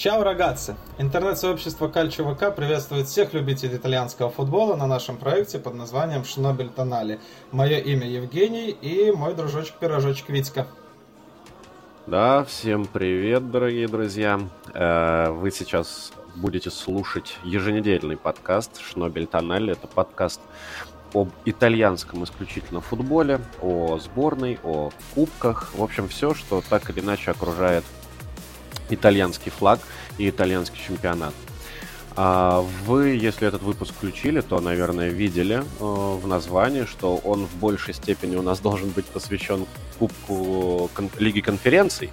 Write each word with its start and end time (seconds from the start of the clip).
Чао, 0.00 0.22
рогатцы! 0.22 0.76
Интернет-сообщество 0.96 1.86
Кальчо 1.88 2.24
ВК 2.24 2.56
приветствует 2.56 3.06
всех 3.06 3.34
любителей 3.34 3.76
итальянского 3.76 4.30
футбола 4.30 4.74
на 4.74 4.86
нашем 4.86 5.18
проекте 5.18 5.58
под 5.58 5.74
названием 5.74 6.24
Шнобель 6.24 6.70
Тонали. 6.70 7.20
Мое 7.52 7.76
имя 7.80 8.08
Евгений 8.08 8.70
и 8.70 9.12
мой 9.12 9.34
дружочек-пирожочек 9.34 10.30
Витька. 10.30 10.66
Да, 12.06 12.44
всем 12.44 12.86
привет, 12.86 13.50
дорогие 13.50 13.88
друзья. 13.88 14.40
Э, 14.72 15.32
вы 15.32 15.50
сейчас 15.50 16.14
будете 16.34 16.70
слушать 16.70 17.36
еженедельный 17.44 18.16
подкаст 18.16 18.80
Шнобель 18.80 19.26
Тонали. 19.26 19.72
Это 19.72 19.86
подкаст 19.86 20.40
об 21.12 21.28
итальянском 21.44 22.24
исключительно 22.24 22.80
футболе, 22.80 23.38
о 23.60 23.98
сборной, 23.98 24.58
о 24.64 24.92
кубках. 25.14 25.74
В 25.74 25.82
общем, 25.82 26.08
все, 26.08 26.32
что 26.32 26.62
так 26.70 26.88
или 26.88 27.00
иначе 27.00 27.32
окружает 27.32 27.84
итальянский 28.94 29.50
флаг 29.50 29.80
и 30.18 30.28
итальянский 30.28 30.80
чемпионат. 30.86 31.34
А 32.16 32.60
вы, 32.86 33.10
если 33.10 33.46
этот 33.46 33.62
выпуск 33.62 33.94
включили, 33.94 34.40
то, 34.40 34.60
наверное, 34.60 35.08
видели 35.08 35.56
э, 35.56 35.62
в 35.80 36.26
названии, 36.26 36.84
что 36.84 37.16
он 37.16 37.46
в 37.46 37.54
большей 37.56 37.94
степени 37.94 38.36
у 38.36 38.42
нас 38.42 38.58
должен 38.60 38.90
быть 38.90 39.06
посвящен 39.06 39.66
Кубку 39.98 40.90
Лиги 41.18 41.40
конференций, 41.40 42.10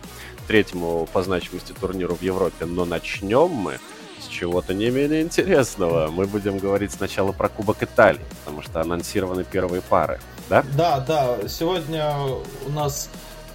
третьему 0.47 1.07
по 1.11 1.23
значимости 1.23 1.73
турниру 1.73 2.15
в 2.15 2.21
Европе. 2.21 2.65
Но 2.65 2.85
начнем 2.85 3.49
мы 3.49 3.79
с 4.19 4.27
чего-то 4.27 4.73
не 4.73 4.89
менее 4.89 5.21
интересного. 5.21 6.09
Мы 6.09 6.25
будем 6.25 6.57
говорить 6.57 6.91
сначала 6.91 7.31
про 7.31 7.49
Кубок 7.49 7.83
Италии, 7.83 8.21
потому 8.39 8.61
что 8.61 8.81
анонсированы 8.81 9.43
первые 9.43 9.81
пары, 9.81 10.19
да? 10.49 10.63
Да, 10.75 10.99
да. 10.99 11.47
Сегодня 11.47 12.13
у 12.65 12.71
нас 12.71 13.09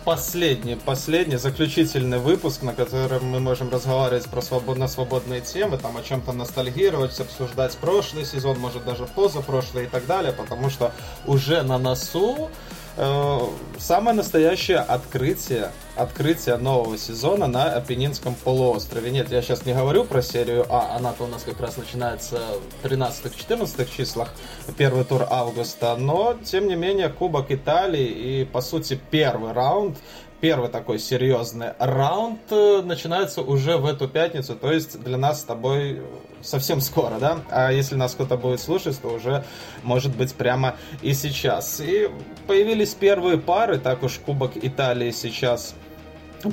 последний, 0.04 0.76
последний, 0.76 1.36
заключительный 1.36 2.18
выпуск, 2.18 2.62
на 2.62 2.74
котором 2.74 3.26
мы 3.26 3.40
можем 3.40 3.70
разговаривать 3.70 4.24
про 4.26 4.42
свободно 4.42 4.88
свободные 4.88 5.40
темы, 5.40 5.78
там 5.78 5.96
о 5.96 6.02
чем-то 6.02 6.32
ностальгировать, 6.32 7.18
обсуждать 7.20 7.76
прошлый 7.76 8.24
сезон, 8.24 8.58
может 8.58 8.84
даже 8.84 9.06
позапрошлый 9.06 9.84
и 9.84 9.88
так 9.88 10.06
далее, 10.06 10.32
потому 10.32 10.70
что 10.70 10.92
уже 11.26 11.62
на 11.62 11.78
носу 11.78 12.50
э, 12.96 13.38
самое 13.78 14.16
настоящее 14.16 14.78
открытие, 14.78 15.70
открытие 15.96 16.56
нового 16.56 16.96
сезона 16.98 17.46
на 17.46 17.74
Апеннинском 17.74 18.34
полуострове. 18.34 19.10
Нет, 19.10 19.30
я 19.30 19.42
сейчас 19.42 19.66
не 19.66 19.74
говорю 19.74 20.04
про 20.04 20.22
серию 20.22 20.66
А, 20.68 20.96
она-то 20.96 21.24
у 21.24 21.26
нас 21.26 21.42
как 21.42 21.60
раз 21.60 21.76
начинается 21.76 22.40
в 22.82 22.86
13-14 22.86 23.88
числах, 23.96 24.32
первый 24.76 25.04
тур 25.04 25.26
августа, 25.28 25.96
но, 25.96 26.36
тем 26.44 26.68
не 26.68 26.74
менее, 26.74 27.08
Кубок 27.08 27.50
Италии 27.50 28.06
и, 28.06 28.44
по 28.44 28.60
сути, 28.60 29.00
первый 29.10 29.52
раунд 29.52 29.98
первый 30.42 30.68
такой 30.68 30.98
серьезный 30.98 31.68
раунд 31.78 32.40
э, 32.50 32.82
начинается 32.84 33.42
уже 33.42 33.76
в 33.76 33.86
эту 33.86 34.08
пятницу, 34.08 34.56
то 34.56 34.72
есть 34.72 35.00
для 35.00 35.16
нас 35.16 35.40
с 35.40 35.44
тобой 35.44 36.02
совсем 36.42 36.80
скоро, 36.80 37.18
да? 37.20 37.38
А 37.48 37.70
если 37.70 37.94
нас 37.94 38.14
кто-то 38.14 38.36
будет 38.36 38.60
слушать, 38.60 39.00
то 39.00 39.08
уже 39.08 39.44
может 39.84 40.16
быть 40.16 40.34
прямо 40.34 40.74
и 41.00 41.14
сейчас. 41.14 41.80
И 41.80 42.10
появились 42.48 42.92
первые 42.92 43.38
пары, 43.38 43.78
так 43.78 44.02
уж 44.02 44.18
Кубок 44.18 44.52
Италии 44.56 45.12
сейчас 45.12 45.76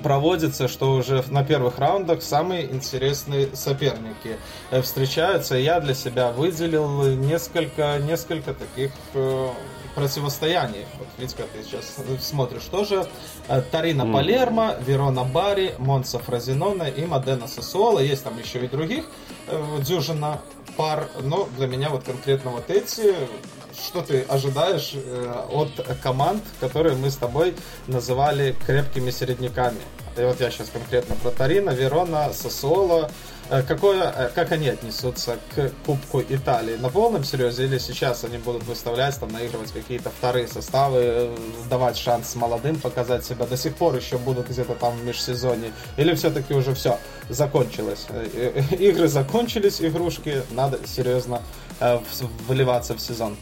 проводится, 0.04 0.68
что 0.68 0.94
уже 0.94 1.24
на 1.30 1.44
первых 1.44 1.80
раундах 1.80 2.22
самые 2.22 2.66
интересные 2.66 3.50
соперники 3.56 4.38
э, 4.70 4.84
встречаются. 4.84 5.56
Я 5.56 5.80
для 5.80 5.96
себя 5.96 6.32
выделил 6.32 7.06
несколько, 7.16 7.98
несколько 7.98 8.54
таких 8.54 8.92
э, 10.00 10.02
противостояний. 10.02 10.86
Вот, 10.98 11.08
Витька, 11.18 11.44
ты 11.54 11.64
сейчас 11.64 11.96
смотришь 12.22 12.64
тоже. 12.64 13.08
Э, 13.48 13.62
Тарина 13.62 14.04
mm. 14.04 14.14
Палермо, 14.14 14.76
Верона 14.86 15.24
Бари, 15.24 15.76
Монса 15.78 16.20
Фразинона 16.20 16.84
и 16.84 17.06
Модена 17.06 17.48
Сосуола. 17.48 18.00
Есть 18.00 18.24
там 18.24 18.38
еще 18.40 18.66
и 18.66 18.68
других 18.68 19.06
дюжина 19.82 20.40
пар, 20.78 21.10
но 21.22 21.50
для 21.58 21.68
меня 21.68 21.90
вот 21.90 22.04
конкретно 22.04 22.52
вот 22.52 22.70
эти 22.70 23.16
что 23.84 24.02
ты 24.02 24.22
ожидаешь 24.22 24.94
э, 24.94 25.46
от 25.52 25.70
команд, 26.02 26.44
которые 26.60 26.96
мы 26.96 27.10
с 27.10 27.16
тобой 27.16 27.56
называли 27.88 28.56
крепкими 28.66 29.12
середняками? 29.12 29.80
И 30.18 30.22
вот 30.22 30.40
я 30.42 30.52
сейчас 30.52 30.70
конкретно 30.70 31.16
про 31.16 31.32
Тарина, 31.32 31.70
Верона, 31.70 32.32
Сосуоло. 32.34 33.10
Э, 33.50 33.64
какое, 33.64 34.14
э, 34.16 34.30
как 34.36 34.52
они 34.52 34.70
отнесутся 34.70 35.38
к 35.56 35.72
Кубку 35.86 36.22
Италии? 36.22 36.76
На 36.76 36.90
полном 36.90 37.24
серьезе 37.24 37.66
или 37.66 37.78
сейчас 37.78 38.24
они 38.24 38.38
будут 38.38 38.64
выставлять, 38.64 39.18
там, 39.20 39.30
наигрывать 39.30 39.72
какие-то 39.72 40.10
вторые 40.10 40.48
составы, 40.48 41.30
давать 41.70 41.98
шанс 41.98 42.36
молодым 42.36 42.76
показать 42.80 43.26
себя? 43.26 43.46
До 43.46 43.58
сих 43.58 43.76
пор 43.76 43.96
еще 43.96 44.18
будут 44.18 44.50
где-то 44.50 44.76
там 44.76 44.98
в 44.98 45.04
межсезонье? 45.06 45.72
Или 45.98 46.14
все-таки 46.16 46.54
уже 46.54 46.74
все, 46.76 47.00
закончилось? 47.30 48.08
Игры 48.72 49.08
закончились, 49.08 49.82
игрушки, 49.82 50.44
надо 50.52 50.80
серьезно 50.86 51.42
вливаться 52.48 52.94
в 52.94 53.00
сезон. 53.00 53.38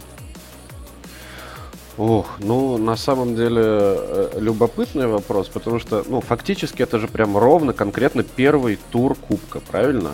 Ох, 1.97 2.37
ну 2.39 2.77
на 2.77 2.95
самом 2.95 3.35
деле 3.35 3.63
э, 3.65 4.29
любопытный 4.37 5.07
вопрос, 5.07 5.47
потому 5.47 5.79
что, 5.79 6.03
ну, 6.07 6.21
фактически 6.21 6.83
это 6.83 6.99
же 6.99 7.07
прям 7.07 7.35
ровно, 7.35 7.73
конкретно 7.73 8.23
первый 8.23 8.77
тур 8.91 9.15
Кубка, 9.15 9.59
правильно? 9.59 10.11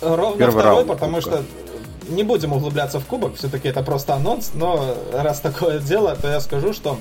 Ровно 0.00 0.36
Первый 0.36 0.60
второй, 0.60 0.76
раунд 0.78 0.88
потому 0.88 1.16
кубка. 1.20 1.30
что 1.30 1.44
не 2.12 2.24
будем 2.24 2.52
углубляться 2.52 2.98
в 2.98 3.06
Кубок, 3.06 3.36
все-таки 3.36 3.68
это 3.68 3.82
просто 3.84 4.14
анонс, 4.14 4.50
но 4.54 4.96
раз 5.12 5.40
такое 5.40 5.78
дело, 5.78 6.16
то 6.20 6.28
я 6.28 6.40
скажу, 6.40 6.72
что 6.72 6.98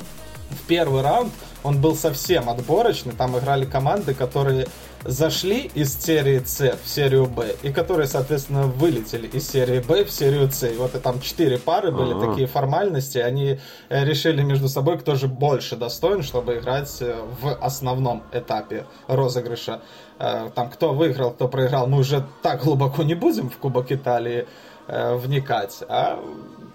в 0.51 0.67
первый 0.67 1.01
раунд 1.01 1.33
он 1.63 1.81
был 1.81 1.95
совсем 1.95 2.47
отборочный, 2.47 3.13
там 3.13 3.37
играли 3.39 3.65
команды, 3.65 4.13
которые 4.13 4.67
зашли 5.03 5.71
из 5.73 5.97
серии 5.97 6.41
С 6.45 6.77
в 6.83 6.87
серию 6.87 7.25
Б, 7.25 7.55
и 7.63 7.71
которые, 7.71 8.07
соответственно, 8.07 8.67
вылетели 8.67 9.27
из 9.27 9.47
серии 9.49 9.79
Б 9.79 10.05
в 10.05 10.11
серию 10.11 10.51
С. 10.51 10.63
И 10.63 10.75
вот 10.75 10.95
и 10.95 10.99
там 10.99 11.19
четыре 11.21 11.57
пары 11.57 11.91
были, 11.91 12.13
А-а-а. 12.13 12.29
такие 12.29 12.47
формальности, 12.47 13.17
они 13.17 13.59
э, 13.89 14.05
решили 14.05 14.41
между 14.43 14.67
собой, 14.67 14.97
кто 14.99 15.15
же 15.15 15.27
больше 15.27 15.75
достоин, 15.75 16.23
чтобы 16.23 16.57
играть 16.57 17.01
э, 17.01 17.15
в 17.41 17.53
основном 17.55 18.23
этапе 18.31 18.85
розыгрыша. 19.07 19.81
Э, 20.19 20.49
там 20.53 20.69
кто 20.69 20.93
выиграл, 20.93 21.31
кто 21.31 21.47
проиграл, 21.47 21.87
мы 21.87 21.99
уже 21.99 22.25
так 22.41 22.63
глубоко 22.63 23.03
не 23.03 23.15
будем 23.15 23.49
в 23.49 23.57
Кубок 23.57 23.91
Италии 23.91 24.47
вникать, 24.87 25.83
а 25.87 26.19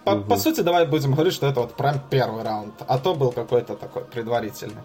по, 0.04 0.12
угу. 0.12 0.22
по 0.22 0.36
сути, 0.36 0.60
давай 0.60 0.86
будем 0.86 1.12
говорить, 1.12 1.34
что 1.34 1.48
это 1.48 1.60
вот 1.60 1.74
прям 1.74 2.00
первый 2.08 2.44
раунд, 2.44 2.74
а 2.86 2.96
то 2.98 3.14
был 3.14 3.32
какой-то 3.32 3.74
такой 3.74 4.04
предварительный. 4.04 4.82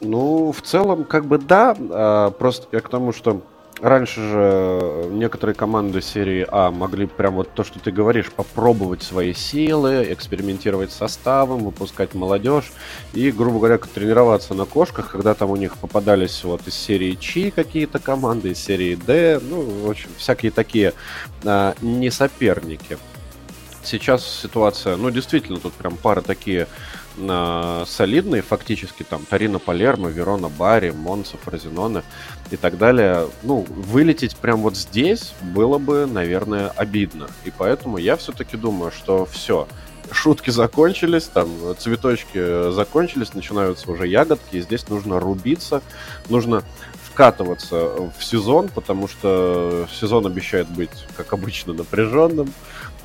Ну, 0.00 0.52
в 0.52 0.62
целом, 0.62 1.04
как 1.04 1.26
бы 1.26 1.38
да, 1.38 1.74
а, 1.78 2.30
просто 2.30 2.68
я 2.72 2.80
к 2.80 2.88
тому, 2.88 3.12
что 3.12 3.42
раньше 3.80 4.20
же 4.20 5.08
некоторые 5.10 5.54
команды 5.54 6.00
серии 6.00 6.46
А 6.50 6.70
могли 6.70 7.06
прям 7.06 7.34
вот 7.34 7.50
то, 7.54 7.64
что 7.64 7.78
ты 7.78 7.90
говоришь, 7.90 8.30
попробовать 8.32 9.02
свои 9.02 9.34
силы, 9.34 10.06
экспериментировать 10.10 10.92
с 10.92 10.96
составом, 10.96 11.64
выпускать 11.64 12.14
молодежь 12.14 12.72
и, 13.12 13.30
грубо 13.30 13.58
говоря, 13.58 13.78
тренироваться 13.78 14.54
на 14.54 14.64
кошках, 14.64 15.12
когда 15.12 15.34
там 15.34 15.50
у 15.50 15.56
них 15.56 15.76
попадались 15.76 16.44
вот 16.44 16.66
из 16.66 16.74
серии 16.74 17.14
Чи 17.14 17.50
какие-то 17.50 17.98
команды, 17.98 18.50
из 18.50 18.58
серии 18.58 18.94
Д, 18.94 19.40
ну, 19.42 19.62
в 19.62 19.90
общем, 19.90 20.10
всякие 20.16 20.52
такие 20.52 20.92
а, 21.44 21.74
не 21.80 22.10
соперники. 22.10 22.98
Сейчас 23.82 24.26
ситуация, 24.26 24.96
ну, 24.96 25.10
действительно, 25.10 25.58
тут 25.58 25.72
прям 25.74 25.96
пары 25.96 26.20
такие 26.20 26.66
э, 27.16 27.84
солидные, 27.86 28.42
фактически 28.42 29.02
там 29.02 29.24
Тарина 29.24 29.58
Палермо, 29.58 30.08
Верона 30.08 30.48
Барри, 30.48 30.90
Монса, 30.90 31.36
Фразиноне 31.38 32.02
и 32.50 32.56
так 32.56 32.78
далее. 32.78 33.28
Ну, 33.42 33.66
вылететь 33.68 34.36
прям 34.36 34.60
вот 34.60 34.76
здесь 34.76 35.32
было 35.40 35.78
бы, 35.78 36.06
наверное, 36.06 36.68
обидно. 36.68 37.28
И 37.44 37.52
поэтому 37.56 37.98
я 37.98 38.16
все-таки 38.16 38.56
думаю, 38.56 38.92
что 38.92 39.26
все, 39.26 39.66
шутки 40.10 40.50
закончились, 40.50 41.24
там 41.24 41.48
цветочки 41.78 42.70
закончились, 42.72 43.34
начинаются 43.34 43.90
уже 43.90 44.06
ягодки, 44.06 44.56
и 44.56 44.60
здесь 44.60 44.88
нужно 44.88 45.20
рубиться, 45.20 45.82
нужно 46.28 46.62
вкатываться 47.16 48.10
в 48.18 48.22
сезон, 48.22 48.68
потому 48.68 49.08
что 49.08 49.88
сезон 49.90 50.26
обещает 50.26 50.68
быть, 50.68 51.06
как 51.16 51.32
обычно, 51.32 51.72
напряженным. 51.72 52.52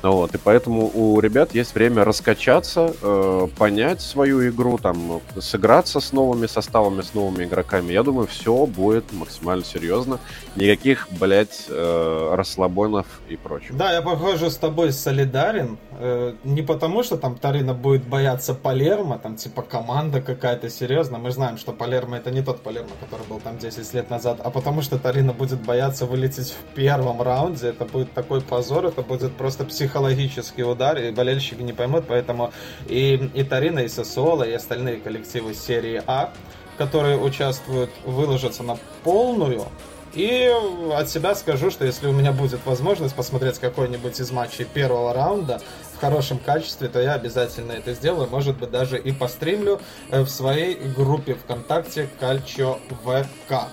Вот, 0.02 0.34
и 0.34 0.38
поэтому 0.38 0.90
у 0.92 1.20
ребят 1.20 1.54
есть 1.54 1.74
время 1.74 2.04
раскачаться, 2.04 2.92
э, 3.00 3.48
понять 3.56 4.00
свою 4.00 4.48
игру, 4.48 4.76
там, 4.78 5.20
сыграться 5.38 6.00
с 6.00 6.12
новыми 6.12 6.46
составами, 6.46 7.02
с 7.02 7.14
новыми 7.14 7.44
игроками. 7.44 7.92
Я 7.92 8.02
думаю, 8.02 8.26
все 8.26 8.66
будет 8.66 9.12
максимально 9.12 9.64
серьезно. 9.64 10.18
Никаких, 10.56 11.06
блядь, 11.10 11.66
э, 11.68 12.34
расслабонов 12.34 13.06
и 13.28 13.36
прочего. 13.36 13.78
Да, 13.78 13.92
я, 13.92 14.02
похоже, 14.02 14.50
с 14.50 14.56
тобой 14.56 14.92
солидарен. 14.92 15.78
Э, 16.00 16.34
не 16.42 16.62
потому, 16.62 17.04
что 17.04 17.16
там 17.16 17.36
Тарина 17.36 17.72
будет 17.72 18.04
бояться 18.04 18.54
Палермо, 18.54 19.18
там, 19.18 19.36
типа, 19.36 19.62
команда 19.62 20.20
какая-то 20.20 20.68
серьезная. 20.68 21.20
Мы 21.20 21.30
знаем, 21.30 21.58
что 21.58 21.72
Палермо 21.72 22.16
это 22.16 22.32
не 22.32 22.42
тот 22.42 22.60
Палермо, 22.60 22.90
который 23.00 23.26
был 23.28 23.38
там 23.38 23.56
10 23.56 23.94
лет 23.94 24.10
назад, 24.10 24.40
а 24.42 24.50
потому 24.50 24.82
что 24.82 24.98
Тарина 24.98 25.32
будет 25.32 25.60
бояться 25.60 26.06
вылететь 26.06 26.50
в 26.50 26.74
первом 26.74 27.22
раунде. 27.22 27.68
Это 27.68 27.84
будет 27.84 28.12
такой 28.12 28.40
позор, 28.40 28.86
это 28.86 29.02
будет 29.02 29.32
просто 29.36 29.64
псих 29.64 29.91
психологический 29.92 30.64
удар, 30.64 30.98
и 30.98 31.10
болельщики 31.10 31.60
не 31.60 31.74
поймут, 31.74 32.04
поэтому 32.08 32.52
и, 32.86 33.30
и 33.34 33.44
Тарина, 33.44 33.80
и 33.80 33.88
Сосуола, 33.88 34.44
и 34.44 34.52
остальные 34.52 34.96
коллективы 34.96 35.52
серии 35.52 36.02
А, 36.06 36.32
которые 36.78 37.18
участвуют, 37.18 37.90
выложатся 38.06 38.62
на 38.62 38.78
полную 39.04 39.66
И 40.14 40.50
от 40.94 41.10
себя 41.10 41.34
скажу, 41.34 41.70
что 41.70 41.84
если 41.84 42.06
у 42.06 42.12
меня 42.12 42.32
будет 42.32 42.60
возможность 42.64 43.14
посмотреть 43.14 43.58
какой-нибудь 43.58 44.18
из 44.18 44.30
матчей 44.30 44.64
первого 44.64 45.12
раунда 45.12 45.60
в 45.94 46.00
хорошем 46.00 46.38
качестве, 46.38 46.88
то 46.88 46.98
я 46.98 47.12
обязательно 47.12 47.72
это 47.72 47.92
сделаю. 47.92 48.28
Может 48.30 48.56
быть, 48.56 48.70
даже 48.70 48.98
и 48.98 49.12
постримлю 49.12 49.78
э, 50.10 50.22
в 50.22 50.28
своей 50.28 50.74
группе 50.74 51.34
ВКонтакте 51.34 52.08
Кальчо 52.18 52.78
ВК. 53.04 53.68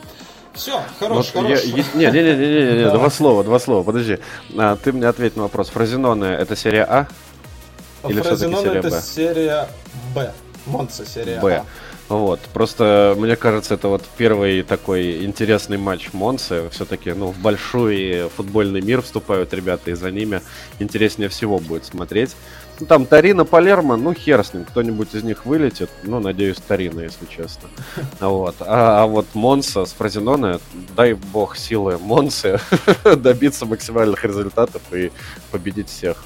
Все, 0.54 0.82
хорош, 1.00 1.32
вот 1.34 1.46
хорош. 1.46 1.64
Я, 1.64 1.76
не, 1.76 1.84
не, 1.94 2.12
не, 2.12 2.36
не, 2.36 2.74
не, 2.74 2.84
не, 2.84 2.92
два 2.92 3.10
слова, 3.10 3.44
два 3.44 3.60
слова, 3.60 3.84
подожди. 3.84 4.20
А, 4.58 4.76
ты 4.76 4.92
мне 4.92 5.08
ответь 5.08 5.36
на 5.36 5.44
вопрос. 5.44 5.70
Фразеноны 5.70 6.26
это 6.26 6.56
серия 6.56 6.84
А? 6.84 7.08
Или 8.08 8.22
Фразеноны 8.22 8.68
это 8.68 8.90
Б? 8.90 9.02
серия 9.02 9.68
Б. 10.14 10.32
Монца 10.66 11.06
серия 11.06 11.40
Б. 11.40 11.58
А. 11.58 11.66
Вот, 12.10 12.40
просто 12.54 13.14
мне 13.18 13.36
кажется, 13.36 13.76
это 13.76 13.88
вот 13.88 14.04
первый 14.18 14.64
такой 14.64 15.24
интересный 15.24 15.78
матч 15.78 16.12
Монсы. 16.12 16.68
Все-таки, 16.72 17.12
ну, 17.12 17.28
в 17.28 17.38
большой 17.38 18.30
футбольный 18.36 18.82
мир 18.82 19.04
вступают 19.04 19.54
ребята, 19.54 19.92
и 19.92 19.94
за 19.94 20.10
ними 20.10 20.42
интереснее 20.80 21.30
всего 21.30 21.60
будет 21.60 21.86
смотреть. 21.86 22.36
Ну, 22.80 22.86
там 22.86 23.06
Тарина, 23.06 23.44
Палермо, 23.44 23.98
ну, 23.98 24.14
хер 24.14 24.44
с 24.44 24.54
ним, 24.54 24.64
кто-нибудь 24.64 25.14
из 25.14 25.24
них 25.24 25.46
вылетит. 25.46 25.90
Ну, 26.04 26.20
надеюсь, 26.20 26.58
Тарина, 26.58 27.02
если 27.02 27.26
честно. 27.26 27.70
Вот. 28.20 28.56
А, 28.62 29.04
а 29.04 29.06
вот 29.06 29.28
Монса 29.34 29.86
с 29.86 29.94
Фразеноне, 29.94 30.60
дай 30.96 31.14
бог 31.14 31.58
силы 31.58 31.98
Монсе 31.98 32.60
добиться 33.18 33.66
максимальных 33.66 34.24
результатов 34.24 34.82
и 34.92 35.12
победить 35.52 35.90
всех. 35.90 36.24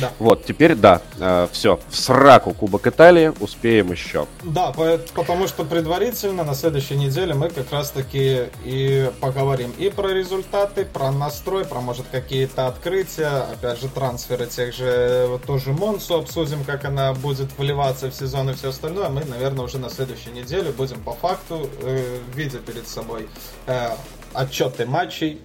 Да. 0.00 0.12
Вот, 0.18 0.44
теперь 0.44 0.74
да, 0.74 1.02
э, 1.18 1.48
все, 1.52 1.78
в 1.88 1.96
сраку 1.96 2.52
Кубок 2.52 2.86
Италии, 2.86 3.32
успеем 3.40 3.92
еще. 3.92 4.26
Да, 4.42 4.72
потому 5.14 5.48
что 5.48 5.64
предварительно 5.64 6.44
на 6.44 6.54
следующей 6.54 6.96
неделе 6.96 7.34
мы 7.34 7.50
как 7.50 7.70
раз 7.72 7.90
таки 7.90 8.44
и 8.64 9.10
поговорим 9.20 9.72
и 9.78 9.90
про 9.90 10.08
результаты, 10.08 10.84
про 10.84 11.10
настрой, 11.10 11.64
про, 11.64 11.80
может, 11.80 12.06
какие-то 12.10 12.66
открытия, 12.66 13.46
опять 13.52 13.80
же, 13.80 13.88
трансферы 13.88 14.46
тех 14.46 14.74
же, 14.74 15.38
тоже 15.46 15.72
Монсу 15.72 16.16
обсудим, 16.16 16.64
как 16.64 16.84
она 16.84 17.12
будет 17.14 17.56
вливаться 17.58 18.10
в 18.10 18.14
сезон 18.14 18.50
и 18.50 18.54
все 18.54 18.70
остальное. 18.70 19.08
Мы, 19.08 19.24
наверное, 19.24 19.64
уже 19.64 19.78
на 19.78 19.90
следующей 19.90 20.30
неделе 20.30 20.70
будем 20.72 21.00
по 21.00 21.12
факту, 21.12 21.68
э, 21.82 22.18
видя 22.34 22.58
перед 22.58 22.88
собой 22.88 23.28
э, 23.66 23.90
отчеты 24.32 24.86
матчей, 24.86 25.40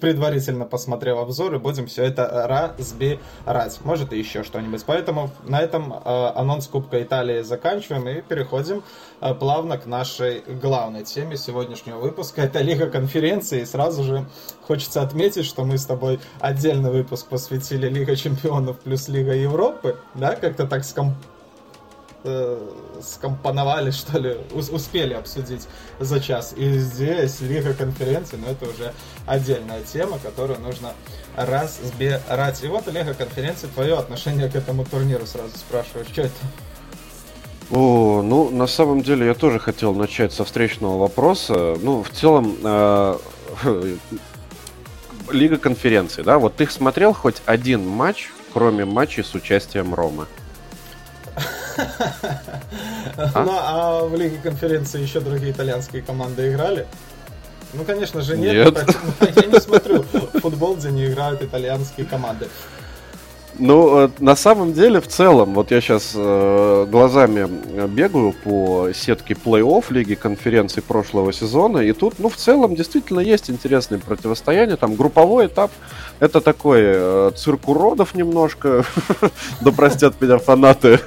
предварительно 0.00 0.64
посмотрев 0.64 1.18
обзоры, 1.18 1.58
будем 1.58 1.86
все 1.86 2.04
это 2.04 2.46
разбирать. 2.76 3.78
Может 3.84 4.12
и 4.12 4.18
еще 4.18 4.42
что-нибудь. 4.42 4.84
Поэтому 4.84 5.30
на 5.44 5.60
этом 5.60 5.92
э, 5.92 6.32
анонс 6.34 6.66
Кубка 6.66 7.02
Италии 7.02 7.42
заканчиваем 7.42 8.08
и 8.08 8.20
переходим 8.20 8.82
э, 9.20 9.34
плавно 9.34 9.78
к 9.78 9.86
нашей 9.86 10.40
главной 10.40 11.04
теме 11.04 11.36
сегодняшнего 11.36 11.98
выпуска. 11.98 12.42
Это 12.42 12.60
Лига 12.60 12.90
конференции. 12.90 13.62
И 13.62 13.66
сразу 13.66 14.02
же 14.02 14.26
хочется 14.66 15.02
отметить, 15.02 15.44
что 15.44 15.64
мы 15.64 15.78
с 15.78 15.86
тобой 15.86 16.20
отдельный 16.40 16.90
выпуск 16.90 17.28
посвятили 17.28 17.88
Лига 17.88 18.16
чемпионов 18.16 18.78
плюс 18.80 19.08
Лига 19.08 19.32
Европы. 19.32 19.96
Да, 20.14 20.34
как-то 20.34 20.66
так 20.66 20.84
скомп 20.84 21.14
э, 22.24 22.58
скомпоновали, 23.02 23.90
что 23.92 24.18
ли, 24.18 24.36
успели 24.52 25.14
обсудить 25.14 25.66
за 26.00 26.20
час. 26.20 26.54
И 26.56 26.78
здесь 26.78 27.40
Лига 27.40 27.74
конференций, 27.74 28.38
но 28.38 28.50
это 28.50 28.66
уже 28.66 28.92
отдельная 29.26 29.82
тема, 29.82 30.18
которую 30.18 30.60
нужно 30.60 30.92
разбирать. 31.36 32.62
И 32.62 32.66
вот 32.66 32.86
Лига 32.86 33.14
конференции, 33.14 33.68
твое 33.68 33.96
отношение 33.96 34.48
к 34.48 34.56
этому 34.56 34.84
турниру 34.84 35.26
сразу 35.26 35.56
спрашиваю, 35.56 36.04
что 36.04 36.22
это? 36.22 36.34
О, 37.70 38.22
ну, 38.22 38.48
на 38.50 38.66
самом 38.66 39.02
деле, 39.02 39.26
я 39.26 39.34
тоже 39.34 39.58
хотел 39.58 39.94
начать 39.94 40.32
со 40.32 40.44
встречного 40.44 40.98
вопроса. 40.98 41.76
Ну, 41.82 42.02
в 42.02 42.10
целом, 42.10 42.56
э, 42.62 43.18
Лига 45.30 45.58
конференций, 45.58 46.24
да, 46.24 46.38
вот 46.38 46.56
ты 46.56 46.66
смотрел 46.68 47.12
хоть 47.12 47.42
один 47.44 47.86
матч, 47.86 48.30
кроме 48.54 48.86
матчей 48.86 49.22
с 49.22 49.34
участием 49.34 49.94
Ромы? 49.94 50.26
Ну, 53.16 53.52
а 53.52 54.04
в 54.04 54.14
Лиге 54.16 54.38
конференции 54.42 55.00
еще 55.00 55.20
другие 55.20 55.52
итальянские 55.52 56.02
команды 56.02 56.50
играли? 56.50 56.86
Ну, 57.74 57.84
конечно 57.84 58.22
же, 58.22 58.36
нет. 58.36 58.74
нет. 58.74 59.36
Я 59.36 59.46
не 59.46 59.60
смотрю 59.60 60.02
футбол, 60.02 60.76
где 60.76 60.90
не 60.90 61.06
играют 61.06 61.42
итальянские 61.42 62.06
команды. 62.06 62.48
Ну, 63.58 64.04
э, 64.04 64.08
на 64.20 64.36
самом 64.36 64.72
деле, 64.72 65.00
в 65.00 65.08
целом, 65.08 65.54
вот 65.54 65.72
я 65.72 65.80
сейчас 65.80 66.12
э, 66.14 66.86
глазами 66.88 67.48
бегаю 67.88 68.32
по 68.44 68.90
сетке 68.94 69.34
плей-офф 69.34 69.84
Лиги 69.90 70.14
конференций 70.14 70.80
прошлого 70.80 71.32
сезона, 71.32 71.78
и 71.78 71.92
тут, 71.92 72.14
ну, 72.18 72.28
в 72.28 72.36
целом, 72.36 72.76
действительно 72.76 73.18
есть 73.18 73.50
интересные 73.50 74.00
противостояния. 74.00 74.76
Там 74.76 74.94
групповой 74.94 75.46
этап, 75.46 75.72
это 76.20 76.40
такой 76.40 76.82
э, 76.84 77.30
цирк 77.36 77.68
уродов 77.68 78.14
немножко, 78.14 78.84
да 79.60 79.72
простят 79.72 80.20
меня 80.20 80.38
фанаты, 80.38 81.00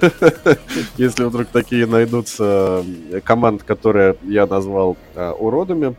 если 0.97 1.23
вдруг 1.23 1.47
такие 1.47 1.85
найдутся 1.85 2.83
команд, 3.23 3.63
которые 3.63 4.15
я 4.23 4.45
назвал 4.45 4.97
э, 5.15 5.31
уродами. 5.31 5.95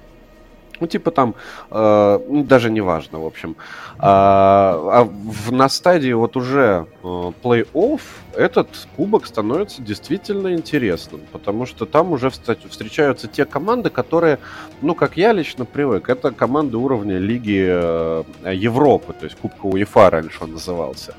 Ну, 0.82 0.88
типа 0.88 1.12
там, 1.12 1.36
э, 1.70 2.18
ну, 2.28 2.42
даже 2.42 2.68
не 2.68 2.80
важно, 2.80 3.20
в 3.20 3.24
общем. 3.26 3.54
А, 4.00 4.74
а 4.92 5.04
в, 5.04 5.52
на 5.52 5.68
стадии 5.68 6.12
вот 6.12 6.36
уже 6.36 6.86
э, 7.04 7.32
плей-офф 7.40 8.00
этот 8.34 8.66
кубок 8.96 9.26
становится 9.26 9.80
действительно 9.80 10.54
интересным, 10.54 11.20
потому 11.30 11.66
что 11.66 11.86
там 11.86 12.10
уже 12.10 12.30
встречаются 12.30 13.28
те 13.28 13.44
команды, 13.44 13.90
которые, 13.90 14.40
ну, 14.80 14.96
как 14.96 15.16
я 15.16 15.32
лично 15.32 15.64
привык, 15.64 16.08
это 16.08 16.32
команды 16.32 16.78
уровня 16.78 17.18
Лиги 17.18 17.64
э, 17.64 18.24
Европы, 18.52 19.12
то 19.12 19.26
есть 19.26 19.36
Кубка 19.36 19.66
УЕФА 19.66 20.10
раньше 20.10 20.42
он 20.42 20.54
назывался. 20.54 21.14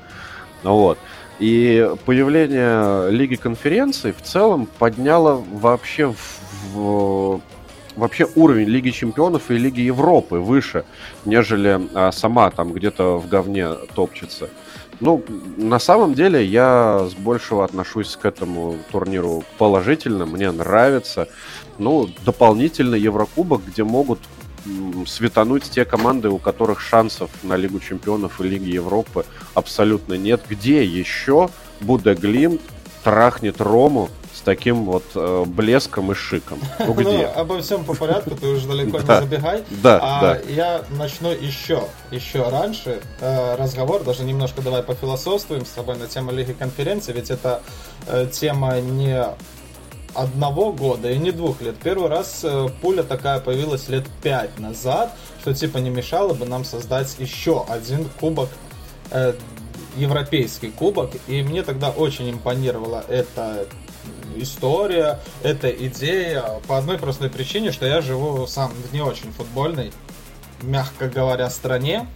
Вот. 0.62 0.98
И 1.38 1.90
появление 2.04 3.10
Лиги 3.10 3.36
конференций 3.36 4.12
в 4.12 4.20
целом 4.20 4.68
подняло 4.78 5.42
вообще 5.52 6.12
в, 6.12 6.74
в 6.74 7.40
вообще 7.96 8.26
уровень 8.34 8.68
Лиги 8.68 8.90
Чемпионов 8.90 9.50
и 9.50 9.58
Лиги 9.58 9.80
Европы 9.80 10.36
выше, 10.38 10.84
нежели 11.24 11.80
а, 11.94 12.12
сама 12.12 12.50
там 12.50 12.72
где-то 12.72 13.18
в 13.18 13.28
говне 13.28 13.68
топчется. 13.94 14.48
Ну, 15.00 15.24
на 15.56 15.78
самом 15.78 16.14
деле, 16.14 16.44
я 16.44 17.08
с 17.10 17.14
большего 17.14 17.64
отношусь 17.64 18.16
к 18.16 18.24
этому 18.24 18.76
турниру 18.92 19.42
положительно, 19.58 20.24
мне 20.24 20.50
нравится. 20.50 21.28
Ну, 21.78 22.08
дополнительно 22.24 22.94
Еврокубок, 22.94 23.62
где 23.66 23.82
могут 23.82 24.20
светануть 25.06 25.64
те 25.64 25.84
команды, 25.84 26.30
у 26.30 26.38
которых 26.38 26.80
шансов 26.80 27.30
на 27.42 27.56
Лигу 27.56 27.80
Чемпионов 27.80 28.40
и 28.40 28.44
Лиги 28.44 28.70
Европы 28.70 29.26
абсолютно 29.54 30.14
нет. 30.14 30.42
Где 30.48 30.84
еще 30.84 31.50
Буде 31.80 32.14
Глимт 32.14 32.62
трахнет 33.02 33.60
Рому 33.60 34.08
таким 34.44 34.84
вот 34.84 35.04
э, 35.14 35.44
блеском 35.46 36.12
и 36.12 36.14
шиком. 36.14 36.58
Ну, 36.78 36.92
где? 36.94 37.04
ну, 37.34 37.40
обо 37.40 37.60
всем 37.60 37.84
по 37.84 37.94
порядку, 37.94 38.30
ты 38.36 38.46
уже 38.46 38.68
далеко 38.68 39.00
не 39.00 39.06
забегай. 39.06 39.64
Да, 39.82 39.98
а 40.02 40.20
да. 40.20 40.40
я 40.48 40.84
начну 40.90 41.30
еще, 41.30 41.84
еще 42.10 42.48
раньше 42.48 43.00
э, 43.20 43.56
разговор, 43.56 44.04
даже 44.04 44.24
немножко 44.24 44.62
давай 44.62 44.82
пофилософствуем 44.82 45.64
с 45.64 45.70
тобой 45.70 45.96
на 45.96 46.06
тему 46.06 46.30
Лиги 46.30 46.52
конференции, 46.52 47.12
ведь 47.12 47.30
это 47.30 47.62
э, 48.06 48.28
тема 48.30 48.80
не 48.80 49.24
одного 50.14 50.72
года 50.72 51.10
и 51.10 51.18
не 51.18 51.32
двух 51.32 51.60
лет. 51.60 51.76
Первый 51.82 52.08
раз 52.08 52.40
э, 52.44 52.68
пуля 52.80 53.02
такая 53.02 53.40
появилась 53.40 53.88
лет 53.88 54.04
пять 54.22 54.58
назад, 54.58 55.12
что 55.40 55.54
типа 55.54 55.78
не 55.78 55.90
мешало 55.90 56.34
бы 56.34 56.46
нам 56.46 56.64
создать 56.64 57.16
еще 57.18 57.64
один 57.68 58.08
кубок 58.20 58.48
э, 59.10 59.34
европейский 59.96 60.70
кубок, 60.70 61.12
и 61.26 61.42
мне 61.42 61.62
тогда 61.62 61.90
очень 61.90 62.30
импонировала 62.30 63.04
эта 63.08 63.66
история, 64.36 65.20
эта 65.42 65.68
идея 65.70 66.44
по 66.66 66.78
одной 66.78 66.98
простой 66.98 67.30
причине, 67.30 67.72
что 67.72 67.86
я 67.86 68.00
живу 68.00 68.46
сам 68.46 68.70
в 68.70 68.92
не 68.92 69.00
очень 69.00 69.32
футбольной, 69.32 69.92
мягко 70.62 71.08
говоря, 71.08 71.50
стране. 71.50 72.06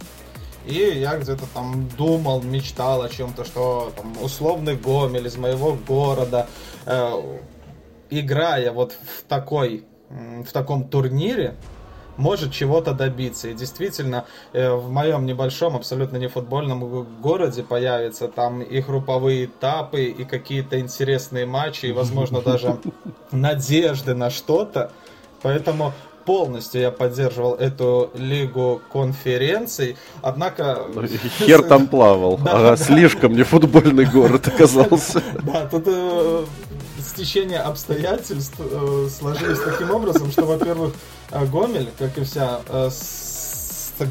И 0.65 0.75
я 0.75 1.17
где-то 1.17 1.45
там 1.53 1.87
думал, 1.97 2.41
мечтал 2.41 3.01
о 3.01 3.09
чем-то, 3.09 3.45
что 3.45 3.93
там 3.95 4.15
условный 4.21 4.75
Гомель 4.75 5.27
из 5.27 5.37
моего 5.37 5.73
города, 5.73 6.47
э, 6.85 7.39
играя 8.09 8.71
вот 8.71 8.93
в 8.93 9.23
такой, 9.23 9.85
в 10.09 10.51
таком 10.51 10.87
турнире, 10.87 11.55
может 12.19 12.51
чего-то 12.51 12.93
добиться. 12.93 13.47
И 13.47 13.53
действительно, 13.53 14.25
э, 14.53 14.71
в 14.71 14.91
моем 14.91 15.25
небольшом, 15.25 15.75
абсолютно 15.75 16.17
не 16.17 16.27
футбольном 16.27 17.07
городе 17.21 17.63
появятся 17.63 18.27
там 18.27 18.61
и 18.61 18.81
групповые 18.81 19.45
этапы, 19.45 20.03
и 20.03 20.25
какие-то 20.25 20.79
интересные 20.79 21.45
матчи, 21.45 21.87
и, 21.87 21.91
возможно, 21.91 22.41
даже 22.41 22.77
надежды 23.31 24.13
на 24.13 24.29
что-то. 24.29 24.91
Поэтому 25.41 25.93
полностью 26.25 26.81
я 26.81 26.91
поддерживал 26.91 27.55
эту 27.55 28.11
лигу 28.13 28.81
конференций, 28.91 29.95
однако... 30.21 30.85
Хер 31.39 31.63
там 31.63 31.87
плавал, 31.87 32.37
да, 32.37 32.51
ага, 32.51 32.69
да. 32.71 32.77
слишком 32.77 33.33
не 33.33 33.43
футбольный 33.43 34.05
город 34.05 34.47
оказался. 34.47 35.23
Да, 35.41 35.65
тут 35.67 35.83
э, 35.87 36.45
стечение 37.19 37.59
обстоятельств 37.59 38.55
э, 38.59 39.09
сложились 39.09 39.59
таким 39.59 39.91
образом, 39.91 40.31
что, 40.31 40.45
во-первых, 40.45 40.93
э, 41.31 41.45
Гомель, 41.47 41.89
как 41.97 42.17
и 42.17 42.23
вся 42.23 42.61
э, 42.69 42.89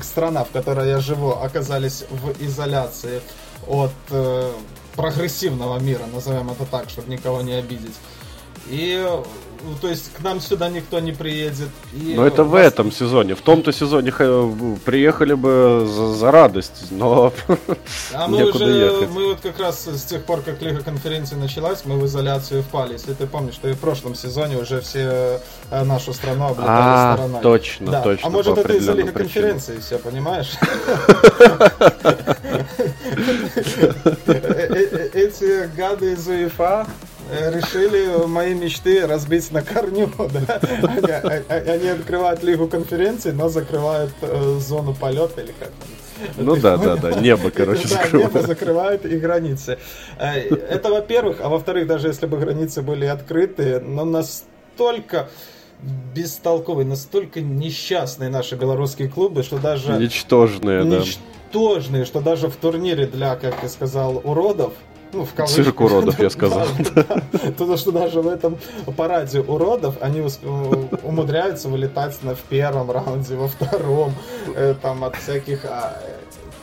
страна, 0.03 0.45
в 0.45 0.50
которой 0.50 0.88
я 0.88 1.00
живу, 1.00 1.31
оказались 1.31 2.05
в 2.11 2.45
изоляции 2.45 3.23
от 3.67 3.93
прогрессивного 4.95 5.79
мира, 5.79 6.05
назовем 6.12 6.50
это 6.50 6.67
так, 6.67 6.91
чтобы 6.91 7.11
никого 7.11 7.41
не 7.41 7.55
обидеть. 7.55 7.95
И 8.67 9.07
ну, 9.62 9.75
то 9.81 9.88
есть 9.88 10.12
к 10.15 10.21
нам 10.23 10.41
сюда 10.41 10.69
никто 10.69 11.00
не 11.00 11.12
приедет. 11.12 11.69
И 11.93 12.15
но 12.15 12.27
это 12.27 12.45
в 12.45 12.55
этом 12.55 12.93
сезоне. 12.93 13.35
В 13.35 13.41
том-то 13.41 13.73
сезоне 13.73 14.12
приехали 14.85 15.35
бы 15.35 15.87
за, 15.87 16.15
за 16.15 16.31
радость, 16.31 16.91
но 16.91 17.33
А 18.15 18.29
мы 18.29 18.45
уже, 18.45 18.65
ехать. 18.65 19.11
мы 19.11 19.29
вот 19.29 19.41
как 19.41 19.59
раз 19.59 19.87
с 19.87 20.05
тех 20.05 20.25
пор, 20.25 20.43
как 20.43 20.61
Лига 20.62 20.83
конференции 20.83 21.37
началась, 21.37 21.85
мы 21.85 21.99
в 21.99 22.07
изоляцию 22.07 22.62
впали. 22.62 22.95
Если 22.95 23.15
ты 23.15 23.27
помнишь, 23.27 23.55
что 23.55 23.69
и 23.69 23.73
в 23.73 23.79
прошлом 23.79 24.15
сезоне 24.15 24.57
уже 24.57 24.81
все 24.81 25.41
э, 25.71 25.85
нашу 25.85 26.12
страну 26.12 26.47
облетали 26.47 26.71
а, 26.71 27.15
стороной. 27.15 27.43
точно, 27.43 27.91
да. 27.91 28.03
точно. 28.03 28.29
А 28.29 28.31
может 28.31 28.59
это 28.59 28.73
из-за 28.75 28.93
Лиги 28.93 29.11
конференции 29.11 29.79
все, 29.79 29.99
понимаешь? 29.99 30.53
Э, 34.27 34.33
э, 34.33 35.11
эти 35.15 35.69
гады 35.75 36.12
из 36.12 36.27
УЕФА 36.27 36.87
Э, 36.87 37.08
решили 37.30 38.26
мои 38.26 38.54
мечты 38.54 39.06
разбить 39.06 39.50
на 39.52 39.62
корню. 39.62 40.11
Да? 40.18 40.61
Они, 40.82 41.12
а, 41.12 41.42
а, 41.49 41.54
они 41.54 41.88
открывают 41.88 42.42
лигу 42.42 42.68
конференций, 42.68 43.32
но 43.32 43.49
закрывают 43.49 44.12
э, 44.23 44.58
зону 44.61 44.94
полета 44.94 45.40
или 45.40 45.52
как 45.58 45.68
там. 45.68 45.88
Ну 46.37 46.56
да, 46.56 46.76
да, 46.76 46.97
да, 46.97 47.12
небо, 47.12 47.50
короче, 47.50 47.82
да, 47.88 48.02
закрывают. 48.02 48.35
небо 48.35 48.47
закрывает 48.47 49.06
и 49.06 49.18
границы. 49.18 49.78
Э, 50.18 50.40
это 50.40 50.90
во-первых, 50.90 51.38
а 51.40 51.49
во-вторых, 51.49 51.87
даже 51.87 52.08
если 52.08 52.26
бы 52.26 52.38
границы 52.38 52.82
были 52.82 53.06
открыты, 53.06 53.80
но 53.80 54.04
настолько 54.04 55.28
бестолковые, 56.14 56.87
настолько 56.87 57.40
несчастные 57.40 58.30
наши 58.30 58.56
белорусские 58.56 59.08
клубы, 59.08 59.42
что 59.42 59.58
даже... 59.58 59.92
Ничтожные, 59.92 60.85
да. 60.85 60.99
Ничтожные, 60.99 62.04
что 62.04 62.20
даже 62.20 62.49
в 62.49 62.56
турнире 62.56 63.06
для, 63.06 63.37
как 63.37 63.61
ты 63.61 63.68
сказал, 63.68 64.20
уродов, 64.25 64.73
ну, 65.12 65.25
в 65.25 65.35
кавычках. 65.35 65.65
Цирк 65.65 65.81
уродов, 65.81 66.19
я 66.21 66.31
сказал. 66.31 66.67
Потому 67.33 67.77
что 67.77 67.93
даже 67.93 68.21
в 68.21 68.29
этом 68.29 68.59
параде 68.97 69.41
уродов 69.41 69.97
они 70.00 70.23
умудряются 71.03 71.69
вылетать 71.69 72.23
на 72.23 72.35
в 72.35 72.41
первом 72.41 72.91
раунде, 72.91 73.37
во 73.37 73.49
втором, 73.49 74.15
э, 74.55 74.75
там 74.81 75.05
от 75.05 75.17
всяких 75.17 75.65
а, 75.65 76.00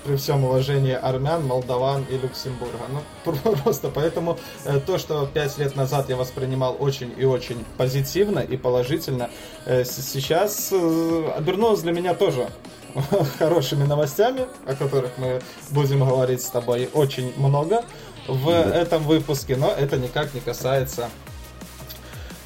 при 0.03 0.15
всем 0.15 0.43
уважении 0.43 0.93
армян, 0.93 1.45
молдаван 1.45 2.05
и 2.09 2.17
Люксембурга. 2.17 2.85
Ну, 3.25 3.33
просто 3.63 3.89
поэтому 3.89 4.37
э, 4.65 4.79
то, 4.79 4.97
что 4.97 5.25
пять 5.25 5.57
лет 5.57 5.75
назад 5.75 6.09
я 6.09 6.15
воспринимал 6.15 6.75
очень 6.79 7.13
и 7.17 7.25
очень 7.25 7.65
позитивно 7.77 8.39
и 8.39 8.57
положительно, 8.57 9.29
э, 9.65 9.83
сейчас 9.83 10.71
обернулось 10.71 11.81
для 11.81 11.91
меня 11.91 12.13
тоже 12.13 12.47
хорошими 13.39 13.83
новостями, 13.83 14.45
о 14.65 14.75
которых 14.75 15.17
мы 15.17 15.41
будем 15.71 16.07
говорить 16.07 16.41
с 16.41 16.49
тобой 16.49 16.89
очень 16.93 17.33
много 17.37 17.83
в 18.27 18.45
да. 18.45 18.75
этом 18.75 19.03
выпуске, 19.03 19.55
но 19.55 19.71
это 19.71 19.97
никак 19.97 20.33
не 20.33 20.39
касается 20.39 21.09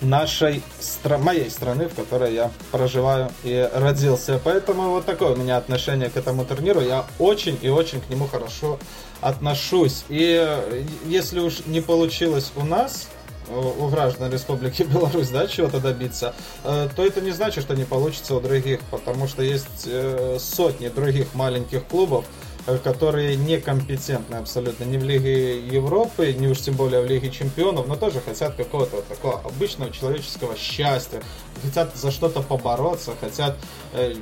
нашей 0.01 0.61
стра- 0.79 1.17
моей 1.17 1.49
страны, 1.49 1.87
в 1.87 1.95
которой 1.95 2.33
я 2.33 2.51
проживаю 2.71 3.31
и 3.43 3.69
родился. 3.73 4.39
Поэтому 4.43 4.91
вот 4.91 5.05
такое 5.05 5.31
у 5.31 5.35
меня 5.35 5.57
отношение 5.57 6.09
к 6.09 6.17
этому 6.17 6.45
турниру. 6.45 6.81
Я 6.81 7.05
очень 7.17 7.57
и 7.61 7.69
очень 7.69 7.99
к 8.01 8.09
нему 8.09 8.27
хорошо 8.27 8.79
отношусь. 9.21 10.05
И 10.07 10.85
если 11.05 11.39
уж 11.39 11.65
не 11.65 11.81
получилось 11.81 12.51
у 12.55 12.63
нас, 12.63 13.09
у 13.49 13.87
граждан 13.87 14.31
Республики 14.31 14.83
Беларусь, 14.93 15.29
да, 15.29 15.47
чего-то 15.47 15.79
добиться, 15.79 16.35
э, 16.63 16.87
то 16.95 17.03
это 17.03 17.19
не 17.19 17.31
значит, 17.31 17.63
что 17.63 17.75
не 17.75 17.83
получится 17.83 18.35
у 18.35 18.39
других, 18.39 18.79
потому 18.91 19.27
что 19.27 19.41
есть 19.41 19.85
э, 19.87 20.37
сотни 20.39 20.87
других 20.87 21.33
маленьких 21.33 21.83
клубов, 21.85 22.25
Э, 22.25 22.48
которые 22.77 23.35
некомпетентны 23.35 24.35
абсолютно 24.35 24.83
ни 24.83 24.97
в 24.97 25.03
Лиге 25.03 25.59
Европы, 25.59 26.33
ни 26.33 26.47
уж 26.47 26.59
тем 26.59 26.75
более 26.75 27.01
в 27.01 27.07
Лиге 27.07 27.31
Чемпионов, 27.31 27.87
но 27.87 27.95
тоже 27.95 28.21
хотят 28.21 28.55
какого-то 28.55 28.97
вот 28.97 29.07
такого 29.07 29.39
обычного 29.39 29.91
человеческого 29.91 30.55
счастья, 30.55 31.21
хотят 31.63 31.95
за 31.95 32.11
что-то 32.11 32.41
побороться, 32.41 33.13
хотят 33.19 33.57
э, 33.93 34.13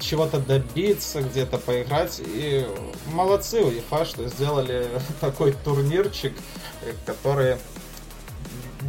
чего-то 0.00 0.38
добиться, 0.38 1.22
где-то 1.22 1.58
поиграть. 1.58 2.20
И 2.24 2.66
молодцы 3.12 3.62
у 3.62 3.70
ЕФА, 3.70 4.04
что 4.04 4.28
сделали 4.28 4.88
такой 5.20 5.52
турнирчик, 5.64 6.32
э, 6.82 6.92
который 7.04 7.56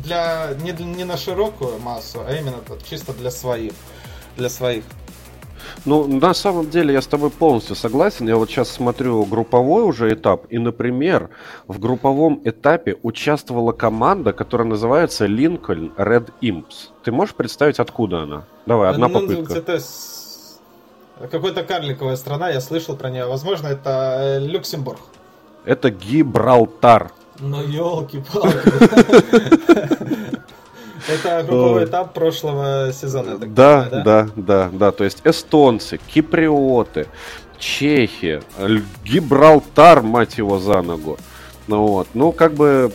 для 0.04 0.54
не, 0.62 0.72
не 0.72 1.04
на 1.04 1.18
широкую 1.18 1.80
массу, 1.80 2.24
а 2.25 2.34
именно 2.34 2.62
чисто 2.88 3.13
для 3.13 3.32
своих. 3.32 3.74
Для 4.36 4.50
своих. 4.50 4.84
Ну, 5.86 6.08
на 6.08 6.34
самом 6.34 6.70
деле 6.70 6.94
я 6.94 7.02
с 7.02 7.08
тобой 7.08 7.30
полностью 7.30 7.76
согласен. 7.76 8.28
Я 8.28 8.38
вот 8.38 8.50
сейчас 8.50 8.70
смотрю 8.70 9.24
групповой 9.26 9.84
уже 9.84 10.14
этап, 10.14 10.46
и, 10.50 10.58
например, 10.58 11.30
в 11.68 11.80
групповом 11.80 12.42
этапе 12.44 12.98
участвовала 13.04 13.72
команда, 13.72 14.34
которая 14.34 14.68
называется 14.68 15.26
Lincoln 15.26 15.96
Red 15.96 16.30
Imps. 16.42 16.90
Ты 17.04 17.12
можешь 17.12 17.36
представить, 17.36 17.80
откуда 17.80 18.24
она? 18.24 18.46
Давай, 18.66 18.90
одна 18.90 19.08
ну, 19.08 19.22
попытка. 19.22 19.54
Это 19.54 19.80
какая-то 21.32 21.64
карликовая 21.64 22.16
страна, 22.16 22.50
я 22.50 22.62
слышал 22.62 22.96
про 22.96 23.10
нее. 23.10 23.26
Возможно, 23.26 23.68
это 23.68 24.18
э, 24.20 24.40
Люксембург. 24.40 25.00
Это 25.66 25.90
Гибралтар. 25.90 27.12
Ну, 27.40 27.62
елки-палки. 27.62 28.58
Это 31.08 31.44
групповой 31.44 31.86
этап 31.86 32.14
прошлого 32.14 32.92
сезона. 32.94 33.38
Да, 33.38 33.84
понимаю, 33.84 33.90
да, 33.90 34.04
да, 34.04 34.30
да, 34.36 34.70
да. 34.72 34.92
То 34.92 35.04
есть 35.04 35.22
эстонцы, 35.24 36.00
киприоты, 36.08 37.08
чехи, 37.58 38.42
Гибралтар, 39.04 40.02
мать 40.02 40.38
его, 40.38 40.60
за 40.60 40.82
ногу. 40.82 41.18
Ну 41.68 41.86
вот, 41.88 42.08
ну 42.14 42.32
как 42.32 42.54
бы 42.54 42.92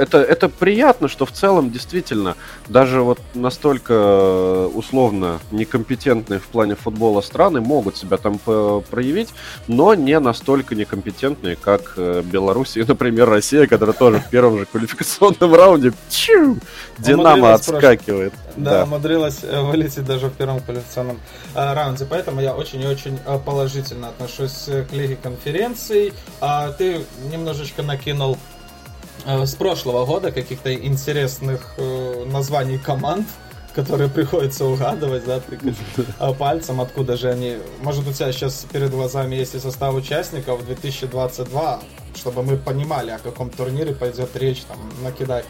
это, 0.00 0.18
это 0.18 0.48
приятно, 0.48 1.08
что 1.08 1.26
в 1.26 1.32
целом 1.32 1.70
действительно 1.70 2.36
даже 2.68 3.00
вот 3.02 3.18
настолько 3.34 3.94
э, 3.94 4.70
условно 4.74 5.40
некомпетентные 5.50 6.40
в 6.40 6.46
плане 6.46 6.74
футбола 6.74 7.20
страны 7.20 7.60
могут 7.60 7.96
себя 7.96 8.16
там 8.16 8.38
проявить, 8.38 9.28
но 9.66 9.94
не 9.94 10.18
настолько 10.18 10.74
некомпетентные, 10.74 11.56
как 11.56 11.94
э, 11.96 12.22
Беларусь 12.24 12.76
и, 12.76 12.84
например, 12.84 13.28
Россия, 13.28 13.66
которая 13.66 13.96
тоже 13.96 14.18
в 14.20 14.28
первом 14.28 14.58
же 14.58 14.66
квалификационном 14.66 15.54
раунде 15.54 15.92
чу, 16.10 16.58
Динамо 16.98 17.54
отскакивает. 17.54 18.32
Да, 18.56 18.70
да, 18.70 18.84
умудрилась 18.84 19.40
э, 19.42 19.60
вылететь 19.60 20.04
даже 20.04 20.26
в 20.26 20.32
первом 20.32 20.60
квалификационном 20.60 21.18
раунде. 21.54 22.06
Поэтому 22.08 22.40
я 22.40 22.54
очень 22.54 22.82
и 22.82 22.86
очень 22.86 23.18
положительно 23.44 24.08
отношусь 24.08 24.66
к 24.66 24.92
Лиге 24.92 25.16
конференций. 25.16 26.12
А 26.40 26.72
ты 26.72 27.04
немножечко 27.30 27.82
накинул 27.82 28.36
Э, 28.36 28.59
с 29.26 29.54
прошлого 29.54 30.06
года 30.06 30.32
каких-то 30.32 30.74
интересных 30.74 31.74
э, 31.76 32.24
названий 32.26 32.78
команд, 32.78 33.26
которые 33.74 34.08
приходится 34.14 34.64
угадывать, 34.64 35.24
да, 35.24 35.40
тыкать 35.40 35.76
э, 36.18 36.32
пальцем, 36.34 36.80
откуда 36.80 37.16
же 37.16 37.30
они. 37.30 37.58
Может, 37.82 38.06
у 38.08 38.12
тебя 38.12 38.32
сейчас 38.32 38.66
перед 38.72 38.90
глазами 38.90 39.36
есть 39.36 39.54
и 39.54 39.58
состав 39.58 39.94
участников 39.94 40.64
2022, 40.66 41.80
чтобы 42.14 42.42
мы 42.42 42.56
понимали, 42.56 43.10
о 43.10 43.18
каком 43.18 43.50
турнире 43.50 43.94
пойдет 43.94 44.36
речь, 44.36 44.62
там, 44.62 44.78
накидай. 45.02 45.44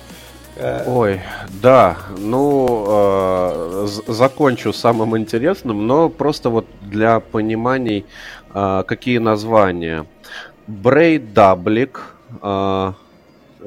Э, 0.56 0.84
Ой, 0.86 1.20
да, 1.62 1.96
ну, 2.18 2.84
э, 2.88 3.86
закончу 4.08 4.72
самым 4.72 5.16
интересным, 5.16 5.86
но 5.86 6.08
просто 6.08 6.50
вот 6.50 6.66
для 6.82 7.20
пониманий, 7.20 8.04
э, 8.52 8.82
какие 8.86 9.18
названия. 9.18 10.06
Брейдаблик, 10.66 12.14
э, 12.42 12.92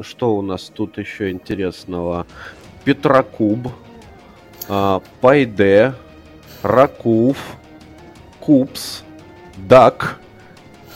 что 0.02 0.36
у 0.36 0.42
нас 0.42 0.72
тут 0.74 0.98
еще 0.98 1.32
интересного? 1.32 2.26
Петрокуб, 2.84 3.70
а, 4.68 5.02
Пайде, 5.22 5.94
Ракув, 6.62 7.38
Купс, 8.40 9.04
Дак, 9.58 10.20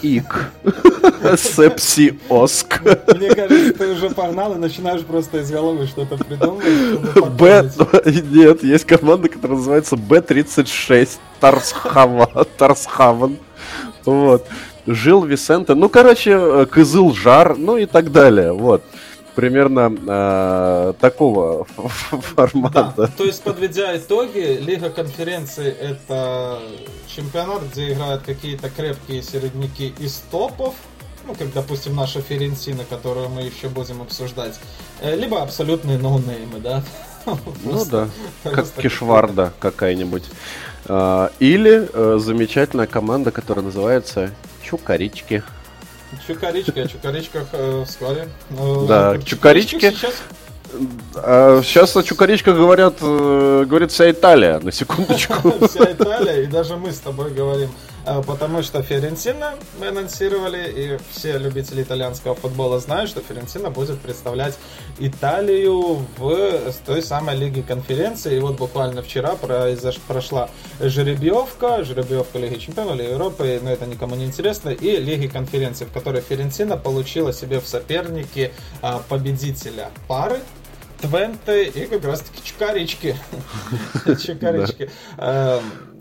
Ик, 0.01 0.51
Сепси 1.37 2.17
ОСК. 2.17 2.81
Мне 3.15 3.33
кажется, 3.33 3.73
ты 3.73 3.91
уже 3.93 4.09
погнал 4.09 4.53
и 4.55 4.57
начинаешь 4.57 5.03
просто 5.03 5.39
из 5.39 5.51
головы 5.51 5.87
что-то 5.87 6.17
придумывать. 6.23 7.33
Б... 7.35 7.71
Нет, 8.31 8.63
есть 8.63 8.85
команда, 8.85 9.29
которая 9.29 9.57
называется 9.57 9.95
B36 9.95 11.09
Тарсхаван. 11.39 13.37
Вот 14.05 14.47
жил 14.87 15.23
Висенте. 15.23 15.75
Ну, 15.75 15.89
короче, 15.89 16.31
э, 16.31 16.65
Кызыл 16.65 17.13
Жар, 17.13 17.57
ну 17.57 17.77
и 17.77 17.85
так 17.85 18.11
далее. 18.11 18.53
Вот. 18.53 18.83
Примерно 19.35 19.95
э, 20.07 20.93
такого 20.99 21.65
формата. 21.75 22.93
Да, 22.97 23.07
то 23.07 23.23
есть, 23.23 23.43
подведя 23.43 23.95
итоги, 23.95 24.57
Лига 24.59 24.89
конференции 24.89 25.67
это 25.69 26.59
чемпионат, 27.07 27.61
где 27.71 27.93
играют 27.93 28.23
какие-то 28.23 28.69
крепкие 28.69 29.21
середняки 29.21 29.93
из 29.99 30.23
топов, 30.31 30.73
ну, 31.27 31.35
как, 31.35 31.53
допустим, 31.53 31.95
наша 31.95 32.21
Ференсина, 32.21 32.85
которую 32.89 33.29
мы 33.29 33.41
еще 33.41 33.67
будем 33.67 34.01
обсуждать, 34.01 34.59
э, 35.01 35.15
либо 35.15 35.41
абсолютные 35.41 35.97
ноунеймы, 35.97 36.59
да? 36.59 36.83
Ну 37.65 37.83
да, 37.85 38.07
как 38.43 38.71
Кишварда 38.71 39.51
какая-нибудь. 39.59 40.23
А, 40.85 41.31
или 41.39 41.89
э, 41.91 42.19
замечательная 42.19 42.87
команда, 42.87 43.31
которая 43.31 43.65
называется 43.65 44.31
Чукарички. 44.67 45.43
Чукарички, 46.25 46.79
о 46.79 46.87
чукаричках 46.87 47.47
э, 47.53 47.85
вскоре. 47.87 48.27
Да, 48.87 49.17
чукарички. 49.19 49.91
Сейчас 49.91 50.13
а 51.15 51.61
сейчас 51.63 51.95
о 51.95 52.03
Чукаричках 52.03 52.55
говорят, 52.55 52.95
э, 53.01 53.65
говорит 53.67 53.91
вся 53.91 54.11
Италия, 54.11 54.59
на 54.59 54.71
секундочку. 54.71 55.53
Вся 55.67 55.91
Италия, 55.91 56.43
и 56.43 56.47
даже 56.47 56.75
мы 56.75 56.91
с 56.91 56.99
тобой 56.99 57.31
говорим. 57.31 57.69
А, 58.07 58.21
потому 58.21 58.63
что 58.63 58.81
Ферентина 58.81 59.55
мы 59.81 59.87
анонсировали, 59.87 60.71
и 60.71 60.97
все 61.11 61.37
любители 61.37 61.83
итальянского 61.83 62.35
футбола 62.35 62.79
знают, 62.79 63.09
что 63.09 63.19
Ферентина 63.19 63.69
будет 63.69 63.99
представлять 63.99 64.57
Италию 64.97 66.05
в 66.17 66.73
той 66.85 67.03
самой 67.03 67.35
Лиге 67.35 67.63
конференции. 67.63 68.37
И 68.37 68.39
вот 68.39 68.57
буквально 68.57 69.01
вчера 69.01 69.35
произош... 69.35 69.97
прошла 70.07 70.49
жеребьевка, 70.79 71.83
жеребьевка 71.83 72.39
Лиги 72.39 72.59
Чемпионов, 72.59 72.95
Лиги 72.95 73.09
Европы, 73.09 73.59
но 73.61 73.71
это 73.71 73.85
никому 73.85 74.15
не 74.15 74.23
интересно, 74.23 74.69
и 74.69 74.95
Лиги 74.97 75.27
конференции, 75.27 75.83
в 75.83 75.91
которой 75.91 76.21
Ферентина 76.21 76.77
получила 76.77 77.33
себе 77.33 77.59
в 77.59 77.67
соперники 77.67 78.53
а, 78.81 79.01
победителя 79.09 79.89
пары 80.07 80.39
Твенте 81.01 81.65
и 81.65 81.85
как 81.87 82.05
раз 82.05 82.21
таки 82.21 82.41
Чукарички. 82.43 83.15
Чукарички. 84.25 84.89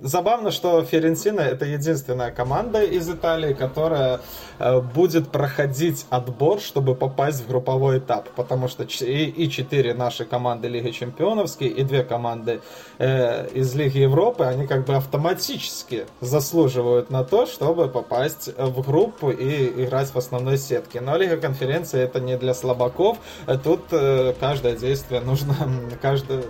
Забавно, 0.07 0.53
что 0.53 0.85
Ференсина 0.85 1.41
это 1.41 1.65
единственная 1.65 2.31
команда 2.31 2.81
из 2.85 3.11
Италии, 3.11 3.55
которая 3.55 4.21
э, 4.61 4.81
будет 4.81 5.33
проходить 5.33 6.07
отбор, 6.11 6.61
чтобы 6.61 6.95
попасть 6.95 7.43
в 7.43 7.49
групповой 7.49 7.99
этап. 7.99 8.29
Потому 8.37 8.69
что 8.69 8.85
и 8.85 9.49
четыре 9.51 9.95
наши 9.95 10.25
команды 10.25 10.69
Лиги 10.69 10.91
Чемпионовские, 10.91 11.71
и 11.71 11.83
две 11.83 12.05
команды 12.05 12.61
э, 12.99 13.49
из 13.49 13.75
Лиги 13.75 13.99
Европы, 13.99 14.45
они 14.45 14.69
как 14.69 14.87
бы 14.87 14.95
автоматически 14.95 16.07
заслуживают 16.21 17.11
на 17.11 17.25
то, 17.25 17.45
чтобы 17.47 17.89
попасть 17.89 18.51
в 18.57 18.87
группу 18.87 19.31
и 19.31 19.85
играть 19.85 20.15
в 20.15 20.17
основной 20.17 20.57
сетке. 20.57 21.01
Но 21.01 21.17
Лига 21.17 21.37
конференции 21.37 22.01
это 22.01 22.21
не 22.21 22.37
для 22.37 22.55
слабаков. 22.55 23.19
Тут 23.65 23.81
э, 23.91 24.35
каждое 24.39 24.77
действие 24.77 25.21
нужно, 25.21 25.57
каждое, 26.01 26.45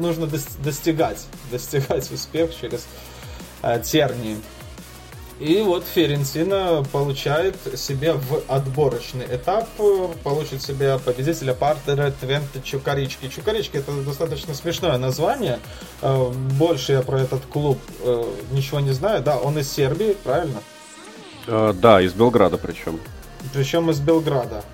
нужно 0.00 0.26
достигать, 0.58 1.24
достигать 1.52 2.10
успех 2.10 2.50
через 2.52 2.80
э, 2.80 2.95
тернии. 3.82 4.36
И 5.38 5.60
вот 5.60 5.84
Ференсина 5.84 6.82
получает 6.92 7.56
себе 7.78 8.14
в 8.14 8.42
отборочный 8.48 9.26
этап, 9.26 9.68
получит 10.24 10.62
себе 10.62 10.98
победителя 10.98 11.52
партера 11.52 12.10
Твенте 12.10 12.62
Чукарички. 12.64 13.28
Чукарички 13.28 13.76
это 13.76 13.92
достаточно 14.02 14.54
смешное 14.54 14.96
название. 14.96 15.58
Э, 16.00 16.30
больше 16.30 16.92
я 16.92 17.02
про 17.02 17.20
этот 17.20 17.44
клуб 17.44 17.78
э, 18.00 18.24
ничего 18.52 18.80
не 18.80 18.92
знаю. 18.92 19.22
Да, 19.22 19.36
он 19.36 19.58
из 19.58 19.70
Сербии, 19.70 20.16
правильно? 20.24 20.62
Да, 21.46 22.00
из 22.00 22.12
Белграда 22.12 22.56
причем. 22.56 22.98
Причем 23.52 23.90
из 23.90 24.00
Белграда. 24.00 24.64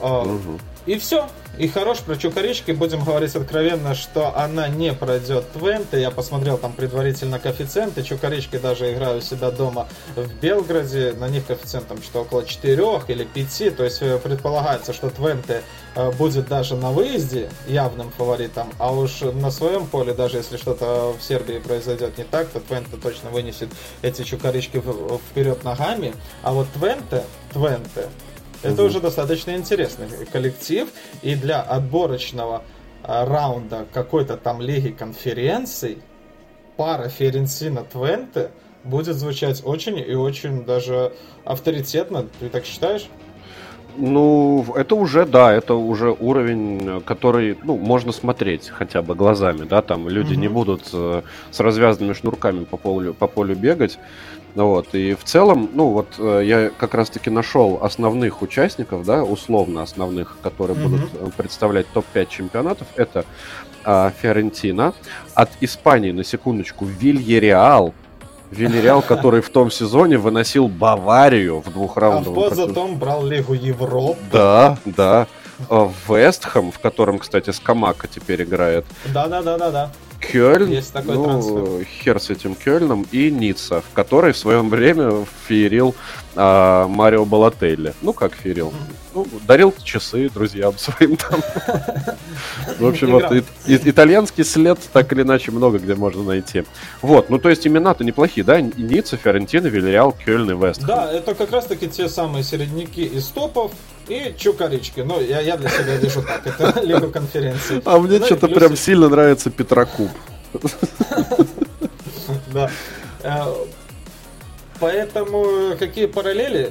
Угу. 0.00 0.60
И 0.86 0.98
все. 0.98 1.28
И 1.56 1.68
хорош 1.68 2.00
про 2.00 2.16
Чукарички, 2.16 2.72
будем 2.72 3.04
говорить 3.04 3.36
откровенно, 3.36 3.94
что 3.94 4.36
она 4.36 4.66
не 4.68 4.92
пройдет 4.92 5.52
Твенте. 5.52 6.00
Я 6.00 6.10
посмотрел 6.10 6.58
там 6.58 6.72
предварительно 6.72 7.38
коэффициенты. 7.38 8.02
Чукарички 8.02 8.58
даже 8.58 8.92
играю 8.92 9.20
себя 9.20 9.52
дома 9.52 9.86
в 10.16 10.34
Белграде. 10.40 11.12
На 11.12 11.28
них 11.28 11.46
коэффициент 11.46 11.86
там 11.86 12.02
что 12.02 12.22
около 12.22 12.44
4 12.44 13.02
или 13.06 13.24
5. 13.24 13.76
То 13.76 13.84
есть 13.84 14.02
э, 14.02 14.18
предполагается, 14.18 14.92
что 14.92 15.10
Твенте 15.10 15.62
э, 15.94 16.10
будет 16.12 16.48
даже 16.48 16.74
на 16.74 16.90
выезде 16.90 17.48
явным 17.68 18.10
фаворитом. 18.10 18.72
А 18.78 18.92
уж 18.92 19.20
на 19.20 19.52
своем 19.52 19.86
поле, 19.86 20.12
даже 20.12 20.38
если 20.38 20.56
что-то 20.56 21.14
в 21.16 21.22
Сербии 21.22 21.60
произойдет 21.60 22.18
не 22.18 22.24
так, 22.24 22.48
то 22.48 22.58
Твенте 22.58 22.96
точно 23.00 23.30
вынесет 23.30 23.68
эти 24.02 24.22
Чукарички 24.24 24.82
вперед 25.30 25.62
ногами. 25.62 26.14
А 26.42 26.52
вот 26.52 26.66
Твенте, 26.72 27.22
Твенте, 27.52 28.08
это 28.64 28.82
угу. 28.82 28.90
уже 28.90 29.00
достаточно 29.00 29.52
интересный 29.52 30.08
коллектив. 30.32 30.88
И 31.22 31.34
для 31.34 31.60
отборочного 31.60 32.62
а, 33.02 33.24
раунда 33.26 33.86
какой-то 33.92 34.36
там 34.36 34.60
лиги 34.60 34.88
конференций 34.88 35.98
пара 36.76 37.08
Ференсина 37.08 37.84
Твенте 37.84 38.50
будет 38.82 39.16
звучать 39.16 39.62
очень 39.64 39.98
и 39.98 40.14
очень 40.14 40.64
даже 40.64 41.12
авторитетно. 41.44 42.26
Ты 42.40 42.48
так 42.48 42.64
считаешь? 42.64 43.08
Ну, 43.96 44.66
это 44.74 44.96
уже, 44.96 45.24
да, 45.24 45.52
это 45.52 45.74
уже 45.74 46.10
уровень, 46.10 47.00
который, 47.02 47.56
ну, 47.62 47.76
можно 47.76 48.10
смотреть 48.10 48.68
хотя 48.68 49.02
бы 49.02 49.14
глазами, 49.14 49.64
да, 49.64 49.82
там 49.82 50.08
люди 50.08 50.32
угу. 50.32 50.40
не 50.40 50.48
будут 50.48 50.88
э, 50.92 51.22
с 51.52 51.60
развязанными 51.60 52.12
шнурками 52.12 52.64
по 52.64 52.76
полю, 52.76 53.14
по 53.14 53.28
полю 53.28 53.54
бегать, 53.54 53.98
вот, 54.54 54.94
и 54.94 55.14
в 55.14 55.24
целом, 55.24 55.68
ну 55.74 55.88
вот 55.88 56.14
э, 56.18 56.42
я 56.44 56.70
как 56.70 56.94
раз-таки 56.94 57.28
нашел 57.28 57.80
основных 57.82 58.40
участников, 58.40 59.04
да, 59.04 59.24
условно 59.24 59.82
основных, 59.82 60.36
которые 60.42 60.76
mm-hmm. 60.76 60.88
будут 60.88 61.10
э, 61.14 61.30
представлять 61.36 61.86
топ-5 61.92 62.28
чемпионатов. 62.30 62.86
Это 62.94 63.24
э, 63.84 64.10
Фиорентина, 64.22 64.94
от 65.34 65.50
Испании, 65.60 66.12
на 66.12 66.22
секундочку, 66.22 66.84
Вильяреал, 66.84 67.94
Вильяреал, 68.52 69.02
который 69.08 69.42
в 69.42 69.50
том 69.50 69.72
сезоне 69.72 70.18
выносил 70.18 70.68
Баварию 70.68 71.60
в 71.60 71.72
двух 71.72 71.96
раундах. 71.96 72.32
А 72.36 72.50
в 72.50 72.54
затом 72.54 72.96
брал 72.96 73.26
Лигу 73.26 73.54
Европы. 73.54 74.20
Да, 74.30 74.78
да. 74.84 75.26
Э, 75.68 75.88
Вестхэм, 76.08 76.70
в 76.70 76.78
котором, 76.78 77.18
кстати, 77.18 77.50
Скамака 77.50 78.06
теперь 78.06 78.44
играет. 78.44 78.84
Да-да-да-да-да. 79.12 79.90
Кёльн, 80.32 80.70
Есть 80.70 80.92
такой 80.92 81.14
ну, 81.16 81.24
трансфер. 81.24 81.84
хер 81.84 82.20
с 82.20 82.30
этим 82.30 82.54
Кёльном, 82.54 83.06
и 83.12 83.30
Ницца, 83.30 83.80
в 83.80 83.92
которой 83.94 84.32
в 84.32 84.38
своем 84.38 84.68
время 84.68 85.24
феерил 85.46 85.94
а, 86.36 86.88
Марио 86.88 87.24
Балателли. 87.24 87.94
Ну, 88.02 88.12
как 88.12 88.34
феерил? 88.34 88.72
Ну, 89.14 89.26
дарил 89.46 89.72
часы 89.82 90.28
друзьям 90.28 90.76
своим 90.78 91.16
там. 91.16 91.40
В 92.78 92.86
общем, 92.86 93.12
вот 93.12 93.24
итальянский 93.66 94.44
след 94.44 94.78
так 94.92 95.12
или 95.12 95.22
иначе 95.22 95.52
много 95.52 95.78
где 95.78 95.94
можно 95.94 96.22
найти. 96.24 96.64
Вот, 97.00 97.30
ну 97.30 97.38
то 97.38 97.48
есть 97.48 97.66
имена-то 97.66 98.02
неплохие, 98.02 98.44
да? 98.44 98.60
Ницца, 98.60 99.16
Фиорентина, 99.16 99.68
Вильяреал, 99.68 100.12
Кёльн 100.12 100.50
и 100.50 100.54
Вест. 100.54 100.82
Да, 100.84 101.12
это 101.12 101.34
как 101.34 101.52
раз-таки 101.52 101.88
те 101.88 102.08
самые 102.08 102.42
середняки 102.42 103.04
из 103.04 103.28
топов, 103.28 103.70
и 104.08 104.34
Чукарички. 104.36 105.00
Ну, 105.00 105.20
я, 105.20 105.40
я 105.40 105.56
для 105.56 105.68
себя 105.68 105.96
вижу 105.96 106.22
так. 106.22 106.46
Это 106.46 106.80
Лига 106.84 107.08
конференции. 107.10 107.80
А 107.84 107.98
мне 107.98 108.18
ну, 108.18 108.26
что-то 108.26 108.48
прям 108.48 108.76
сильно 108.76 109.08
нравится 109.08 109.50
Петрокуб. 109.50 110.10
Да. 112.52 112.70
Поэтому 114.84 115.78
какие 115.78 116.04
параллели 116.04 116.70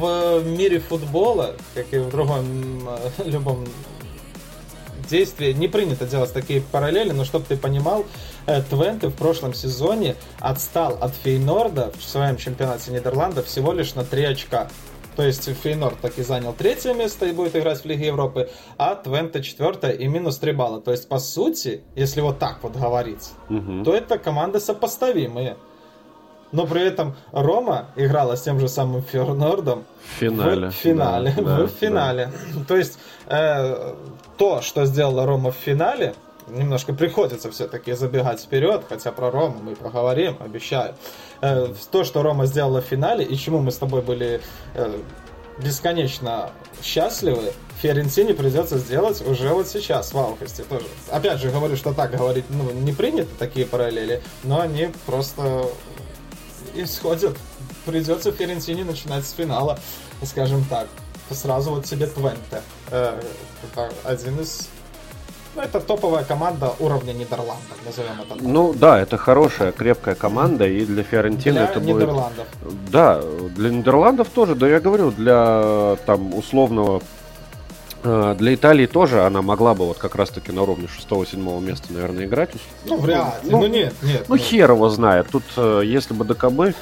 в 0.00 0.42
мире 0.44 0.80
футбола, 0.80 1.54
как 1.74 1.86
и 1.92 1.98
в 1.98 2.10
другом 2.10 2.88
э, 2.88 3.10
любом 3.26 3.64
действии, 5.08 5.52
не 5.52 5.68
принято 5.68 6.04
делать 6.04 6.32
такие 6.32 6.62
параллели, 6.62 7.12
но 7.12 7.24
чтобы 7.24 7.44
ты 7.48 7.56
понимал, 7.56 8.06
э, 8.46 8.60
Твенте 8.62 9.06
в 9.06 9.14
прошлом 9.14 9.54
сезоне 9.54 10.16
отстал 10.40 10.98
от 11.00 11.14
Фейнорда 11.22 11.92
в 11.96 12.02
своем 12.02 12.38
чемпионате 12.38 12.90
Нидерландов 12.90 13.46
всего 13.46 13.72
лишь 13.72 13.94
на 13.94 14.04
3 14.04 14.24
очка. 14.24 14.68
То 15.14 15.22
есть 15.22 15.48
Фейнорд 15.62 16.00
так 16.00 16.18
и 16.18 16.24
занял 16.24 16.54
третье 16.54 16.92
место 16.92 17.26
и 17.26 17.32
будет 17.32 17.54
играть 17.54 17.78
в 17.78 17.84
Лиге 17.84 18.08
Европы, 18.08 18.50
а 18.78 18.96
Твенте 18.96 19.44
четвертое 19.44 19.92
и 19.92 20.08
минус 20.08 20.38
3 20.38 20.50
балла. 20.54 20.80
То 20.80 20.90
есть, 20.90 21.06
по 21.06 21.20
сути, 21.20 21.84
если 21.94 22.20
вот 22.20 22.40
так 22.40 22.64
вот 22.64 22.74
говорить, 22.74 23.30
угу. 23.48 23.84
то 23.84 23.94
это 23.94 24.18
команды 24.18 24.58
сопоставимые. 24.58 25.56
Но 26.54 26.68
при 26.68 26.82
этом 26.82 27.16
Рома 27.32 27.86
играла 27.96 28.36
с 28.36 28.42
тем 28.42 28.60
же 28.60 28.68
самым 28.68 29.02
Фейнордом 29.02 29.84
в 30.04 30.20
финале. 30.20 30.68
В 30.68 30.72
финале. 30.72 31.34
Да, 31.36 31.66
в 31.66 31.68
финале. 31.68 32.32
Да. 32.54 32.64
То 32.68 32.76
есть 32.76 32.96
э, 33.26 33.94
то, 34.38 34.62
что 34.62 34.84
сделала 34.84 35.26
Рома 35.26 35.50
в 35.50 35.56
финале, 35.56 36.14
немножко 36.46 36.94
приходится 36.94 37.50
все-таки 37.50 37.94
забегать 37.94 38.40
вперед, 38.40 38.84
хотя 38.88 39.10
про 39.10 39.32
Рому 39.32 39.56
мы 39.64 39.74
проговорим, 39.74 40.36
обещаю. 40.38 40.94
Э, 41.40 41.74
то, 41.90 42.04
что 42.04 42.22
Рома 42.22 42.46
сделала 42.46 42.80
в 42.80 42.84
финале, 42.84 43.24
и 43.24 43.36
чему 43.36 43.58
мы 43.58 43.72
с 43.72 43.76
тобой 43.78 44.02
были 44.02 44.40
э, 44.74 44.96
бесконечно 45.58 46.50
счастливы, 46.84 47.52
Фиорентине 47.82 48.32
придется 48.32 48.78
сделать 48.78 49.26
уже 49.26 49.48
вот 49.48 49.66
сейчас, 49.66 50.12
в 50.12 50.18
августе 50.18 50.62
тоже. 50.62 50.86
Опять 51.10 51.40
же, 51.40 51.50
говорю, 51.50 51.74
что 51.74 51.92
так 51.92 52.12
говорить 52.12 52.44
ну, 52.48 52.70
не 52.70 52.92
принято, 52.92 53.30
такие 53.40 53.66
параллели, 53.66 54.22
но 54.44 54.60
они 54.60 54.90
просто 55.04 55.66
исходят. 56.74 57.36
Придется 57.86 58.32
Фиорентине 58.32 58.84
начинать 58.84 59.26
с 59.26 59.32
финала, 59.32 59.78
скажем 60.24 60.64
так. 60.70 60.88
Сразу 61.30 61.70
вот 61.70 61.86
себе 61.86 62.06
Твенте. 62.06 62.62
Э, 62.90 63.20
это 63.62 63.90
один 64.04 64.40
из 64.40 64.68
Ну, 65.54 65.62
это 65.62 65.80
топовая 65.80 66.24
команда 66.24 66.72
уровня 66.80 67.12
Нидерландов, 67.12 67.78
назовем 67.86 68.20
это 68.20 68.34
так. 68.34 68.42
Ну 68.42 68.72
да, 68.74 69.00
это 69.00 69.16
хорошая, 69.16 69.72
крепкая 69.72 70.14
команда, 70.14 70.66
и 70.66 70.84
для 70.84 71.02
Фиорентины 71.02 71.54
для 71.54 71.64
это 71.64 71.80
Нидерландов. 71.80 72.46
будет... 72.62 72.90
Да, 72.90 73.22
для 73.22 73.70
Нидерландов 73.70 74.28
тоже, 74.30 74.54
да 74.54 74.68
я 74.68 74.80
говорю, 74.80 75.10
для 75.12 75.96
там 76.06 76.34
условного... 76.34 77.00
э, 78.04 78.34
Для 78.38 78.54
Италии 78.54 78.86
тоже 78.86 79.24
она 79.24 79.42
могла 79.42 79.74
бы 79.74 79.86
вот 79.86 79.98
как 79.98 80.14
раз-таки 80.14 80.52
на 80.52 80.62
уровне 80.62 80.88
6-7 81.10 81.60
места, 81.62 81.86
наверное, 81.90 82.24
играть. 82.26 82.50
Ну, 82.84 82.98
вряд 82.98 83.42
ли. 83.44 83.50
Ну, 83.50 83.60
ну, 83.60 83.66
нет, 83.66 83.94
нет. 84.02 84.24
Ну, 84.28 84.36
хер 84.36 84.70
его 84.72 84.88
знает. 84.88 85.26
Тут, 85.30 85.44
э, 85.56 85.82
если 85.84 86.14
бы 86.14 86.24
ДКБ, 86.24 86.74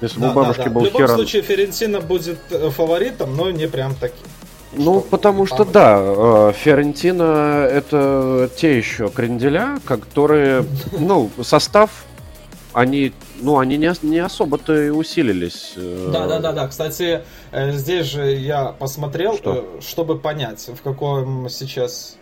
если 0.00 0.16
бы 0.20 0.26
Да, 0.26 0.30
у 0.30 0.34
бабушки 0.34 0.58
да, 0.60 0.64
да. 0.64 0.70
был 0.70 0.80
В 0.82 0.84
любом 0.86 1.00
хер... 1.00 1.08
случае, 1.10 1.42
Ферентина 1.42 2.00
будет 2.00 2.38
э, 2.50 2.70
фаворитом, 2.70 3.36
но 3.36 3.50
не 3.50 3.66
прям 3.68 3.94
таким. 3.94 4.26
Ну, 4.72 5.00
Что, 5.00 5.08
потому 5.08 5.46
что 5.46 5.58
память. 5.58 5.72
да, 5.72 5.98
э, 6.00 6.52
Фиорентина 6.54 7.66
это 7.70 8.50
те 8.56 8.76
еще 8.76 9.08
кренделя, 9.08 9.78
которые, 9.84 10.64
ну, 10.98 11.30
состав, 11.42 11.90
они, 12.78 13.12
ну, 13.40 13.58
они 13.58 13.76
не, 13.76 13.92
не 14.02 14.18
особо-то 14.18 14.74
и 14.80 14.90
усилились. 14.90 15.72
э, 15.76 16.10
Да, 16.12 16.26
да, 16.26 16.38
да, 16.38 16.52
да. 16.52 16.68
Кстати, 16.68 17.22
э, 17.52 17.72
здесь 17.72 18.06
же 18.06 18.30
я 18.32 18.66
посмотрел, 18.66 19.36
Что? 19.36 19.54
э, 19.78 19.80
чтобы 19.80 20.18
понять, 20.18 20.68
в 20.68 20.82
каком 20.82 21.48
сейчас 21.48 22.16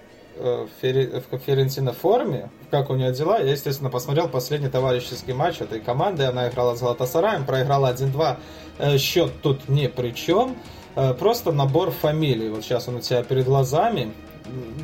Фери- 0.83 1.23
в 1.31 1.39
Ферентина 1.47 1.95
форме, 1.95 2.51
как 2.71 2.91
у 2.91 2.95
нее 2.95 3.11
дела. 3.13 3.39
Я, 3.39 3.53
естественно, 3.53 3.89
посмотрел 3.89 4.29
последний 4.29 4.69
товарищеский 4.69 5.33
матч 5.33 5.63
этой 5.63 5.81
команды. 5.81 6.25
Она 6.25 6.49
играла 6.49 6.75
с 6.75 6.81
Галатасараем, 6.81 7.47
проиграла 7.47 7.89
1-2. 7.91 8.37
Э, 8.79 8.99
Счет 8.99 9.33
тут 9.43 9.69
ни 9.69 9.87
при 9.87 10.11
чем. 10.13 10.57
Просто 11.19 11.53
набор 11.53 11.91
фамилий. 11.91 12.49
Вот 12.49 12.65
сейчас 12.65 12.89
он 12.89 12.97
у 12.97 13.01
тебя 13.01 13.23
перед 13.23 13.45
глазами. 13.45 14.13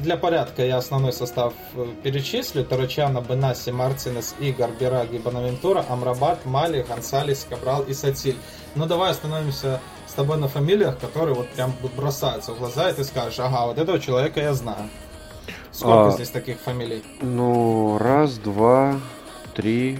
Для 0.03 0.16
порядка 0.16 0.64
я 0.64 0.77
основной 0.79 1.12
состав 1.12 1.53
э, 1.75 1.87
перечислю. 2.03 2.64
Тарачана, 2.64 3.20
Бенаси, 3.20 3.70
Марцинес, 3.70 4.35
Игорь, 4.40 4.70
Бираги, 4.79 5.18
Бонавентура, 5.18 5.85
Амрабат, 5.88 6.44
Мали, 6.46 6.83
Гонсалес, 6.88 7.46
Кабрал 7.48 7.83
и 7.83 7.94
Сатиль. 7.94 8.37
Ну 8.75 8.87
давай 8.87 9.11
остановимся 9.11 9.81
с 10.07 10.12
тобой 10.14 10.37
на 10.38 10.48
фамилиях, 10.48 10.98
которые 10.98 11.35
вот 11.35 11.48
прям 11.51 11.72
бросаются 11.96 12.53
в 12.53 12.59
глаза, 12.59 12.90
и 12.90 12.94
ты 12.94 13.05
скажешь, 13.05 13.38
ага, 13.38 13.66
вот 13.66 13.79
этого 13.79 13.98
человека 14.01 14.40
я 14.40 14.55
знаю. 14.55 14.88
Сколько 15.70 16.09
А. 16.09 16.11
здесь 16.11 16.29
таких 16.31 16.59
фамилий? 16.61 17.03
Ну, 17.22 17.96
раз, 17.98 18.35
два, 18.38 19.01
три, 19.55 19.98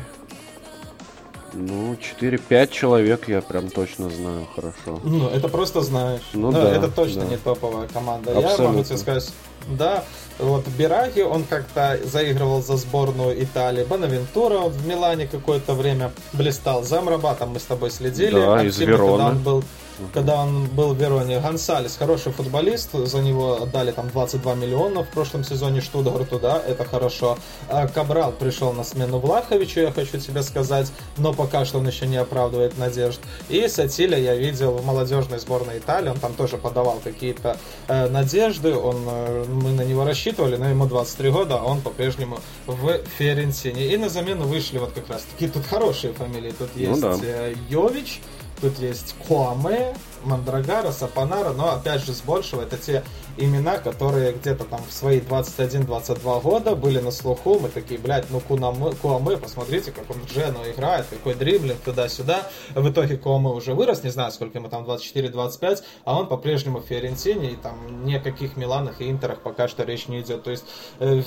ну, 1.55 1.97
четыре, 1.97 2.39
пять 2.39 2.71
человек 2.71 3.29
я 3.29 3.41
прям 3.43 3.69
точно 3.71 4.09
знаю 4.11 4.47
хорошо. 4.55 5.01
Ну, 5.05 5.29
это 5.29 5.49
просто 5.49 5.81
знаешь. 5.83 6.23
Ну 6.33 6.51
Да, 6.53 6.63
да, 6.63 6.77
это 6.77 6.89
точно 6.91 7.23
да. 7.25 7.29
не 7.29 7.37
топовая 7.37 7.89
команда. 7.89 8.31
Я 8.31 8.37
могу 8.37 8.49
Абсолютно. 8.49 8.85
тебе 8.85 8.97
сказать, 8.99 9.31
да, 9.67 10.05
вот 10.39 10.67
Бираги, 10.79 11.21
он 11.21 11.45
как-то 11.45 11.99
заигрывал 12.05 12.63
за 12.63 12.77
сборную 12.77 13.43
Италии. 13.43 13.85
Бонавентура 13.85 14.59
он 14.59 14.73
в 14.73 14.87
Милане 14.87 15.27
какое-то 15.27 15.75
время 15.75 16.13
блистал. 16.33 16.85
За 16.85 16.99
Амрабатом 16.99 17.51
мы 17.51 17.61
с 17.61 17.65
тобой 17.65 17.91
следили. 17.91 18.33
Да, 18.35 18.63
из 18.63 18.75
активно, 18.75 18.97
когда 18.97 19.07
Вероны. 19.07 19.25
он 19.25 19.39
был 19.39 19.65
когда 20.13 20.43
он 20.43 20.67
был 20.67 20.95
в 20.95 20.99
Вероне. 20.99 21.41
Гонсалес, 21.41 21.97
хороший 21.97 22.33
футболист, 22.33 22.93
за 22.93 23.21
него 23.21 23.63
отдали 23.63 23.93
там 23.93 24.09
22 24.09 24.55
миллиона 24.55 25.05
в 25.05 25.09
прошлом 25.09 25.45
сезоне 25.45 25.81
Штутгарту, 25.81 26.39
да, 26.39 26.63
это 26.67 26.85
хорошо. 26.85 27.39
А 27.69 27.87
Кабрал 27.89 28.33
пришел 28.33 28.73
на 28.73 28.85
смену 28.85 29.19
Влаховичу, 29.19 29.81
я 29.81 29.93
хочу 29.93 30.19
тебе 30.19 30.43
сказать, 30.43 30.93
но 31.17 31.33
пока 31.33 31.65
что 31.65 31.79
он 31.79 31.87
еще 31.87 32.07
не 32.07 32.17
оправдывает 32.17 32.79
надежд. 32.79 33.21
И 33.49 33.67
Сатиля 33.69 34.19
я 34.19 34.35
видел 34.35 34.73
в 34.73 34.85
молодежной 34.85 35.39
сборной 35.39 35.79
Италии, 35.79 36.09
он 36.11 36.19
там 36.19 36.35
тоже 36.35 36.57
подавал 36.57 37.01
какие-то 37.03 37.57
э, 37.89 38.09
надежды, 38.09 38.75
он, 38.75 38.97
э, 39.07 39.45
мы 39.49 39.73
на 39.73 39.83
него 39.83 40.05
рассчитывали, 40.05 40.57
но 40.57 40.69
ему 40.69 40.87
23 40.87 41.31
года, 41.31 41.57
а 41.57 41.65
он 41.65 41.81
по-прежнему 41.81 42.39
в 42.67 42.99
Ферентине. 43.19 43.87
И 43.87 43.97
на 43.97 44.09
замену 44.09 44.45
вышли 44.45 44.79
вот 44.79 44.93
как 44.93 45.09
раз 45.09 45.25
такие 45.33 45.51
тут 45.51 45.67
хорошие 45.67 46.13
фамилии, 46.13 46.53
тут 46.57 46.71
Ну 46.75 46.81
есть 46.81 47.01
да. 47.01 47.17
э, 47.23 47.55
Йович, 47.69 48.21
Тут 48.63 48.79
есть 48.79 49.17
Куаме, 49.27 49.93
Мандрагара, 50.23 50.93
Сапанара, 50.93 51.51
но 51.51 51.73
опять 51.73 52.05
же 52.05 52.13
с 52.13 52.21
большего 52.21 52.63
это 52.63 52.77
те 52.77 53.03
имена, 53.37 53.79
которые 53.79 54.35
где-то 54.35 54.63
там 54.63 54.81
в 54.89 54.93
свои 54.93 55.19
21-22 55.19 56.43
года 56.43 56.77
были 56.77 57.01
на 57.01 57.11
слуху. 57.11 57.59
Мы 57.59 57.71
такие, 57.71 57.99
блядь, 57.99 58.31
ну 58.31 58.39
Кунаме, 58.39 58.93
Куаме, 59.03 59.37
посмотрите, 59.37 59.91
как 59.91 60.09
он 60.11 60.19
Джену 60.33 60.61
играет, 60.71 61.07
какой 61.11 61.35
дриблинг 61.35 61.81
туда-сюда. 61.81 62.49
В 62.77 62.89
итоге 62.89 63.17
Куаме 63.17 63.49
уже 63.49 63.75
вырос, 63.75 64.05
не 64.05 64.11
знаю, 64.11 64.31
сколько 64.31 64.59
ему 64.59 64.69
там, 64.69 64.85
24-25, 64.85 65.83
а 66.05 66.21
он 66.21 66.29
по-прежнему 66.29 66.79
в 66.79 66.87
Фиорентине, 66.87 67.51
и 67.51 67.57
там 67.57 68.05
ни 68.05 68.15
о 68.15 68.21
каких 68.21 68.57
Миланах 68.57 69.01
и 69.01 69.11
Интерах 69.11 69.41
пока 69.41 69.67
что 69.67 69.83
речь 69.83 70.07
не 70.07 70.21
идет. 70.21 70.45
То 70.45 70.53
есть 70.53 70.65
э, 71.01 71.25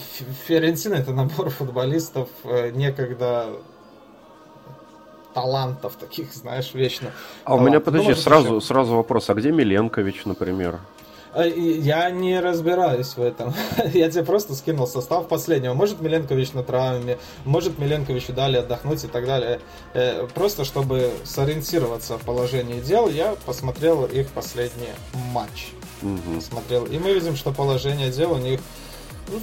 это 0.48 1.12
набор 1.12 1.50
футболистов 1.50 2.30
э, 2.46 2.72
некогда 2.72 3.50
талантов 5.36 5.94
таких, 6.00 6.34
знаешь, 6.34 6.74
вечно. 6.74 7.12
А 7.44 7.56
у 7.56 7.60
меня. 7.60 7.80
Ну, 7.80 7.82
подожди, 7.82 8.08
может, 8.08 8.24
сразу, 8.24 8.56
еще. 8.56 8.66
сразу 8.66 8.96
вопрос, 8.96 9.30
а 9.30 9.34
где 9.36 9.52
Миленкович, 9.52 10.26
например? 10.26 10.80
И 11.44 11.82
Я 11.84 12.10
не 12.12 12.40
разбираюсь 12.40 13.18
в 13.18 13.22
этом. 13.22 13.54
Я 13.94 14.10
тебе 14.10 14.24
просто 14.24 14.56
скинул 14.56 14.88
состав 14.88 15.28
последнего. 15.28 15.74
Может 15.74 16.00
Миленкович 16.00 16.54
на 16.54 16.64
травме, 16.64 17.18
может 17.44 17.78
Миленковичу 17.78 18.32
дали 18.32 18.56
отдохнуть 18.56 19.04
и 19.04 19.08
так 19.08 19.26
далее. 19.26 19.60
Э, 19.94 20.26
Просто 20.34 20.64
чтобы 20.64 21.12
сориентироваться 21.26 22.18
в 22.18 22.22
положении 22.22 22.80
дел, 22.80 23.10
я 23.10 23.36
посмотрел 23.46 24.06
их 24.06 24.30
последний 24.30 24.94
матч. 25.34 25.74
Мгм. 26.02 26.40
Смотрел. 26.40 26.86
И 26.86 26.98
мы 26.98 27.14
видим, 27.14 27.36
что 27.36 27.52
положение 27.52 28.10
дел 28.10 28.32
у 28.32 28.38
них 28.38 28.62
ну, 28.62 28.64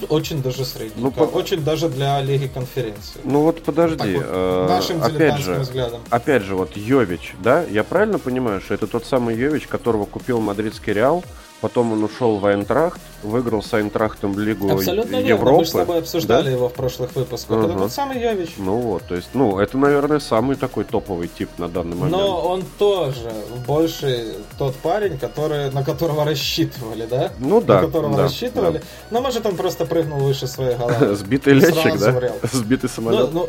очень 0.09 0.41
даже 0.41 0.65
средненько. 0.65 0.99
Ну, 0.99 1.11
по- 1.11 1.23
Очень 1.37 1.63
даже 1.63 1.89
для 1.89 2.21
Лиги 2.21 2.47
конференции. 2.47 3.19
Ну 3.23 3.41
вот 3.41 3.63
подожди, 3.63 4.15
вот, 4.15 4.25
э, 4.27 4.65
нашим 4.69 5.03
опять 5.03 5.39
же, 5.39 5.55
взглядом. 5.55 6.01
опять 6.09 6.43
же, 6.43 6.55
вот 6.55 6.75
Йович, 6.77 7.33
да, 7.43 7.63
я 7.63 7.83
правильно 7.83 8.19
понимаю, 8.19 8.61
что 8.61 8.73
это 8.73 8.87
тот 8.87 9.05
самый 9.05 9.35
Йович, 9.35 9.67
которого 9.67 10.05
купил 10.05 10.39
мадридский 10.39 10.93
Реал, 10.93 11.23
потом 11.63 11.93
он 11.93 12.03
ушел 12.03 12.39
в 12.39 12.45
Айнтрахт, 12.45 12.99
выиграл 13.23 13.63
с 13.63 13.73
Айнтрахтом 13.73 14.37
Лигу 14.37 14.69
Абсолютно 14.69 15.15
верно. 15.15 15.27
Европы. 15.29 15.57
Мы 15.59 15.63
же 15.63 15.69
с 15.69 15.71
тобой 15.73 15.99
обсуждали 15.99 16.43
да? 16.43 16.51
его 16.51 16.67
в 16.67 16.73
прошлых 16.73 17.15
выпусках. 17.15 17.57
Это 17.63 17.69
Ага. 17.71 17.79
тот 17.83 17.91
самый 17.93 18.21
Йович. 18.21 18.55
Ну 18.57 18.75
вот, 18.79 19.03
то 19.03 19.15
есть, 19.15 19.29
ну, 19.33 19.59
это, 19.59 19.77
наверное, 19.77 20.19
самый 20.19 20.57
такой 20.57 20.83
топовый 20.83 21.29
тип 21.29 21.49
на 21.57 21.69
данный 21.69 21.95
момент. 21.95 22.11
Но 22.17 22.41
он 22.41 22.63
тоже 22.77 23.31
больше 23.65 24.35
тот 24.57 24.75
парень, 24.75 25.17
который, 25.17 25.71
на 25.71 25.85
которого 25.85 26.25
рассчитывали, 26.25 27.05
да? 27.05 27.31
Ну 27.39 27.61
да, 27.61 27.75
На 27.79 27.87
которого 27.87 28.17
да, 28.17 28.23
рассчитывали. 28.23 28.79
да. 28.79 28.83
Но 29.09 29.21
может 29.21 29.45
он 29.45 29.55
просто 29.55 29.85
прыгнул 29.85 30.19
выше 30.19 30.47
своей 30.47 30.75
головы. 30.75 31.15
Сбитый 31.15 31.53
летчик, 31.53 31.97
да? 31.97 32.33
Сбитый 32.51 32.89
Ну, 32.89 32.95
самолет. 32.95 33.33
ну, 33.33 33.47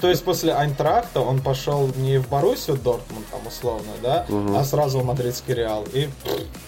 то 0.00 0.08
есть 0.08 0.24
после 0.24 0.52
Айнтрахта 0.52 1.20
он 1.20 1.38
пошел 1.40 1.88
не 1.96 2.18
в 2.18 2.28
Боруссию 2.28 2.76
Дортмунд, 2.76 3.24
там 3.30 3.46
условно, 3.46 3.92
да, 4.02 4.26
а 4.58 4.64
сразу 4.64 4.98
в 4.98 5.04
Мадридский 5.04 5.54
Реал. 5.54 5.84
И, 5.92 6.08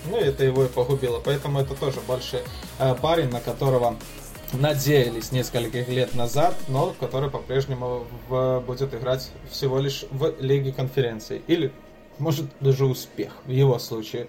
ну, 0.09 0.19
это 0.19 0.45
его 0.45 0.63
и 0.63 0.69
погубило. 0.85 1.21
Поэтому 1.25 1.61
это 1.61 1.75
тоже 1.75 2.01
большой 2.07 2.41
э, 2.79 2.95
парень, 3.01 3.31
на 3.31 3.41
которого 3.41 3.97
надеялись 4.53 5.33
нескольких 5.33 5.89
лет 5.89 6.15
назад, 6.15 6.55
но 6.69 6.95
который 7.01 7.31
по-прежнему 7.31 8.05
будет 8.29 8.95
играть 8.95 9.31
всего 9.51 9.81
лишь 9.81 10.05
в 10.11 10.35
Лиге 10.41 10.73
конференций. 10.73 11.43
Или, 11.49 11.73
может, 12.19 12.47
даже 12.61 12.85
успех 12.85 13.33
в 13.47 13.51
его 13.51 13.79
случае. 13.79 14.29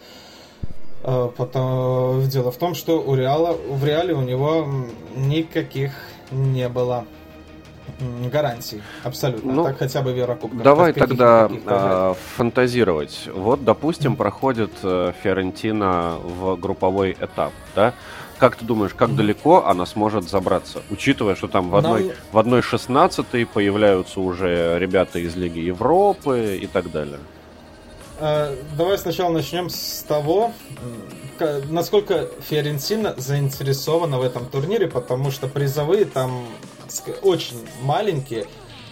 Э, 1.04 1.30
Потом, 1.36 2.28
дело 2.28 2.52
в 2.52 2.58
том, 2.58 2.74
что 2.74 3.02
у 3.02 3.16
Реала, 3.16 3.54
в 3.54 3.84
Реале 3.86 4.14
у 4.14 4.22
него 4.22 4.68
никаких 5.16 5.92
не 6.32 6.70
было 6.70 7.06
гарантий. 8.32 8.82
Абсолютно. 9.04 9.54
Ну, 9.54 9.64
так 9.64 9.78
хотя 9.78 10.02
бы 10.02 10.14
в 10.14 10.18
Еврокубках. 10.18 10.62
Давай 10.62 10.94
тогда 10.94 11.50
а, 11.66 12.16
фантазировать. 12.36 13.28
Вот, 13.34 13.64
допустим, 13.64 14.16
проходит 14.16 14.72
э, 14.84 15.14
Фиорентина 15.24 16.18
в 16.22 16.56
групповой 16.58 17.16
этап, 17.20 17.54
да? 17.76 17.94
Как 18.38 18.58
ты 18.58 18.66
думаешь, 18.66 18.94
как 18.94 19.16
далеко 19.16 19.66
она 19.66 19.86
сможет 19.86 20.30
забраться? 20.30 20.82
Учитывая, 20.90 21.36
что 21.36 21.48
там 21.48 21.70
в 21.70 21.82
Нам- 21.82 21.94
одной, 21.94 22.14
в 22.32 22.38
одной 22.38 22.62
16 22.62 23.48
появляются 23.48 24.20
уже 24.20 24.78
ребята 24.78 25.20
из 25.20 25.36
Лиги 25.36 25.60
Европы 25.60 26.60
и 26.62 26.68
так 26.68 26.92
далее. 26.92 27.20
Э, 28.20 28.56
Давай 28.78 28.98
сначала 28.98 29.32
начнем 29.32 29.70
с 29.70 30.04
того, 30.08 30.52
насколько 31.70 32.28
Фиорентина 32.50 33.14
заинтересована 33.18 34.20
в 34.20 34.24
этом 34.24 34.46
турнире, 34.46 34.88
потому 34.88 35.32
что 35.32 35.48
призовые 35.48 36.06
там 36.06 36.46
очень 37.22 37.58
маленькие. 37.82 38.48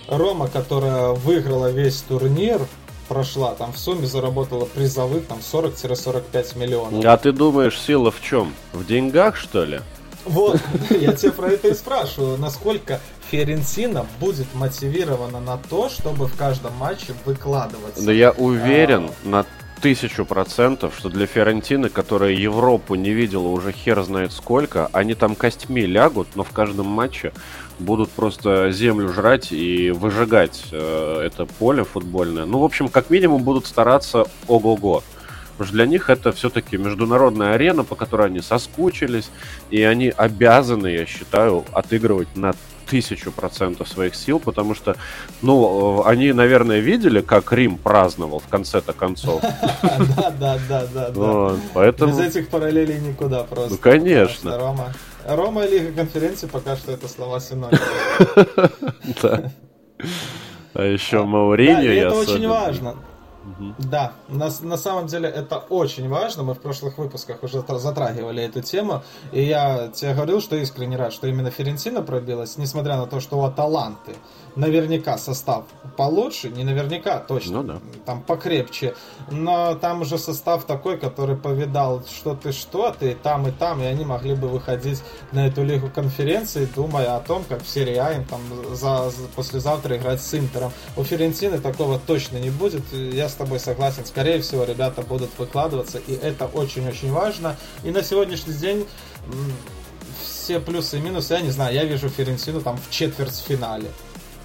Рома, 0.07 0.47
которая 0.47 1.11
выиграла 1.11 1.71
весь 1.71 2.01
турнир, 2.01 2.59
прошла, 3.07 3.53
там 3.55 3.71
в 3.73 3.77
сумме 3.77 4.05
заработала 4.05 4.65
призовых 4.65 5.25
там 5.27 5.39
40-45 5.39 6.57
миллионов. 6.57 7.05
А 7.05 7.17
ты 7.17 7.31
думаешь, 7.31 7.79
сила 7.79 8.11
в 8.11 8.21
чем? 8.21 8.53
В 8.73 8.85
деньгах, 8.85 9.35
что 9.35 9.63
ли? 9.63 9.79
Вот, 10.25 10.59
я 10.89 11.13
тебя 11.13 11.31
про 11.31 11.51
это 11.51 11.69
и 11.69 11.73
спрашиваю, 11.73 12.37
насколько 12.37 12.99
Фиорентина 13.29 14.05
будет 14.19 14.47
мотивирована 14.53 15.39
на 15.39 15.57
то, 15.57 15.89
чтобы 15.89 16.27
в 16.27 16.37
каждом 16.37 16.73
матче 16.75 17.13
выкладываться. 17.25 18.05
Да 18.05 18.11
я 18.11 18.31
уверен 18.31 19.09
на 19.23 19.45
тысячу 19.81 20.25
процентов, 20.25 20.93
что 20.97 21.09
для 21.09 21.25
Фиорентины, 21.25 21.89
которая 21.89 22.31
Европу 22.31 22.95
не 22.95 23.09
видела 23.09 23.49
уже 23.49 23.73
хер 23.73 24.01
знает 24.03 24.31
сколько, 24.31 24.89
они 24.93 25.13
там 25.13 25.35
костьми 25.35 25.85
лягут, 25.85 26.29
но 26.35 26.45
в 26.45 26.51
каждом 26.51 26.87
матче 26.87 27.33
будут 27.79 28.09
просто 28.11 28.71
землю 28.71 29.09
жрать 29.09 29.51
и 29.51 29.91
выжигать 29.91 30.63
э, 30.71 31.21
это 31.25 31.45
поле 31.45 31.83
футбольное. 31.83 32.45
Ну, 32.45 32.59
в 32.59 32.63
общем, 32.63 32.89
как 32.89 33.09
минимум 33.09 33.43
будут 33.43 33.65
стараться 33.65 34.25
ого-го. 34.47 35.03
Потому 35.53 35.67
что 35.67 35.73
для 35.75 35.85
них 35.85 36.09
это 36.09 36.31
все-таки 36.31 36.77
международная 36.77 37.53
арена, 37.53 37.83
по 37.83 37.95
которой 37.95 38.27
они 38.27 38.41
соскучились, 38.41 39.29
и 39.69 39.83
они 39.83 40.09
обязаны, 40.09 40.87
я 40.87 41.05
считаю, 41.05 41.63
отыгрывать 41.73 42.35
на 42.35 42.53
тысячу 42.87 43.31
процентов 43.31 43.87
своих 43.87 44.15
сил, 44.15 44.39
потому 44.39 44.75
что, 44.75 44.95
ну, 45.41 46.03
они, 46.05 46.33
наверное, 46.33 46.79
видели, 46.79 47.21
как 47.21 47.51
Рим 47.53 47.77
праздновал 47.77 48.39
в 48.39 48.47
конце-то 48.47 48.93
концов. 48.93 49.41
Да, 50.39 50.59
да, 50.67 50.87
да, 50.93 51.09
да. 51.09 51.55
Поэтому... 51.73 52.11
Без 52.11 52.19
этих 52.19 52.49
параллелей 52.49 52.99
никуда 52.99 53.43
просто. 53.43 53.71
Ну, 53.71 53.77
конечно. 53.77 54.75
Рома, 55.27 55.65
и 55.65 55.79
Лига 55.79 55.93
конференции 55.93 56.47
пока 56.47 56.75
что 56.75 56.91
это 56.91 57.07
слова 57.07 57.39
синонимы. 57.39 57.79
Да. 59.21 59.51
А 60.73 60.83
еще 60.83 61.23
Мауриньо. 61.23 61.75
Да, 61.75 61.83
это 61.83 62.15
очень 62.15 62.47
важно. 62.47 62.95
Угу. 63.43 63.75
Да, 63.77 64.13
на, 64.29 64.49
на 64.61 64.77
самом 64.77 65.07
деле 65.07 65.29
это 65.29 65.57
очень 65.57 66.07
важно. 66.07 66.43
Мы 66.43 66.53
в 66.53 66.61
прошлых 66.61 66.97
выпусках 66.97 67.43
уже 67.43 67.61
затрагивали 67.67 68.43
эту 68.43 68.61
тему. 68.61 69.03
И 69.31 69.43
я 69.43 69.89
тебе 69.93 70.13
говорил, 70.13 70.41
что 70.41 70.55
искренне 70.55 70.95
рад, 70.95 71.13
что 71.13 71.27
именно 71.27 71.51
Ферентина 71.51 72.01
пробилась, 72.01 72.57
несмотря 72.57 72.97
на 72.97 73.05
то, 73.05 73.19
что 73.19 73.37
у 73.37 73.43
Аталанты 73.43 74.13
наверняка 74.55 75.17
состав 75.17 75.65
получше, 75.97 76.49
не 76.49 76.63
наверняка 76.63 77.19
точно, 77.19 77.61
ну, 77.61 77.63
да. 77.63 77.79
там 78.05 78.21
покрепче, 78.21 78.95
но 79.31 79.75
там 79.75 80.01
уже 80.01 80.17
состав 80.17 80.65
такой, 80.65 80.97
который 80.97 81.35
повидал, 81.35 82.03
что 82.07 82.35
ты 82.35 82.51
что, 82.51 82.91
ты 82.97 83.15
там 83.15 83.47
и 83.47 83.51
там, 83.51 83.81
и 83.81 83.85
они 83.85 84.05
могли 84.05 84.33
бы 84.33 84.47
выходить 84.47 85.01
на 85.31 85.47
эту 85.47 85.63
лигу 85.63 85.89
конференции, 85.89 86.67
думая 86.75 87.15
о 87.15 87.19
том, 87.19 87.43
как 87.47 87.63
в 87.63 87.69
серии 87.69 87.95
А 87.95 88.13
им 88.13 88.25
там 88.25 88.41
за, 88.71 89.09
за, 89.09 89.27
послезавтра 89.35 89.97
играть 89.97 90.21
с 90.21 90.33
Интером. 90.33 90.71
У 90.97 91.03
Ферентины 91.03 91.59
такого 91.59 91.99
точно 91.99 92.37
не 92.37 92.49
будет, 92.49 92.83
я 92.91 93.29
с 93.29 93.33
тобой 93.33 93.59
согласен, 93.59 94.05
скорее 94.05 94.41
всего, 94.41 94.63
ребята 94.63 95.01
будут 95.01 95.29
выкладываться, 95.37 95.99
и 95.99 96.13
это 96.13 96.45
очень-очень 96.45 97.11
важно. 97.11 97.55
И 97.83 97.91
на 97.91 98.03
сегодняшний 98.03 98.53
день 98.53 98.85
все 100.23 100.59
плюсы 100.59 100.97
и 100.97 101.01
минусы, 101.01 101.33
я 101.33 101.41
не 101.41 101.51
знаю, 101.51 101.73
я 101.73 101.85
вижу 101.85 102.09
Ферентину 102.09 102.61
там 102.61 102.77
в 102.77 102.89
четвертьфинале 102.89 103.87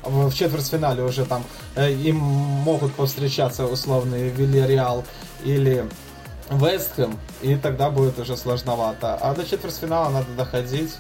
в 0.03 0.33
четвертьфинале 0.33 1.03
уже 1.03 1.25
там 1.25 1.45
э, 1.75 1.93
им 1.93 2.17
могут 2.17 2.95
повстречаться 2.95 3.67
условные 3.67 4.31
Вильяреал 4.31 5.05
или 5.45 5.85
Вестхэм, 6.51 7.19
и 7.43 7.57
тогда 7.57 7.91
будет 7.91 8.19
уже 8.19 8.37
сложновато. 8.37 9.15
А 9.15 9.35
до 9.35 9.45
четвертьфинала 9.45 10.11
надо 10.11 10.31
доходить. 10.37 10.95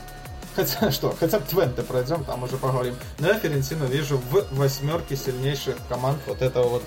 Хотя 0.54 0.90
что, 0.90 1.14
хотя 1.18 1.38
бы 1.38 1.46
Твенте 1.46 1.82
пройдем, 1.82 2.24
там 2.24 2.42
уже 2.42 2.56
поговорим. 2.56 2.94
Но 3.18 3.28
я 3.28 3.34
Ферентину 3.34 3.86
вижу 3.86 4.18
в 4.30 4.44
восьмерке 4.56 5.16
сильнейших 5.16 5.76
команд 5.88 6.18
вот 6.26 6.42
этого 6.42 6.68
вот 6.68 6.82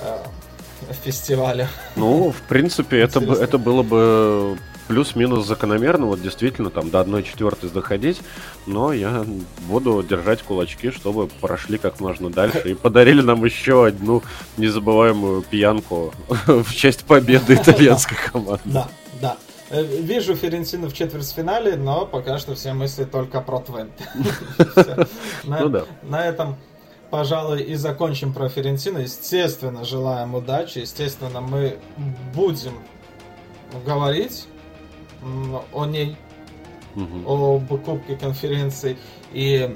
э, 0.00 0.18
фестиваля. 1.04 1.68
Ну, 1.96 2.30
в 2.30 2.42
принципе, 2.42 3.00
это, 3.00 3.20
бы, 3.20 3.34
это 3.34 3.58
было 3.58 3.82
бы 3.82 4.58
плюс-минус 4.88 5.46
закономерно, 5.46 6.06
вот 6.06 6.22
действительно 6.22 6.70
там 6.70 6.90
до 6.90 7.00
1-4 7.00 7.72
доходить, 7.72 8.20
но 8.66 8.92
я 8.92 9.24
буду 9.68 10.02
держать 10.02 10.42
кулачки, 10.42 10.90
чтобы 10.90 11.26
прошли 11.26 11.78
как 11.78 12.00
можно 12.00 12.30
дальше 12.30 12.70
и 12.70 12.74
подарили 12.74 13.20
нам 13.20 13.44
еще 13.44 13.86
одну 13.86 14.22
незабываемую 14.56 15.42
пьянку 15.42 16.12
в 16.46 16.74
честь 16.74 17.04
победы 17.04 17.54
итальянской 17.62 18.16
команды. 18.30 18.62
Да, 18.64 18.88
да. 19.20 19.36
Э, 19.70 19.82
вижу 19.82 20.36
Ферентину 20.36 20.88
в 20.88 20.94
четвертьфинале, 20.94 21.76
но 21.76 22.06
пока 22.06 22.38
что 22.38 22.54
все 22.54 22.72
мысли 22.72 23.04
только 23.04 23.40
про 23.40 23.60
Твент. 23.60 23.92
Ну 25.44 25.68
да. 25.68 25.84
На 26.02 26.26
этом 26.26 26.56
пожалуй, 27.10 27.62
и 27.62 27.74
закончим 27.76 28.32
про 28.32 28.48
Ферентину. 28.48 28.98
Естественно, 28.98 29.84
желаем 29.84 30.34
удачи. 30.34 30.78
Естественно, 30.78 31.40
мы 31.40 31.78
будем 32.34 32.72
говорить 33.84 34.46
о 35.72 35.86
ней, 35.86 36.16
угу. 36.94 37.56
об 37.56 37.68
Кубке 37.84 38.16
конференции 38.16 38.96
и 39.32 39.74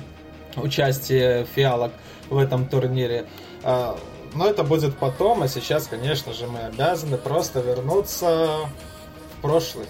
участии 0.56 1.44
фиалок 1.44 1.92
в 2.28 2.38
этом 2.38 2.66
турнире. 2.66 3.26
А, 3.62 3.98
но 4.34 4.46
это 4.46 4.62
будет 4.62 4.96
потом, 4.96 5.42
а 5.42 5.48
сейчас, 5.48 5.86
конечно 5.86 6.32
же, 6.32 6.46
мы 6.46 6.60
обязаны 6.60 7.16
просто 7.16 7.60
вернуться 7.60 8.68
в 9.36 9.42
прошлый. 9.42 9.86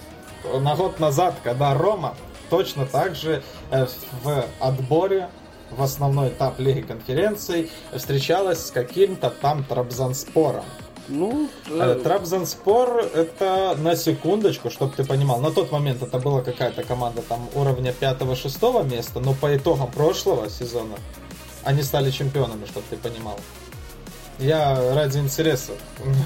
На 0.61 0.75
год 0.75 0.99
назад, 0.99 1.35
когда 1.43 1.75
Рома 1.75 2.15
точно 2.49 2.87
так 2.87 3.15
же 3.15 3.43
э, 3.71 3.87
в 4.23 4.45
отборе 4.59 5.29
в 5.71 5.83
основной 5.83 6.29
этап 6.29 6.59
Лиги 6.59 6.81
конференций 6.81 7.71
встречалась 7.95 8.67
с 8.67 8.71
каким-то 8.71 9.31
там 9.31 9.65
Трабзанспором. 9.65 10.65
Ну, 11.11 11.51
э, 11.69 12.01
Трабзанспор 12.05 12.99
это 13.15 13.77
на 13.79 13.97
секундочку, 13.97 14.71
чтобы 14.71 14.95
ты 14.95 15.05
понимал. 15.05 15.41
На 15.41 15.51
тот 15.51 15.73
момент 15.73 16.03
это 16.03 16.19
была 16.19 16.41
какая-то 16.41 16.85
команда 16.85 17.23
там 17.23 17.49
уровня 17.55 17.93
5-6 18.01 18.89
места, 18.89 19.19
но 19.19 19.35
по 19.35 19.55
итогам 19.57 19.91
прошлого 19.91 20.49
сезона 20.49 20.95
они 21.65 21.83
стали 21.83 22.11
чемпионами, 22.11 22.65
чтобы 22.65 22.87
ты 22.89 22.97
понимал. 22.97 23.39
Я 24.39 24.95
ради 24.95 25.19
интереса. 25.19 25.73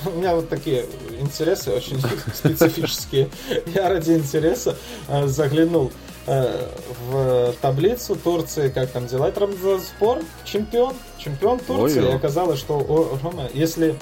У 0.07 0.11
меня 0.11 0.37
вот 0.37 0.49
такие 0.51 0.85
интересы 1.19 1.73
очень 1.73 2.01
специфические. 2.35 3.31
Я 3.75 3.89
ради 3.89 4.13
интереса 4.13 4.77
э, 5.09 5.27
заглянул 5.27 5.93
э, 6.27 6.69
в 7.09 7.55
таблицу 7.63 8.17
Турции, 8.17 8.69
как 8.69 8.91
там 8.91 9.07
дела. 9.07 9.33
Трамзанспор 9.33 10.21
чемпион, 10.45 10.95
чемпион 11.19 11.59
Турции. 11.59 12.03
Ой, 12.03 12.11
и 12.11 12.13
оказалось, 12.13 12.61
что 12.61 12.75
у 12.79 13.19
Рома, 13.23 13.49
если 13.55 13.97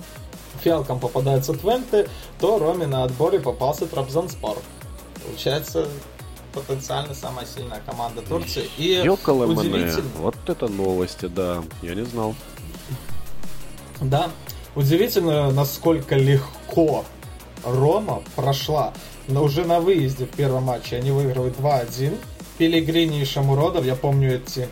фиалкам 0.62 0.98
попадаются 0.98 1.52
Твенты, 1.52 2.08
то 2.38 2.58
Роме 2.58 2.86
на 2.86 3.04
отборе 3.04 3.40
попался 3.40 3.86
Трабзонспор. 3.86 4.58
Получается, 5.24 5.88
потенциально 6.52 7.14
самая 7.14 7.46
сильная 7.46 7.80
команда 7.84 8.22
Турции. 8.22 8.68
И 8.78 9.00
удивительно... 9.06 10.10
Вот 10.18 10.36
это 10.46 10.68
новости, 10.68 11.26
да. 11.26 11.62
Я 11.82 11.94
не 11.94 12.04
знал. 12.04 12.34
Да. 14.00 14.30
Удивительно, 14.74 15.50
насколько 15.50 16.16
легко 16.16 17.04
Рома 17.64 18.22
прошла. 18.36 18.92
Но 19.28 19.44
уже 19.44 19.64
на 19.64 19.80
выезде 19.80 20.24
в 20.24 20.30
первом 20.30 20.64
матче 20.64 20.96
они 20.96 21.10
выигрывают 21.10 21.56
2-1. 21.58 22.18
Пелегрини 22.58 23.20
и 23.20 23.24
Шамуродов, 23.24 23.84
я 23.84 23.94
помню 23.94 24.36
эти 24.36 24.68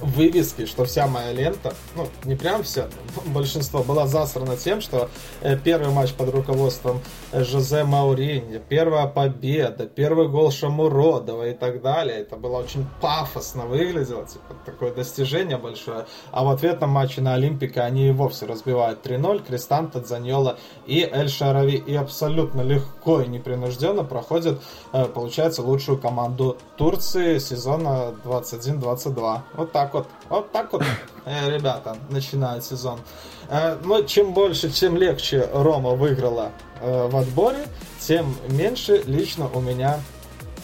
вывески, 0.00 0.66
что 0.66 0.84
вся 0.84 1.06
моя 1.06 1.32
лента, 1.32 1.74
ну, 1.94 2.08
не 2.24 2.36
прям 2.36 2.62
вся, 2.62 2.88
большинство, 3.26 3.82
была 3.82 4.06
засрана 4.06 4.56
тем, 4.56 4.80
что 4.80 5.08
э, 5.40 5.56
первый 5.56 5.90
матч 5.90 6.12
под 6.12 6.30
руководством 6.30 7.00
э, 7.32 7.44
Жозе 7.44 7.84
Мауриньо, 7.84 8.60
первая 8.68 9.06
победа, 9.06 9.86
первый 9.86 10.28
гол 10.28 10.50
Шамуродова 10.50 11.48
и 11.48 11.54
так 11.54 11.82
далее. 11.82 12.18
Это 12.18 12.36
было 12.36 12.58
очень 12.58 12.86
пафосно 13.00 13.66
выглядело, 13.66 14.26
типа, 14.26 14.54
такое 14.64 14.92
достижение 14.92 15.56
большое. 15.56 16.06
А 16.32 16.44
в 16.44 16.50
ответном 16.50 16.90
матче 16.90 17.20
на 17.20 17.34
Олимпика 17.34 17.84
они 17.84 18.08
и 18.08 18.12
вовсе 18.12 18.46
разбивают 18.46 19.04
3-0, 19.06 19.46
Кристанта, 19.46 20.02
Заньола 20.02 20.58
и 20.86 21.08
Эль 21.10 21.28
Шарави. 21.28 21.76
И 21.76 21.94
абсолютно 21.94 22.62
легко 22.62 23.20
и 23.20 23.28
непринужденно 23.28 24.04
проходят, 24.04 24.60
э, 24.92 25.04
получается, 25.06 25.62
лучшую 25.62 25.98
команду 25.98 26.56
Турции 26.76 27.38
сезона 27.38 28.14
21-22. 28.24 29.42
Вот 29.54 29.72
так 29.72 29.89
так 29.90 29.94
вот, 29.94 30.06
вот 30.28 30.52
так 30.52 30.72
вот, 30.72 30.82
э, 31.24 31.50
ребята, 31.50 31.96
начинают 32.10 32.64
сезон. 32.64 33.00
Э, 33.48 33.76
но 33.84 34.02
чем 34.02 34.32
больше, 34.32 34.72
чем 34.72 34.96
легче 34.96 35.48
Рома 35.52 35.90
выиграла 35.90 36.52
э, 36.80 37.08
в 37.08 37.16
отборе, 37.16 37.66
тем 38.00 38.36
меньше 38.48 39.02
лично 39.06 39.48
у 39.52 39.60
меня 39.60 39.98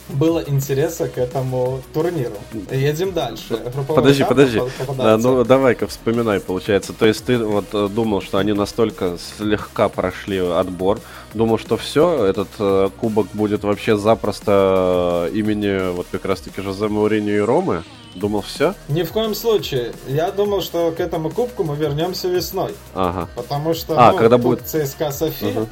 было 0.09 0.39
интереса 0.39 1.09
к 1.09 1.19
этому 1.19 1.81
турниру. 1.93 2.37
Едем 2.71 3.13
дальше. 3.13 3.57
Групповой 3.57 3.97
подожди, 3.97 4.25
подожди. 4.25 4.63
Да, 4.97 5.19
ну 5.19 5.43
давай-ка 5.43 5.89
вспоминай, 5.89 6.39
получается. 6.39 6.93
То 6.93 7.07
есть 7.07 7.25
ты 7.25 7.39
вот 7.39 7.93
думал, 7.93 8.23
что 8.23 8.39
они 8.39 8.53
настолько 8.53 9.17
слегка 9.19 9.89
прошли 9.89 10.39
отбор, 10.39 11.01
думал, 11.35 11.59
что 11.59 11.77
все, 11.77 12.25
этот 12.25 12.49
э, 12.61 12.91
кубок 13.01 13.27
будет 13.33 13.65
вообще 13.65 13.97
запросто 13.97 15.29
имени 15.33 15.93
вот 15.93 16.07
как 16.13 16.25
раз-таки 16.25 16.63
Жозе 16.63 16.87
Мауриньо 16.87 17.33
и 17.33 17.41
Ромы? 17.41 17.83
Думал, 18.17 18.41
все? 18.41 18.75
Ни 18.89 19.03
в 19.03 19.13
коем 19.13 19.35
случае. 19.35 19.93
Я 20.09 20.31
думал, 20.31 20.63
что 20.63 20.91
к 20.91 21.01
этому 21.01 21.31
кубку 21.31 21.65
мы 21.65 21.77
вернемся 21.77 22.29
весной. 22.29 22.75
Ага. 22.95 23.29
Потому 23.35 23.75
что 23.75 23.95
а, 23.99 24.13
ну, 24.13 24.19
когда 24.19 24.39
будет 24.39 24.67
ЦСКА 24.67 25.11
София. 25.11 25.61
Угу. 25.61 25.69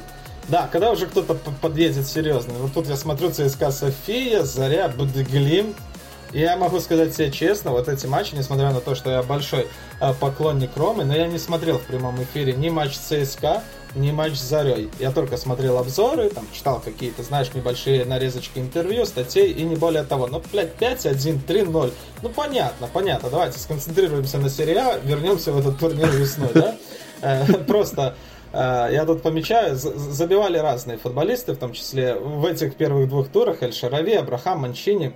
Да, 0.47 0.69
когда 0.71 0.91
уже 0.91 1.07
кто-то 1.07 1.35
подъедет 1.61 2.07
серьезный. 2.07 2.53
Вот 2.59 2.73
тут 2.73 2.87
я 2.87 2.97
смотрю 2.97 3.31
ЦСКА 3.31 3.71
София, 3.71 4.43
Заря, 4.43 4.89
Будеглим, 4.89 5.73
И 6.33 6.39
я 6.39 6.55
могу 6.55 6.79
сказать 6.79 7.15
тебе 7.15 7.31
честно, 7.31 7.71
вот 7.71 7.87
эти 7.87 8.05
матчи, 8.05 8.35
несмотря 8.35 8.71
на 8.71 8.79
то, 8.79 8.93
что 8.93 9.09
я 9.09 9.23
большой 9.23 9.67
э, 9.99 10.13
поклонник 10.13 10.77
Ромы, 10.77 11.03
но 11.03 11.15
я 11.15 11.27
не 11.27 11.39
смотрел 11.39 11.79
в 11.79 11.83
прямом 11.83 12.21
эфире 12.21 12.53
ни 12.53 12.69
матч 12.69 12.95
ЦСКА, 12.95 13.63
ни 13.95 14.11
матч 14.11 14.35
с 14.35 14.43
Зарей. 14.43 14.89
Я 14.99 15.11
только 15.11 15.37
смотрел 15.37 15.77
обзоры, 15.77 16.29
там 16.29 16.45
читал 16.51 16.81
какие-то, 16.83 17.23
знаешь, 17.23 17.53
небольшие 17.53 18.05
нарезочки 18.05 18.59
интервью, 18.59 19.05
статей 19.05 19.51
и 19.51 19.63
не 19.63 19.75
более 19.75 20.03
того. 20.03 20.27
Ну, 20.27 20.41
блядь, 20.51 20.75
5-1, 20.79 21.45
3-0. 21.47 21.93
Ну, 22.21 22.29
понятно, 22.29 22.87
понятно. 22.91 23.29
Давайте 23.29 23.59
сконцентрируемся 23.59 24.37
на 24.37 24.49
серии 24.49 24.75
А, 24.75 24.99
вернемся 25.03 25.51
в 25.51 25.59
этот 25.59 25.79
турнир 25.79 26.09
весной, 26.09 26.49
да? 26.53 26.75
Э, 27.21 27.45
просто 27.67 28.15
э, 28.51 28.89
я 28.91 29.05
тут 29.05 29.21
помечаю, 29.21 29.75
забивали 29.75 30.57
разные 30.57 30.97
футболисты, 30.97 31.53
в 31.53 31.57
том 31.57 31.73
числе 31.73 32.15
в 32.15 32.45
этих 32.45 32.75
первых 32.75 33.09
двух 33.09 33.29
турах 33.29 33.63
Эль 33.63 33.73
Шарави, 33.73 34.13
Абрахам, 34.13 34.59
Манчини, 34.59 35.13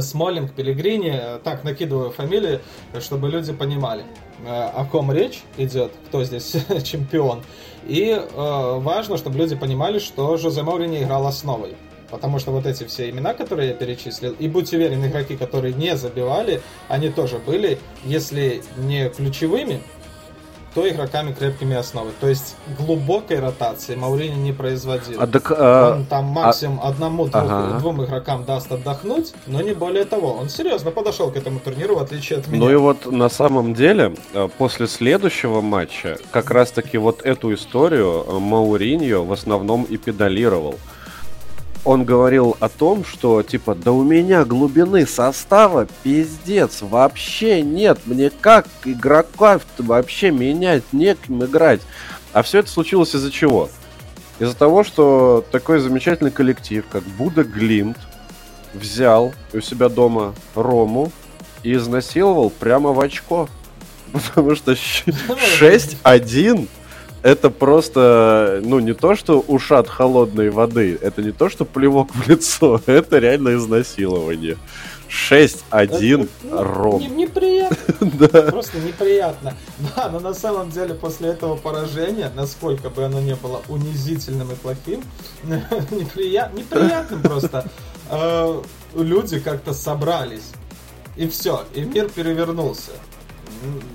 Смолинг, 0.00 0.52
Пелегрини, 0.52 1.12
э, 1.12 1.38
так 1.42 1.64
накидываю 1.64 2.10
фамилии, 2.10 2.60
чтобы 3.00 3.28
люди 3.28 3.52
понимали, 3.52 4.04
э, 4.44 4.48
о 4.48 4.84
ком 4.84 5.12
речь 5.12 5.42
идет, 5.56 5.92
кто 6.08 6.24
здесь 6.24 6.56
чемпион. 6.84 7.42
И 7.86 8.20
важно, 8.36 9.16
чтобы 9.16 9.38
люди 9.38 9.56
понимали, 9.56 9.98
что 9.98 10.36
Жозе 10.36 10.62
Маурини 10.62 11.02
играл 11.02 11.26
основой. 11.26 11.76
Потому 12.10 12.38
что 12.38 12.50
вот 12.50 12.66
эти 12.66 12.84
все 12.84 13.08
имена, 13.08 13.32
которые 13.32 13.68
я 13.68 13.74
перечислил, 13.74 14.32
и 14.38 14.48
будь 14.48 14.72
уверен, 14.74 15.04
игроки, 15.06 15.36
которые 15.36 15.72
не 15.72 15.96
забивали, 15.96 16.60
они 16.88 17.08
тоже 17.08 17.38
были, 17.38 17.78
если 18.04 18.62
не 18.76 19.08
ключевыми, 19.08 19.80
то 20.74 20.88
игроками 20.88 21.32
крепкими 21.32 21.76
основы. 21.76 22.10
То 22.20 22.28
есть 22.28 22.56
глубокой 22.78 23.40
ротации 23.40 23.94
Маурини 23.94 24.34
не 24.34 24.52
производил. 24.52 25.20
А, 25.20 25.26
так, 25.26 25.50
а... 25.50 25.94
Он 25.96 26.04
там 26.04 26.26
максимум 26.26 26.80
а... 26.82 26.88
одному-двум 26.88 27.42
ага. 27.42 27.78
двум 27.78 28.04
игрокам 28.04 28.44
даст 28.44 28.70
отдохнуть, 28.70 29.32
но 29.46 29.60
не 29.60 29.72
более 29.72 30.04
того. 30.04 30.34
Он 30.34 30.48
серьезно 30.48 30.90
подошел 30.90 31.30
к 31.30 31.36
этому 31.36 31.60
турниру, 31.60 31.96
в 31.96 32.02
отличие 32.02 32.38
от 32.38 32.48
меня. 32.48 32.64
Ну 32.64 32.70
и 32.70 32.76
вот 32.76 33.10
на 33.10 33.28
самом 33.28 33.74
деле, 33.74 34.14
э, 34.32 34.48
после 34.58 34.86
следующего 34.86 35.60
матча, 35.60 36.18
как 36.30 36.50
раз-таки 36.50 36.98
вот 36.98 37.22
эту 37.22 37.52
историю 37.54 38.24
э, 38.26 38.38
Мауриньо 38.38 39.24
в 39.24 39.32
основном 39.32 39.84
и 39.84 39.96
педалировал 39.96 40.78
он 41.84 42.04
говорил 42.04 42.56
о 42.60 42.68
том, 42.68 43.04
что 43.04 43.42
типа, 43.42 43.74
да 43.74 43.92
у 43.92 44.02
меня 44.02 44.44
глубины 44.44 45.06
состава 45.06 45.86
пиздец, 46.02 46.82
вообще 46.82 47.62
нет, 47.62 48.00
мне 48.06 48.30
как 48.30 48.66
игрока 48.84 49.60
вообще 49.78 50.30
менять, 50.30 50.84
неким 50.92 51.44
играть. 51.44 51.80
А 52.32 52.42
все 52.42 52.58
это 52.58 52.70
случилось 52.70 53.14
из-за 53.14 53.30
чего? 53.30 53.70
Из-за 54.38 54.56
того, 54.56 54.84
что 54.84 55.44
такой 55.50 55.80
замечательный 55.80 56.30
коллектив, 56.30 56.84
как 56.90 57.02
Буда 57.02 57.44
Глимт, 57.44 57.98
взял 58.72 59.32
у 59.52 59.60
себя 59.60 59.88
дома 59.88 60.34
Рому 60.54 61.12
и 61.62 61.74
изнасиловал 61.74 62.50
прямо 62.50 62.92
в 62.92 63.00
очко. 63.00 63.48
Потому 64.12 64.54
что 64.54 64.72
6-1 64.72 66.68
это 67.22 67.50
просто, 67.50 68.60
ну, 68.64 68.78
не 68.80 68.94
то, 68.94 69.14
что 69.14 69.40
ушат 69.40 69.88
холодной 69.88 70.50
воды, 70.50 70.98
это 71.00 71.22
не 71.22 71.32
то, 71.32 71.48
что 71.48 71.64
плевок 71.64 72.14
в 72.14 72.28
лицо, 72.28 72.80
это 72.86 73.18
реально 73.18 73.54
изнасилование. 73.56 74.56
6-1 75.08 76.28
ну, 76.44 76.62
ром. 76.62 77.00
Не, 77.00 77.08
неприятно. 77.08 77.76
да. 78.28 78.42
Просто 78.42 78.78
неприятно. 78.78 79.56
Да, 79.96 80.08
но 80.08 80.20
на 80.20 80.34
самом 80.34 80.70
деле 80.70 80.94
после 80.94 81.30
этого 81.30 81.56
поражения, 81.56 82.30
насколько 82.36 82.90
бы 82.90 83.04
оно 83.04 83.20
не 83.20 83.34
было 83.34 83.60
унизительным 83.68 84.52
и 84.52 84.54
плохим, 84.54 85.02
неприят, 85.42 86.54
неприятным 86.54 87.22
просто, 87.22 87.68
э, 88.08 88.62
люди 88.94 89.40
как-то 89.40 89.74
собрались. 89.74 90.52
И 91.16 91.26
все, 91.28 91.64
и 91.74 91.80
мир 91.80 92.08
перевернулся 92.08 92.92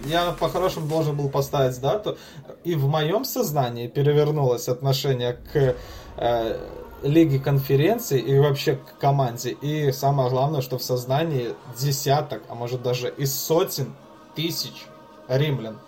я 0.05 0.31
по-хорошему 0.31 0.87
должен 0.87 1.15
был 1.15 1.29
поставить 1.29 1.79
дату, 1.79 2.17
и 2.65 2.75
в 2.75 2.87
моем 2.89 3.23
сознании 3.23 3.87
перевернулось 3.87 4.67
отношение 4.67 5.37
к 5.53 5.75
э, 6.17 6.59
лиге 7.03 7.39
конференции 7.39 8.19
и 8.19 8.37
вообще 8.39 8.75
к 8.75 8.99
команде. 8.99 9.51
И 9.51 9.91
самое 9.91 10.29
главное, 10.29 10.61
что 10.61 10.79
в 10.79 10.83
сознании 10.83 11.53
десяток, 11.79 12.41
а 12.49 12.55
может 12.55 12.81
даже 12.81 13.13
и 13.15 13.25
сотен 13.27 13.93
тысяч 14.35 14.85
римлян. 15.27 15.79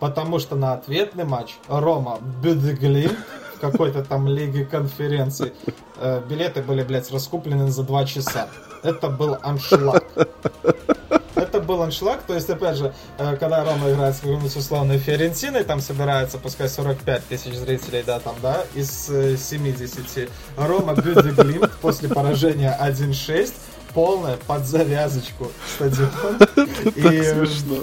Потому 0.00 0.40
что 0.40 0.56
на 0.56 0.74
ответный 0.74 1.24
матч 1.24 1.56
Рома 1.68 2.18
Бюдеглин 2.42 3.12
в 3.54 3.60
какой-то 3.60 4.04
там 4.04 4.26
лиге 4.26 4.64
конференции 4.64 5.52
э, 5.98 6.22
билеты 6.28 6.60
были, 6.60 6.82
блядь, 6.82 7.10
раскуплены 7.12 7.70
за 7.70 7.84
два 7.84 8.04
часа. 8.04 8.48
Это 8.82 9.08
был 9.08 9.36
аншлаг 9.42 10.04
аншлаг, 11.86 12.22
то 12.22 12.34
есть, 12.34 12.48
опять 12.50 12.76
же, 12.76 12.94
э, 13.18 13.36
когда 13.36 13.64
Рома 13.64 13.90
играет 13.90 14.14
с 14.14 14.20
какой-нибудь 14.20 14.54
условной 14.54 14.98
Фиорентиной, 14.98 15.64
там 15.64 15.80
собирается, 15.80 16.38
пускай 16.38 16.68
45 16.68 17.24
тысяч 17.24 17.54
зрителей, 17.54 18.02
да, 18.06 18.20
там, 18.20 18.36
да, 18.42 18.64
из 18.74 19.06
70. 19.06 20.18
Э, 20.18 20.28
Рома 20.56 20.94
Бюдеглим 20.94 21.62
после 21.80 22.08
поражения 22.08 22.76
1-6 22.80 23.52
полная 23.94 24.36
под 24.36 24.66
завязочку 24.66 25.50
стадион. 25.74 26.10
И 26.96 27.22
смешно. 27.22 27.82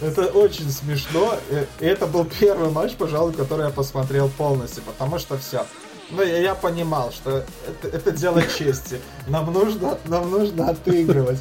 Это 0.00 0.26
очень 0.26 0.70
смешно. 0.70 1.38
И 1.80 1.84
это 1.84 2.06
был 2.06 2.24
первый 2.24 2.70
матч, 2.70 2.94
пожалуй, 2.94 3.34
который 3.34 3.66
я 3.66 3.70
посмотрел 3.70 4.30
полностью, 4.30 4.82
потому 4.84 5.18
что 5.18 5.36
все. 5.36 5.66
Ну, 6.10 6.22
я, 6.22 6.38
я 6.38 6.54
понимал, 6.54 7.12
что 7.12 7.44
это, 7.66 7.96
это 7.96 8.10
дело 8.12 8.42
чести. 8.42 9.00
Нам 9.26 9.52
нужно, 9.52 9.98
нам 10.06 10.30
нужно 10.30 10.70
отыгрывать. 10.70 11.40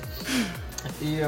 И, 1.02 1.28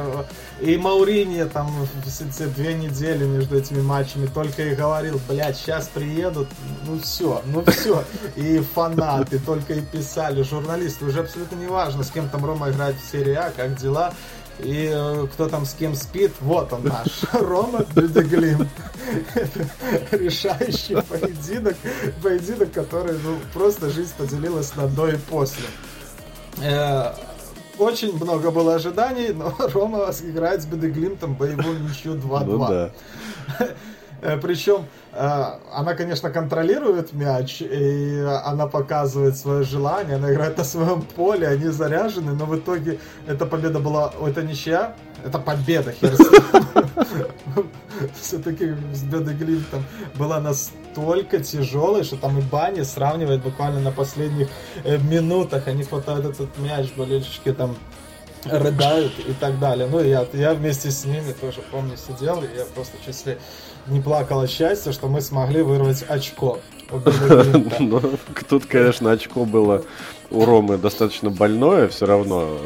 и 0.62 0.78
Маурини 0.78 1.44
там 1.46 1.72
все 2.06 2.48
две 2.48 2.74
недели 2.74 3.26
между 3.26 3.58
этими 3.58 3.82
матчами 3.82 4.28
только 4.28 4.64
и 4.64 4.76
говорил, 4.76 5.20
блядь, 5.28 5.58
сейчас 5.58 5.88
приедут, 5.88 6.48
ну 6.86 7.00
все, 7.00 7.42
ну 7.46 7.64
все. 7.66 8.04
И 8.36 8.60
фанаты 8.60 9.40
только 9.40 9.74
и 9.74 9.82
писали, 9.82 10.44
журналисты, 10.44 11.06
уже 11.06 11.20
абсолютно 11.22 11.56
не 11.56 11.68
важно, 11.68 12.04
с 12.04 12.12
кем 12.12 12.30
там 12.30 12.46
Рома 12.46 12.70
играет 12.70 12.96
в 12.96 13.12
серии 13.12 13.34
А, 13.34 13.52
как 13.56 13.76
дела. 13.76 14.14
И 14.60 14.90
э, 14.92 15.28
кто 15.34 15.48
там 15.48 15.66
с 15.66 15.74
кем 15.74 15.94
спит, 15.94 16.32
вот 16.40 16.74
он 16.74 16.86
наш, 16.86 17.24
Рома 17.34 17.86
Бюдеглим. 17.94 18.68
Это 19.36 19.70
решающий 20.12 20.96
поединок, 20.96 21.76
поединок, 22.24 22.72
который, 22.72 23.18
ну, 23.24 23.38
просто 23.54 23.90
жизнь 23.92 24.14
поделилась 24.18 24.76
на 24.76 24.88
до 24.88 25.10
и 25.10 25.18
после. 25.18 25.66
Э, 26.60 27.14
очень 27.80 28.16
много 28.16 28.52
было 28.52 28.76
ожиданий, 28.76 29.30
но 29.30 29.54
Рома 29.74 30.10
играет 30.24 30.62
с 30.62 30.66
Бедеглимтом 30.66 31.36
боевую 31.36 31.80
ничью 31.82 32.14
2-2. 32.16 32.44
Ну, 32.46 32.58
да. 32.68 32.92
Э, 34.28 34.38
Причем 34.38 34.86
э, 35.14 35.44
она, 35.72 35.94
конечно, 35.94 36.30
контролирует 36.30 37.14
мяч, 37.14 37.62
и 37.62 38.20
она 38.44 38.68
показывает 38.68 39.38
свое 39.38 39.64
желание, 39.64 40.18
она 40.18 40.34
играет 40.34 40.58
на 40.58 40.66
своем 40.66 41.02
поле, 41.02 41.48
они 41.48 41.68
заряжены, 41.68 42.34
но 42.34 42.46
в 42.46 42.60
итоге 42.60 43.00
эта 43.26 43.46
победа 43.46 43.80
была, 43.80 44.12
это 44.28 44.44
ничья, 44.44 44.96
это 45.24 45.40
победа, 45.40 45.94
Все-таки 48.22 48.76
с 48.94 49.04
Бедеглимтом 49.12 49.86
была 50.16 50.42
настолько 50.42 51.40
тяжелой, 51.40 52.04
что 52.04 52.18
там 52.18 52.38
и 52.38 52.42
Бани 52.42 52.82
сравнивает 52.84 53.42
буквально 53.42 53.80
на 53.80 53.92
последних 53.92 54.50
э, 54.84 54.98
минутах, 54.98 55.68
они 55.68 55.84
хватают 55.84 56.26
этот 56.26 56.50
мяч, 56.58 56.92
болельщики 56.98 57.54
там 57.54 57.78
рыдают 58.44 59.14
и 59.20 59.34
так 59.34 59.58
далее. 59.60 59.88
Ну, 59.90 60.02
я, 60.02 60.26
я 60.34 60.54
вместе 60.54 60.92
с 60.92 61.06
ними 61.06 61.32
тоже, 61.32 61.62
помню, 61.72 61.96
сидел, 61.96 62.44
и 62.44 62.48
я 62.58 62.66
просто 62.76 62.98
чуть 63.06 63.26
ли 63.26 63.38
не 63.88 64.02
плакал 64.02 64.42
от 64.42 64.50
счастья, 64.50 64.92
что 64.92 65.08
мы 65.08 65.22
смогли 65.22 65.62
вырвать 65.62 66.04
очко. 66.08 66.60
Ну, 67.80 68.02
тут, 68.50 68.66
конечно, 68.66 69.12
очко 69.12 69.44
было 69.44 69.84
у 70.30 70.46
Ромы 70.46 70.78
достаточно 70.78 71.30
больное 71.30 71.88
все 71.88 72.06
равно 72.06 72.58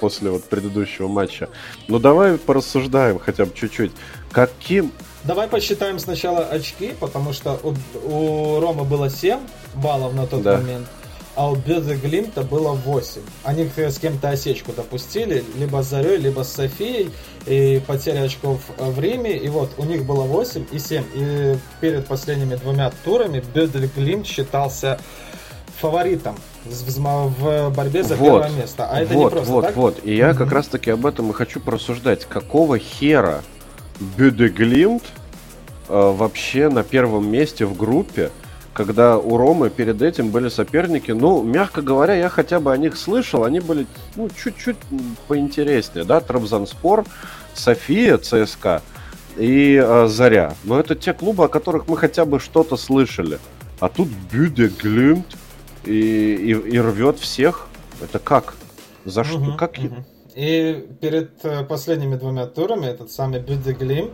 после 0.00 0.30
вот 0.30 0.44
предыдущего 0.44 1.08
матча. 1.08 1.48
Но 1.88 1.98
давай 1.98 2.38
порассуждаем 2.38 3.18
хотя 3.18 3.44
бы 3.44 3.52
чуть-чуть. 3.54 3.92
Каким... 4.32 4.92
Давай 5.24 5.48
посчитаем 5.48 5.98
сначала 5.98 6.40
очки, 6.40 6.94
потому 6.98 7.32
что 7.34 7.60
у, 7.62 7.74
у 8.08 8.60
Ромы 8.60 8.84
было 8.84 9.10
7 9.10 9.38
баллов 9.74 10.14
на 10.14 10.26
тот 10.26 10.42
да. 10.42 10.56
момент 10.56 10.86
а 11.36 11.50
у 11.50 11.56
Беза 11.56 11.94
Глимта 11.96 12.42
было 12.42 12.72
8. 12.72 13.20
Они 13.44 13.70
с 13.76 13.98
кем-то 13.98 14.30
осечку 14.30 14.72
допустили, 14.72 15.44
либо 15.56 15.82
с 15.82 15.88
Зарей, 15.88 16.18
либо 16.18 16.42
с 16.42 16.52
Софией, 16.52 17.10
и 17.46 17.80
потеря 17.86 18.22
очков 18.22 18.60
в 18.76 19.00
Риме, 19.00 19.36
и 19.36 19.48
вот 19.48 19.70
у 19.78 19.84
них 19.84 20.04
было 20.04 20.24
8 20.24 20.66
и 20.72 20.78
7. 20.78 21.04
И 21.14 21.56
перед 21.80 22.06
последними 22.06 22.56
двумя 22.56 22.90
турами 23.04 23.42
Беза 23.54 23.78
Глимт 23.96 24.26
считался 24.26 24.98
фаворитом 25.80 26.36
в 26.64 27.70
борьбе 27.70 28.02
за 28.02 28.16
вот, 28.16 28.42
первое 28.42 28.50
место. 28.50 28.88
А 28.90 29.00
это 29.00 29.14
вот, 29.14 29.24
не 29.24 29.30
просто 29.30 29.52
вот, 29.52 29.64
так? 29.64 29.76
Вот, 29.76 29.98
И 30.04 30.14
я 30.14 30.30
mm-hmm. 30.30 30.34
как 30.36 30.52
раз 30.52 30.66
таки 30.66 30.90
об 30.90 31.06
этом 31.06 31.30
и 31.30 31.32
хочу 31.32 31.60
порассуждать. 31.60 32.26
Какого 32.26 32.78
хера 32.78 33.42
Бюдеглимт 34.16 35.02
э, 35.88 36.12
вообще 36.16 36.68
на 36.68 36.82
первом 36.82 37.30
месте 37.30 37.64
в 37.64 37.76
группе 37.76 38.30
когда 38.72 39.18
у 39.18 39.36
Ромы 39.36 39.70
перед 39.70 40.00
этим 40.00 40.30
были 40.30 40.48
соперники, 40.48 41.10
ну, 41.10 41.42
мягко 41.42 41.82
говоря, 41.82 42.14
я 42.14 42.28
хотя 42.28 42.60
бы 42.60 42.72
о 42.72 42.76
них 42.76 42.96
слышал, 42.96 43.44
они 43.44 43.60
были, 43.60 43.86
ну, 44.16 44.28
чуть-чуть 44.30 44.76
поинтереснее, 45.26 46.04
да, 46.04 46.20
Трабзанспор, 46.20 47.04
София, 47.54 48.16
ЦСКА 48.18 48.82
и 49.36 49.74
э, 49.74 50.06
Заря. 50.06 50.54
Но 50.64 50.78
это 50.78 50.94
те 50.94 51.12
клубы, 51.12 51.44
о 51.44 51.48
которых 51.48 51.88
мы 51.88 51.96
хотя 51.96 52.24
бы 52.24 52.38
что-то 52.38 52.76
слышали. 52.76 53.38
А 53.80 53.88
тут 53.88 54.08
Бюде 54.30 54.68
Глюмт 54.68 55.26
и, 55.84 55.92
и, 55.92 56.50
и 56.52 56.78
рвет 56.78 57.18
всех. 57.18 57.66
Это 58.00 58.18
как? 58.18 58.54
За 59.04 59.24
что? 59.24 59.38
Угу, 59.38 59.56
как? 59.56 59.78
Угу. 59.78 60.04
И 60.36 60.86
перед 61.00 61.44
э, 61.44 61.64
последними 61.64 62.14
двумя 62.14 62.46
турами 62.46 62.86
этот 62.86 63.10
самый 63.10 63.40
Бюде 63.40 63.72
Глимт 63.72 64.12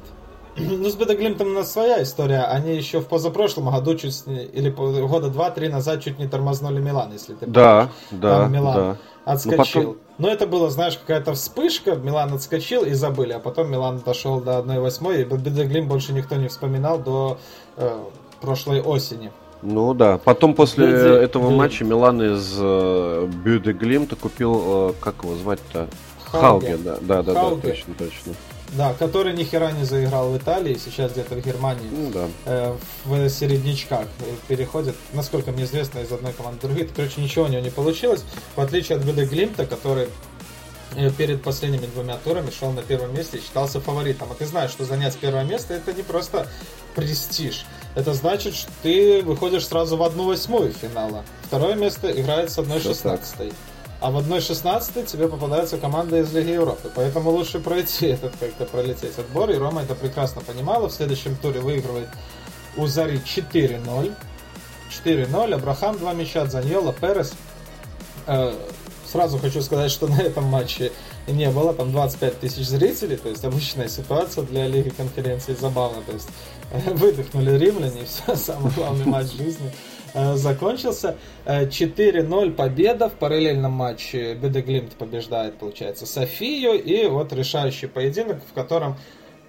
ну, 0.57 0.89
с 0.89 0.95
Бедоглимтом 0.95 1.49
у 1.49 1.53
нас 1.53 1.73
своя 1.73 2.03
история. 2.03 2.45
Они 2.45 2.75
еще 2.75 3.01
в 3.01 3.07
позапрошлом 3.07 3.71
году 3.71 3.95
чуть 3.95 4.25
или 4.27 4.71
года 4.71 5.29
два-три 5.29 5.69
назад 5.69 6.03
чуть 6.03 6.19
не 6.19 6.27
тормознули 6.27 6.81
Милан, 6.81 7.13
если 7.13 7.35
ты 7.35 7.47
да, 7.47 7.91
помнишь. 8.11 8.23
Да, 8.23 8.39
Там 8.39 8.53
Милан 8.53 8.75
да. 8.75 8.97
отскочил. 9.25 9.83
Но, 9.83 9.89
потом... 9.89 9.97
Но 10.19 10.29
это 10.29 10.47
было, 10.47 10.71
знаешь, 10.71 10.97
какая-то 10.99 11.35
вспышка, 11.35 11.95
Милан 11.97 12.33
отскочил 12.33 12.85
и 12.85 12.95
забыли, 12.95 13.33
а 13.33 13.39
потом 13.39 13.71
Милан 13.71 14.01
дошел 14.01 14.41
до 14.41 14.59
1-8, 14.61 15.21
и 15.21 15.25
Бедоглим 15.25 15.89
больше 15.89 16.13
никто 16.13 16.37
не 16.37 16.49
вспоминал 16.49 16.99
до 16.99 17.39
э, 17.77 17.99
прошлой 18.41 18.81
осени. 18.81 19.31
Ну 19.63 19.95
да, 19.95 20.19
потом 20.19 20.55
после 20.55 20.87
Бюде... 20.87 21.25
этого 21.25 21.51
матча 21.51 21.85
Милан 21.85 22.23
из 22.23 22.57
э, 22.59 23.29
Бюде 23.45 23.73
Глимта 23.73 24.17
купил, 24.17 24.91
э, 24.91 24.93
как 25.01 25.23
его 25.23 25.35
звать-то? 25.35 25.89
Хауге, 26.25 26.77
да, 26.77 26.99
да, 27.01 27.23
да, 27.23 27.35
Хауге. 27.35 27.63
да, 27.63 27.69
точно, 27.69 27.95
точно. 27.95 28.33
Да, 28.73 28.95
который 28.95 29.33
ни 29.33 29.45
хера 29.45 29.71
не 29.73 29.85
заиграл 29.85 30.31
в 30.31 30.37
Италии, 30.37 30.77
сейчас 30.77 31.13
где-то 31.13 31.37
в 31.37 31.41
Германии 31.41 31.89
ну, 31.91 32.11
да. 32.11 32.29
э, 32.47 32.77
в 33.05 33.31
середнячках 33.31 34.09
переходит, 34.49 34.97
насколько 35.13 35.53
мне 35.53 35.65
известно, 35.65 36.01
из 36.01 36.11
одной 36.11 36.33
команды 36.33 36.59
в 36.59 36.63
другую. 36.63 36.89
Короче, 36.95 37.21
ничего 37.21 37.45
у 37.45 37.49
него 37.49 37.63
не 37.63 37.71
получилось, 37.71 38.25
в 38.55 38.61
отличие 38.61 38.99
от 38.99 39.05
ВД 39.05 39.31
Глимта, 39.31 39.67
который 39.67 40.09
э, 40.97 41.11
перед 41.11 41.43
последними 41.43 41.87
двумя 41.87 42.17
турами 42.17 42.51
шел 42.51 42.73
на 42.73 42.83
первом 42.83 43.15
месте 43.15 43.39
и 43.39 43.41
считался 43.41 43.81
фаворитом. 43.81 44.33
А 44.33 44.35
ты 44.35 44.47
знаешь, 44.47 44.73
что 44.73 44.85
занять 44.85 45.17
первое 45.17 45.45
место 45.45 45.75
это 45.75 45.93
не 45.93 46.03
просто 46.03 46.49
престиж. 46.95 47.67
Это 47.95 48.15
значит, 48.15 48.55
что 48.57 48.71
ты 48.83 49.23
выходишь 49.23 49.67
сразу 49.67 49.97
в 49.97 50.03
одну 50.03 50.25
восьмую 50.25 50.73
финала. 50.73 51.25
Второе 51.45 51.77
место 51.77 52.11
играет 52.11 52.51
с 52.51 52.59
одной 52.59 52.81
шестнадцатой. 52.81 53.53
А 54.01 54.11
в 54.11 54.19
1.16 54.19 55.07
тебе 55.07 55.27
попадается 55.27 55.79
команда 55.79 56.19
из 56.19 56.33
Лиги 56.33 56.51
Европы. 56.51 56.91
Поэтому 56.95 57.31
лучше 57.31 57.61
пройти 57.61 58.07
этот, 58.09 58.35
как-то 58.39 58.67
пролететь 58.67 59.19
отбор. 59.19 59.51
И 59.51 59.57
Рома 59.57 59.83
это 59.83 59.95
прекрасно 59.95 60.43
понимала. 60.43 60.89
В 60.89 60.93
следующем 60.93 61.37
туре 61.37 61.61
выигрывает 61.61 62.09
у 62.77 62.87
Зари 62.87 63.19
4-0. 63.19 64.15
4-0. 65.05 65.55
Абрахам 65.55 65.99
2 65.99 66.13
мяча, 66.13 66.47
Заньола, 66.47 66.93
Перес. 66.93 67.33
Э, 68.27 68.53
сразу 69.11 69.39
хочу 69.39 69.63
сказать, 69.63 69.91
что 69.91 70.07
на 70.09 70.21
этом 70.21 70.45
матче 70.45 70.93
не 71.27 71.51
было. 71.51 71.73
Там 71.73 71.91
25 71.91 72.41
тысяч 72.41 72.67
зрителей. 72.67 73.17
То 73.17 73.31
есть 73.31 73.47
обычная 73.47 73.89
ситуация 73.89 74.45
для 74.45 74.69
Лиги 74.69 74.91
конференции. 74.91 75.57
Забавно. 75.59 76.03
То 76.03 76.13
есть 76.13 76.29
выдохнули 77.01 77.57
римляне. 77.57 78.01
И 78.03 78.05
все, 78.05 78.37
самый 78.37 78.71
главный 78.73 79.07
матч 79.07 79.33
жизни 79.33 79.73
Э, 79.73 79.96
закончился. 80.15 81.17
4-0 81.47 82.49
э, 82.49 82.51
победа 82.53 83.09
в 83.09 83.13
параллельном 83.15 83.73
матче. 83.73 84.35
Бедеглимт 84.35 84.95
побеждает, 84.95 85.59
получается, 85.59 86.07
Софию. 86.07 86.83
И 86.83 87.07
вот 87.07 87.33
решающий 87.33 87.87
поединок, 87.87 88.43
в 88.49 88.53
котором 88.53 88.97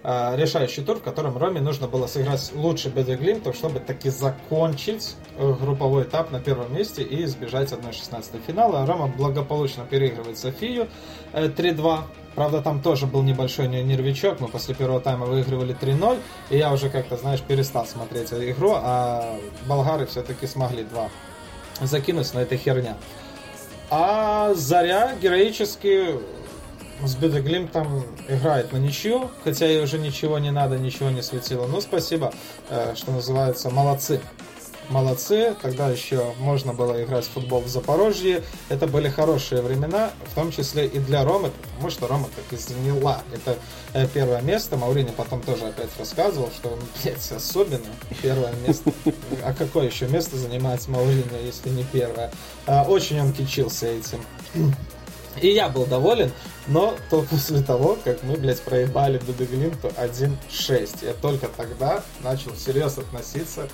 э, 0.04 0.36
решающий 0.36 0.82
тур, 0.82 0.98
в 0.98 1.04
котором 1.04 1.38
Роме 1.38 1.62
нужно 1.62 1.88
было 1.88 2.08
сыграть 2.08 2.52
лучше 2.54 2.90
Бедеглимтов, 2.90 3.56
чтобы 3.56 3.80
таки 3.80 4.10
закончить 4.10 5.16
групповой 5.38 6.04
этап 6.04 6.32
на 6.32 6.40
первом 6.40 6.74
месте 6.74 7.04
и 7.04 7.24
избежать 7.24 7.72
1-16 7.72 8.42
финала. 8.46 8.86
Рома 8.86 9.08
благополучно 9.08 9.86
переигрывает 9.90 10.38
Софию 10.38 10.88
3-2. 11.34 12.00
Правда, 12.38 12.62
там 12.62 12.84
тоже 12.84 13.08
был 13.08 13.24
небольшой 13.24 13.68
нервичок. 13.68 14.40
Мы 14.40 14.48
после 14.48 14.76
первого 14.76 15.02
тайма 15.02 15.26
выигрывали 15.26 15.76
3-0. 15.76 16.20
И 16.52 16.58
я 16.58 16.72
уже 16.72 16.92
как-то, 16.92 17.18
знаешь, 17.18 17.42
перестал 17.42 17.88
смотреть 17.88 18.32
игру. 18.32 18.74
А 18.76 19.40
болгары 19.66 20.06
все-таки 20.06 20.46
смогли 20.46 20.84
два 20.84 21.10
закинуть, 21.82 22.32
но 22.36 22.42
это 22.42 22.56
херня. 22.56 22.96
А 23.90 24.54
Заря 24.54 25.16
героически 25.20 26.20
с 27.04 27.16
Бедеглимтом 27.16 28.04
играет 28.28 28.72
на 28.72 28.78
ничью, 28.78 29.32
хотя 29.44 29.66
ей 29.66 29.84
уже 29.84 29.98
ничего 29.98 30.38
не 30.38 30.52
надо, 30.52 30.78
ничего 30.78 31.10
не 31.10 31.24
светило. 31.24 31.66
Ну, 31.66 31.82
спасибо, 31.82 32.32
э, 32.70 32.94
что 32.96 33.14
называется, 33.14 33.72
молодцы 33.72 34.22
молодцы. 34.90 35.56
Тогда 35.62 35.90
еще 35.90 36.34
можно 36.40 36.74
было 36.74 37.04
играть 37.04 37.26
в 37.26 37.30
футбол 37.30 37.62
в 37.62 37.68
Запорожье. 37.68 38.44
Это 38.70 38.88
были 38.88 39.10
хорошие 39.10 39.62
времена, 39.62 40.12
в 40.32 40.36
том 40.36 40.52
числе 40.52 40.88
и 40.88 41.00
для 41.00 41.24
Ромы, 41.24 41.52
потому 41.74 41.90
что 41.90 42.08
Рома 42.08 42.28
так 42.36 42.58
и 42.58 42.62
заняла 42.62 43.22
это 43.34 43.58
э, 43.94 44.08
первое 44.08 44.42
место. 44.42 44.78
Маурини 44.78 45.12
потом 45.16 45.42
тоже 45.42 45.66
опять 45.66 45.90
рассказывал, 46.00 46.50
что 46.52 46.70
он, 46.70 46.80
блядь, 47.04 47.32
особенно 47.32 47.86
первое 48.22 48.54
место. 48.66 48.92
А 49.44 49.54
какое 49.54 49.88
еще 49.88 50.08
место 50.08 50.38
занимает 50.38 50.88
Маурини, 50.88 51.46
если 51.46 51.70
не 51.70 51.84
первое? 51.84 52.32
А, 52.66 52.84
очень 52.84 53.20
он 53.20 53.34
кичился 53.34 53.88
этим. 53.88 54.24
И 55.42 55.50
я 55.50 55.70
был 55.70 55.86
доволен, 55.86 56.32
но 56.68 56.96
только 57.10 57.30
после 57.36 57.62
того, 57.62 57.98
как 58.04 58.24
мы, 58.24 58.38
блядь, 58.38 58.62
проебали 58.62 59.20
Дудеглинту 59.20 59.90
1-6. 59.90 61.06
Я 61.06 61.14
только 61.14 61.48
тогда 61.48 62.04
начал 62.24 62.54
всерьез 62.54 62.98
относиться 62.98 63.70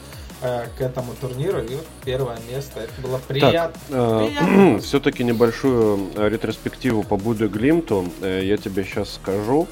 Э, 0.46 0.66
к 0.78 0.82
этому 0.82 1.14
турниру. 1.22 1.60
И 1.60 1.76
вот 1.76 1.86
первое 2.04 2.38
место. 2.52 2.82
Это 2.82 3.02
было 3.02 3.18
приятно. 3.18 3.80
Э, 3.90 4.28
приятно. 4.28 4.80
Все-таки 4.82 5.24
небольшую 5.24 6.10
э, 6.16 6.28
ретроспективу 6.28 7.04
по 7.04 7.16
Буде 7.16 7.48
Глимту 7.48 8.12
э, 8.22 8.42
я 8.44 8.58
тебе 8.58 8.84
сейчас 8.84 9.14
скажу. 9.14 9.68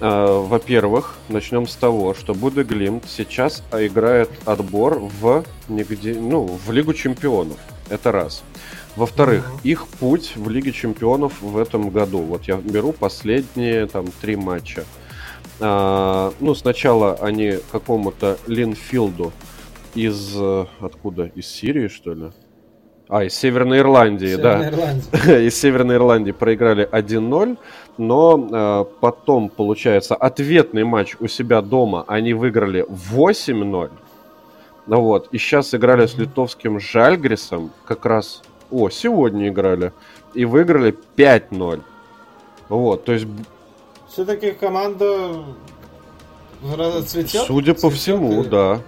Э, 0.00 0.44
во-первых, 0.46 1.16
начнем 1.28 1.66
с 1.66 1.74
того, 1.74 2.14
что 2.14 2.34
Буде 2.34 2.62
Глимт 2.62 3.04
сейчас 3.08 3.64
играет 3.72 4.30
отбор 4.44 5.00
в, 5.00 5.42
нигде, 5.68 6.14
ну, 6.14 6.44
в 6.44 6.70
Лигу 6.70 6.94
Чемпионов. 6.94 7.58
Это 7.88 8.12
раз. 8.12 8.44
Во-вторых, 8.94 9.44
mm-hmm. 9.44 9.68
их 9.68 9.88
путь 9.88 10.36
в 10.36 10.48
Лиге 10.48 10.70
Чемпионов 10.70 11.42
в 11.42 11.58
этом 11.58 11.90
году. 11.90 12.18
Вот 12.18 12.44
я 12.44 12.58
беру 12.58 12.92
последние 12.92 13.86
там 13.88 14.06
три 14.20 14.36
матча. 14.36 14.84
А, 15.58 16.32
ну, 16.38 16.54
сначала 16.54 17.14
они 17.14 17.58
какому-то 17.72 18.38
Линфилду 18.46 19.32
из... 19.96 20.36
Э, 20.36 20.66
откуда? 20.80 21.24
Из 21.34 21.46
Сирии, 21.46 21.88
что 21.88 22.14
ли? 22.14 22.30
А, 23.08 23.24
из 23.24 23.34
Северной 23.34 23.78
Ирландии, 23.78 24.26
Северной 24.26 24.42
да. 24.42 24.68
Ирландии. 24.68 25.46
из 25.46 25.58
Северной 25.58 25.96
Ирландии 25.96 26.32
проиграли 26.32 26.88
1-0, 26.90 27.56
но 27.98 28.48
э, 28.50 28.84
потом, 29.00 29.48
получается, 29.48 30.14
ответный 30.16 30.84
матч 30.84 31.16
у 31.20 31.28
себя 31.28 31.62
дома 31.62 32.04
они 32.08 32.34
выиграли 32.34 32.84
8-0. 32.88 33.90
Ну 34.88 35.00
вот, 35.00 35.28
и 35.32 35.38
сейчас 35.38 35.74
играли 35.74 36.04
mm-hmm. 36.04 36.08
с 36.08 36.18
литовским 36.18 36.80
Жальгрисом, 36.80 37.70
как 37.84 38.06
раз, 38.06 38.42
о, 38.70 38.88
сегодня 38.90 39.48
играли, 39.48 39.92
и 40.34 40.44
выиграли 40.44 40.96
5-0. 41.16 41.82
Вот, 42.68 43.04
то 43.04 43.12
есть... 43.12 43.26
Все-таки 44.08 44.52
команда 44.52 45.44
цветет? 47.06 47.42
Судя 47.46 47.74
по 47.74 47.90
всему, 47.90 48.42
и... 48.42 48.48
да. 48.48 48.80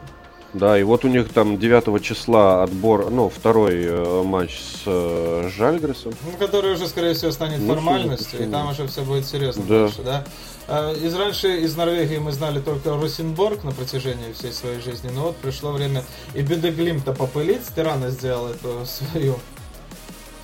Да, 0.55 0.79
и 0.79 0.83
вот 0.83 1.05
у 1.05 1.09
них 1.09 1.31
там 1.31 1.59
9 1.59 2.03
числа 2.03 2.63
отбор, 2.63 3.11
ну, 3.11 3.29
второй 3.29 3.85
э, 3.85 4.23
матч 4.23 4.59
с 4.59 4.83
э, 4.87 5.51
Жальгресом. 5.55 6.15
Ну, 6.25 6.39
который 6.39 6.73
уже, 6.73 6.89
скорее 6.89 7.13
всего, 7.13 7.33
станет 7.33 7.61
ну, 7.61 7.75
формальностью, 7.75 8.47
и 8.47 8.51
там 8.51 8.71
уже 8.71 8.87
все 8.87 9.03
будет 9.03 9.27
серьезно 9.27 9.65
да. 9.69 9.81
дальше, 9.81 10.03
да? 10.03 10.25
А, 10.67 10.95
из 10.95 11.15
раньше 11.15 11.61
из 11.61 11.77
Норвегии 11.77 12.17
мы 12.17 12.33
знали 12.33 12.61
только 12.61 12.97
Росенборг 12.97 13.63
на 13.63 13.73
протяжении 13.73 14.33
всей 14.33 14.53
своей 14.53 14.81
жизни, 14.81 15.11
но 15.15 15.25
вот 15.25 15.37
пришло 15.37 15.73
время 15.73 16.03
и 16.35 16.41
Бедеглимта 16.41 17.13
попылить. 17.13 17.65
Ты 17.75 17.83
рано 17.83 18.09
сделал 18.09 18.49
эту 18.49 18.87
свою 18.87 19.39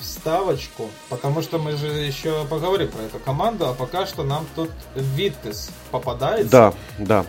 вставочку, 0.01 0.91
потому 1.09 1.41
что 1.41 1.59
мы 1.59 1.73
же 1.73 1.87
еще 1.87 2.45
поговорим 2.47 2.89
про 2.89 3.03
эту 3.03 3.19
команду, 3.19 3.67
а 3.67 3.73
пока 3.73 4.07
что 4.07 4.23
нам 4.23 4.47
тут 4.55 4.71
Витес 4.95 5.71
попадается. 5.91 6.51
Да, 6.51 6.75
да. 6.99 7.27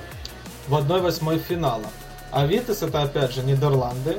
В 0.67 0.75
1-8 0.75 1.39
финала. 1.39 1.85
А 2.31 2.45
Витес 2.45 2.83
это 2.83 3.01
опять 3.01 3.33
же 3.33 3.43
Нидерланды. 3.43 4.17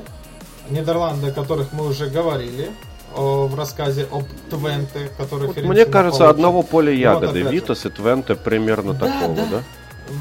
Нидерланды, 0.70 1.28
о 1.28 1.32
которых 1.32 1.72
мы 1.72 1.86
уже 1.86 2.08
говорили 2.08 2.70
о, 3.14 3.46
в 3.46 3.54
рассказе 3.54 4.08
об 4.10 4.24
Твенте, 4.50 5.10
который 5.16 5.48
вот 5.48 5.56
Мне 5.56 5.84
кажется, 5.84 6.20
получит. 6.20 6.36
одного 6.36 6.62
поля 6.62 6.92
ягоды. 6.92 7.44
Вот 7.44 7.52
Витас 7.52 7.86
и 7.86 7.90
Твенте 7.90 8.34
примерно 8.34 8.92
да, 8.92 9.06
такого, 9.06 9.34
да? 9.34 9.46
да? 9.50 9.62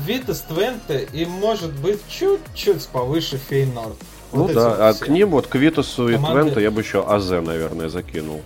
Витас, 0.06 0.42
Твенте 0.42 1.08
и 1.14 1.26
может 1.26 1.72
быть 1.74 2.02
чуть-чуть 2.08 2.88
повыше 2.88 3.38
Фейнорд. 3.38 3.96
Вот 4.32 4.50
ну 4.50 4.54
да, 4.54 4.90
а 4.90 4.94
к 4.94 5.08
ним 5.08 5.30
вот 5.30 5.48
к 5.48 5.56
Витасу 5.56 6.08
Команды... 6.08 6.16
и 6.16 6.44
Твенте 6.44 6.62
я 6.62 6.72
бы 6.72 6.82
еще 6.82 7.06
Азе, 7.08 7.42
наверное, 7.42 7.90
закинул. 7.90 8.42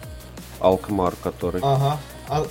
Алкмар, 0.60 1.14
который. 1.24 1.62
Ага. 1.64 1.98
А... 2.28 2.46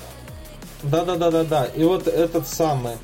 Да, 0.83 1.05
да, 1.05 1.17
да, 1.17 1.31
да, 1.31 1.45
да. 1.45 1.65
И 1.65 1.85
вот 1.85 2.07
этот 2.07 2.47
самый 2.47 2.95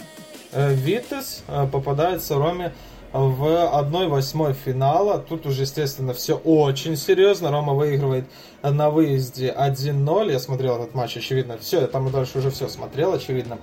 э, 0.53 0.73
Витас 0.73 1.43
э, 1.49 1.67
попадается 1.71 2.37
Роме 2.37 2.73
в 3.15 3.45
1-8 3.45 4.55
финала. 4.55 5.19
Тут 5.21 5.47
уже, 5.47 5.63
естественно, 5.63 6.13
все 6.15 6.35
очень 6.35 6.97
серьезно. 6.97 7.53
Рома 7.53 7.73
выигрывает 7.73 8.25
на 8.63 8.91
выезде 8.91 9.55
1-0. 9.57 10.33
Я 10.33 10.41
смотрел 10.41 10.83
этот 10.83 10.95
матч, 10.95 11.17
очевидно. 11.17 11.57
Все, 11.59 11.83
я 11.83 11.87
там 11.87 12.11
дальше 12.11 12.39
уже 12.39 12.51
все 12.51 12.69
смотрел, 12.69 13.15
очевидно. 13.15 13.59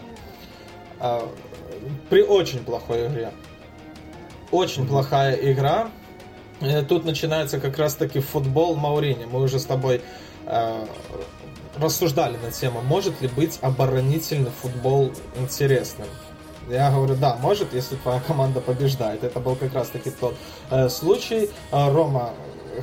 А, 0.99 1.27
при 2.09 2.23
очень 2.23 2.59
плохой 2.59 3.07
игре. 3.07 3.31
Очень 4.51 4.87
плохая 4.87 5.35
игра. 5.35 5.89
Э, 6.61 6.81
тут 6.81 7.03
начинается 7.03 7.59
как 7.59 7.77
раз-таки 7.77 8.21
футбол 8.21 8.77
Маурини. 8.77 9.25
Мы 9.25 9.41
уже 9.41 9.59
с 9.59 9.65
тобой 9.65 10.01
э, 10.45 10.85
рассуждали 11.77 12.37
на 12.37 12.51
тему, 12.51 12.81
может 12.81 13.21
ли 13.21 13.27
быть 13.27 13.59
оборонительный 13.61 14.51
футбол 14.51 15.11
интересным. 15.35 16.07
Я 16.71 16.89
говорю, 16.89 17.15
да, 17.15 17.35
может, 17.35 17.73
если 17.73 17.95
твоя 17.95 18.21
команда 18.21 18.61
побеждает. 18.61 19.23
Это 19.23 19.39
был 19.39 19.55
как 19.55 19.73
раз-таки 19.73 20.09
тот 20.09 20.35
э, 20.69 20.87
случай. 20.87 21.49
Э, 21.71 21.91
Рома 21.91 22.31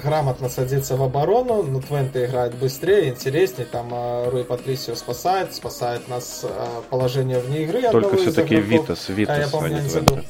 грамотно 0.03 0.51
садится 0.51 0.97
в 0.97 1.03
оборону, 1.03 1.62
но 1.62 1.80
Твенте 1.80 2.26
играет 2.26 2.55
быстрее, 2.55 3.09
интереснее, 3.09 3.66
там 3.66 3.89
э, 3.93 4.28
Руи 4.28 4.43
Патрисио 4.43 4.95
спасает, 4.95 5.55
спасает 5.55 6.07
нас 6.09 6.41
э, 6.43 6.49
положение 6.91 7.39
вне 7.41 7.64
игры. 7.64 7.82
Только 7.91 8.16
все-таки 8.18 8.57
Витас, 8.57 9.09
Витас, 9.09 9.39
а, 9.39 9.41
я 9.41 9.49
помню, 9.49 9.76
а 9.76 9.80
не 9.80 9.89
Твенте. 9.89 10.24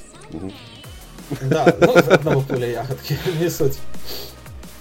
Да, 1.42 1.74
ну, 1.80 1.94
одного 1.96 2.40
пуля 2.42 2.68
ягодки, 2.68 3.18
не 3.40 3.50
суть. 3.50 3.78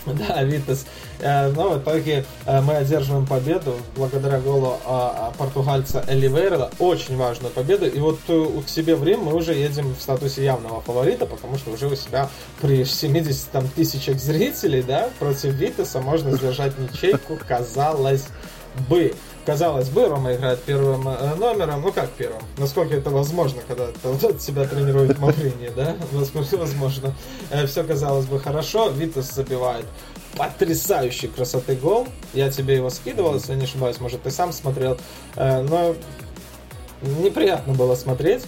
Да, 0.06 0.44
Витас. 0.44 0.86
Э, 1.20 1.52
но 1.52 1.72
в 1.72 1.80
итоге 1.80 2.26
э, 2.46 2.62
мы 2.62 2.76
одерживаем 2.76 3.26
победу 3.26 3.76
благодаря 3.96 4.40
голу 4.40 4.78
а, 4.86 5.32
а, 5.34 5.38
португальца 5.38 6.04
Эливейра. 6.08 6.70
Очень 6.80 7.18
важную 7.18 7.52
победу. 7.52 7.86
И 7.88 8.00
вот 8.00 8.20
э, 8.28 8.46
к 8.66 8.70
себе 8.70 8.96
в 8.96 9.04
Рим 9.04 9.22
мы 9.22 9.36
уже 9.36 9.54
едем 9.54 9.96
в 9.96 10.02
статусе 10.02 10.44
явного 10.44 10.82
фаворита, 10.82 11.26
потому 11.26 11.58
что 11.58 11.72
уже 11.72 11.88
у 11.88 11.96
себя 11.96 12.30
при 12.62 12.86
70 12.86 13.52
там, 13.52 13.68
тысячах 13.70 14.20
зрителей 14.20 14.84
да, 14.84 15.10
против 15.20 15.54
Витаса 15.54 16.02
можно 16.02 16.32
сдержать 16.36 16.78
ничейку, 16.78 17.38
казалось 17.48 18.28
бы. 18.90 19.14
Казалось 19.48 19.88
бы, 19.88 20.10
Рома 20.10 20.34
играет 20.36 20.62
первым 20.64 21.06
номером. 21.40 21.82
Ну 21.82 21.94
как 21.94 22.10
первым? 22.12 22.42
Насколько 22.58 22.96
это 22.96 23.10
возможно, 23.10 23.62
когда 23.66 23.88
вот 24.04 24.42
себя 24.42 24.66
тренирует 24.66 25.18
Маврини, 25.20 25.72
да? 25.74 25.96
Насколько 26.12 26.58
возможно. 26.58 27.16
Все 27.66 27.86
казалось 27.86 28.26
бы 28.26 28.42
хорошо. 28.42 28.90
Витас 28.90 29.32
забивает 29.32 29.86
потрясающей 30.38 31.30
красоты 31.30 31.76
гол. 31.76 32.08
Я 32.34 32.52
тебе 32.52 32.76
его 32.76 32.90
скидывал, 32.90 33.36
если 33.36 33.56
не 33.56 33.64
ошибаюсь, 33.64 34.02
может, 34.02 34.22
ты 34.22 34.32
сам 34.32 34.52
смотрел. 34.52 34.98
Э, 35.38 35.62
но 35.62 35.96
неприятно 37.02 37.74
было 37.74 37.96
смотреть, 37.96 38.44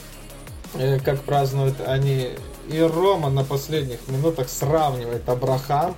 э, 0.76 1.00
как 1.00 1.22
празднуют 1.22 1.76
они. 1.86 2.32
И 2.70 2.80
Рома 2.82 3.30
на 3.30 3.44
последних 3.44 4.00
минутах 4.08 4.50
сравнивает 4.50 5.28
Абрахам, 5.28 5.92
э, 5.92 5.94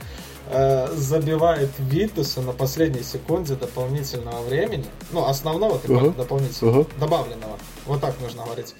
забивает 0.95 1.69
Витусу 1.79 2.41
на 2.41 2.51
последней 2.51 3.03
секунде 3.03 3.55
дополнительного 3.55 4.41
времени. 4.43 4.85
Ну, 5.11 5.25
основного 5.25 5.77
uh-huh. 5.77 6.15
дополнительного, 6.15 6.81
uh-huh. 6.81 6.99
добавленного. 6.99 7.57
Вот 7.85 8.01
так 8.01 8.15
нужно 8.21 8.43
говорить. 8.43 8.73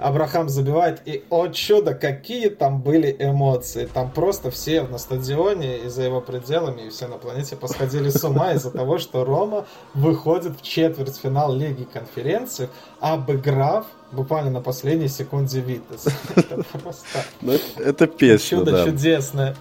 Абрахам 0.00 0.48
забивает, 0.48 1.02
и, 1.04 1.24
о 1.28 1.48
чудо, 1.48 1.94
какие 1.94 2.48
там 2.48 2.80
были 2.80 3.14
эмоции. 3.18 3.86
Там 3.92 4.10
просто 4.10 4.50
все 4.50 4.82
на 4.82 4.96
стадионе 4.96 5.78
и 5.78 5.88
за 5.88 6.02
его 6.02 6.22
пределами, 6.22 6.86
и 6.86 6.88
все 6.88 7.06
на 7.06 7.18
планете 7.18 7.54
посходили 7.54 8.08
с 8.08 8.24
ума 8.24 8.54
из-за 8.54 8.70
того, 8.72 8.98
что 8.98 9.24
Рома 9.24 9.66
выходит 9.92 10.58
в 10.58 10.62
четвертьфинал 10.62 11.54
Лиги 11.54 11.84
конференции, 11.84 12.70
обыграв 13.00 13.86
буквально 14.10 14.50
на 14.50 14.60
последней 14.62 15.08
секунде 15.08 15.60
Витас. 15.60 16.06
Это 16.34 16.64
просто... 16.78 17.24
Ну, 17.42 17.58
это 17.76 18.06
песня, 18.06 18.58
Чудо 18.58 18.84
чудесное. 18.84 19.56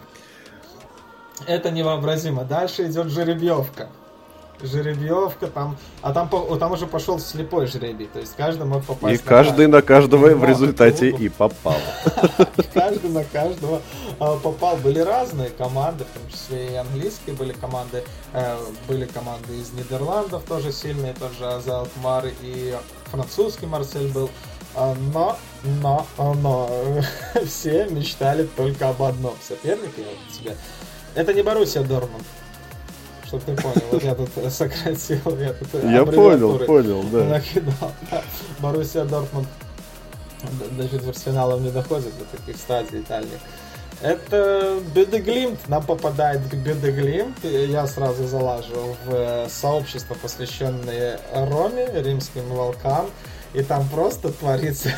Это 1.49 1.71
невообразимо. 1.71 2.43
Дальше 2.43 2.85
идет 2.85 3.07
жеребьевка 3.07 3.89
жеребьевка, 4.61 5.47
там, 5.47 5.77
а 6.01 6.11
там, 6.11 6.29
там 6.59 6.71
уже 6.71 6.85
пошел 6.85 7.19
слепой 7.19 7.67
жребий, 7.67 8.07
то 8.11 8.19
есть 8.19 8.35
каждый 8.35 8.65
мог 8.65 8.83
попасть. 8.83 9.21
И 9.21 9.23
на 9.23 9.29
каждый 9.29 9.67
на 9.67 9.81
каждого 9.81 10.27
в 10.35 10.43
результате 10.43 11.09
и 11.09 11.29
попал. 11.29 11.77
Каждый 12.73 13.09
на 13.09 13.23
каждого 13.23 13.81
а, 14.19 14.35
попал. 14.37 14.77
Были 14.77 14.99
разные 14.99 15.49
команды, 15.49 16.03
в 16.03 16.19
том 16.19 16.29
числе 16.29 16.73
и 16.73 16.75
английские 16.75 17.35
были 17.35 17.53
команды, 17.53 18.03
э, 18.33 18.57
были 18.87 19.05
команды 19.05 19.55
из 19.57 19.71
Нидерландов 19.71 20.43
тоже 20.43 20.71
сильные, 20.71 21.13
тоже 21.13 21.45
Аза 21.45 21.79
Алкмар 21.79 22.25
и 22.41 22.75
французский 23.05 23.65
Марсель 23.65 24.11
был. 24.11 24.29
А, 24.75 24.95
но, 25.13 25.37
но, 25.81 26.05
но, 26.17 26.69
все 27.45 27.87
мечтали 27.89 28.47
только 28.55 28.89
об 28.89 29.01
одном 29.01 29.35
сопернике 29.41 30.03
вот 30.03 30.37
тебе. 30.37 30.55
Это 31.20 31.34
не 31.34 31.41
Боруссия 31.41 31.84
Дормунд, 31.84 32.24
чтобы 33.26 33.43
ты 33.43 33.53
понял. 33.53 33.84
Вот 33.91 34.01
я 34.01 34.15
тут 34.15 34.30
сократил, 34.49 35.38
я 35.38 35.51
тут 35.51 35.84
Я 35.84 36.05
понял, 36.05 36.57
понял, 36.59 37.03
да. 37.11 37.26
Накидал. 37.26 37.91
Боруссия 38.59 39.03
Дортмунд 39.03 39.45
до 40.78 40.88
четвертьфиналов 40.88 41.59
не 41.59 41.72
доходит 41.72 42.17
до 42.17 42.38
таких 42.38 42.55
стадий 42.55 43.03
дальних. 43.05 43.38
Это 44.01 44.80
Бедеглимт. 44.95 45.59
Нам 45.67 45.86
попадает 45.86 46.39
Бедеглимт. 46.53 47.43
Я 47.43 47.86
сразу 47.86 48.26
залажу 48.26 48.95
в 49.05 49.49
сообщество, 49.49 50.15
посвященное 50.15 51.20
Роме, 51.34 51.86
римским 52.01 52.47
волкам. 52.47 53.09
И 53.53 53.61
там 53.61 53.89
просто 53.89 54.32
творится 54.32 54.89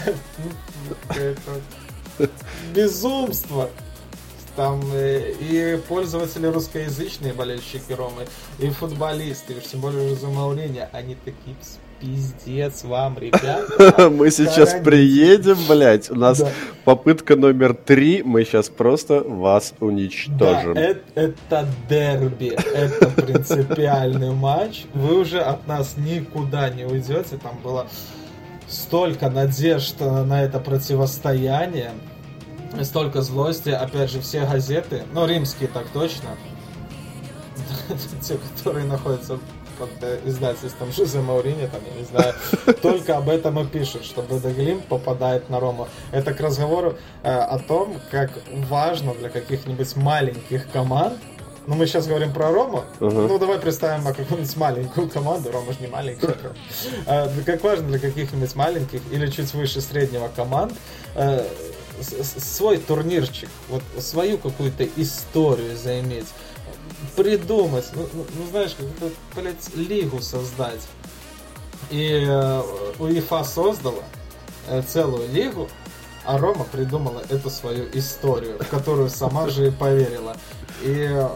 безумство 2.76 3.72
там 4.56 4.82
э, 4.94 5.34
и 5.40 5.80
пользователи 5.88 6.48
русскоязычные 6.48 7.34
болельщики 7.34 7.92
Ромы, 7.92 8.26
и 8.60 8.70
футболисты, 8.70 9.56
уж 9.58 9.64
тем 9.64 9.82
более 9.82 10.16
за 10.16 10.28
Маурини, 10.28 10.88
они 10.92 11.16
такие 11.16 11.56
пиздец 12.02 12.84
вам, 12.84 13.18
ребята. 13.20 14.10
Мы 14.10 14.32
сейчас 14.32 14.76
приедем, 14.84 15.58
блядь, 15.70 16.10
у 16.10 16.16
нас 16.16 16.44
попытка 16.84 17.36
номер 17.36 17.76
три, 17.76 18.24
мы 18.24 18.44
сейчас 18.44 18.70
просто 18.70 19.22
вас 19.22 19.74
уничтожим. 19.80 20.76
это 21.16 21.68
дерби, 21.88 22.58
это 22.74 23.08
принципиальный 23.08 24.32
матч, 24.32 24.86
вы 24.94 25.20
уже 25.20 25.40
от 25.40 25.68
нас 25.68 25.96
никуда 25.98 26.70
не 26.70 26.86
уйдете, 26.86 27.38
там 27.38 27.60
было 27.64 27.88
столько 28.68 29.30
надежд 29.30 30.00
на 30.00 30.44
это 30.44 30.60
противостояние, 30.60 31.92
столько 32.84 33.22
злости, 33.22 33.70
опять 33.70 34.10
же, 34.12 34.22
все 34.22 34.46
газеты, 34.46 35.04
ну, 35.14 35.26
римские 35.26 35.70
так 35.70 35.88
точно, 35.90 36.30
те, 38.22 38.38
которые 38.58 38.86
находятся 38.86 39.40
под 39.78 39.90
э, 40.02 40.20
издательством 40.26 40.92
Жозе 40.92 41.22
Маурини, 41.22 41.68
там, 41.68 41.82
я 41.92 42.00
не 42.00 42.06
знаю, 42.06 42.34
только 42.82 43.18
об 43.18 43.30
этом 43.30 43.60
и 43.60 43.66
пишут, 43.66 44.06
что 44.06 44.22
Бедеглим 44.22 44.82
попадает 44.82 45.50
на 45.50 45.60
Рому. 45.60 45.88
Это 46.12 46.34
к 46.34 46.40
разговору 46.40 46.98
э, 47.24 47.32
о 47.32 47.58
том, 47.60 47.96
как 48.12 48.32
важно 48.70 49.14
для 49.16 49.30
каких-нибудь 49.30 49.96
маленьких 49.96 50.70
команд 50.72 51.18
ну, 51.68 51.76
мы 51.76 51.86
сейчас 51.86 52.08
говорим 52.08 52.34
про 52.34 52.52
Рому. 52.52 52.86
Uh-huh. 53.00 53.28
Ну, 53.28 53.38
давай 53.38 53.60
представим 53.60 54.04
какую-нибудь 54.04 54.58
маленькую 54.58 55.10
команду. 55.10 55.52
Рома 55.52 55.74
же 55.74 55.80
не 55.80 55.88
маленькая. 55.88 56.36
А, 57.06 57.32
как 57.46 57.64
важно 57.64 57.88
для 57.88 58.00
каких-нибудь 58.00 58.56
маленьких 58.56 59.02
или 59.12 59.28
чуть 59.28 59.54
выше 59.54 59.80
среднего 59.80 60.28
команд 60.36 60.74
э, 61.14 61.46
свой 62.04 62.78
турнирчик, 62.78 63.50
вот 63.70 63.84
свою 64.00 64.38
какую-то 64.38 64.86
историю 64.96 65.78
заиметь, 65.78 66.28
придумать, 67.16 67.86
ну, 67.94 68.08
ну, 68.14 68.26
ну 68.36 68.48
знаешь, 68.50 68.72
какую-то, 68.72 69.16
блядь, 69.36 69.76
лигу 69.76 70.22
создать. 70.22 70.82
И 71.90 72.26
э, 72.26 72.64
УЕФА 73.00 73.44
создала 73.44 74.04
э, 74.68 74.82
целую 74.88 75.30
лигу, 75.32 75.68
а 76.24 76.38
Рома 76.38 76.66
придумала 76.66 77.24
эту 77.30 77.50
свою 77.50 77.86
историю, 77.94 78.58
в 78.60 78.68
которую 78.68 79.10
сама 79.10 79.50
же 79.50 79.68
и 79.68 79.72
поверила. 79.72 80.38
И 80.84 81.28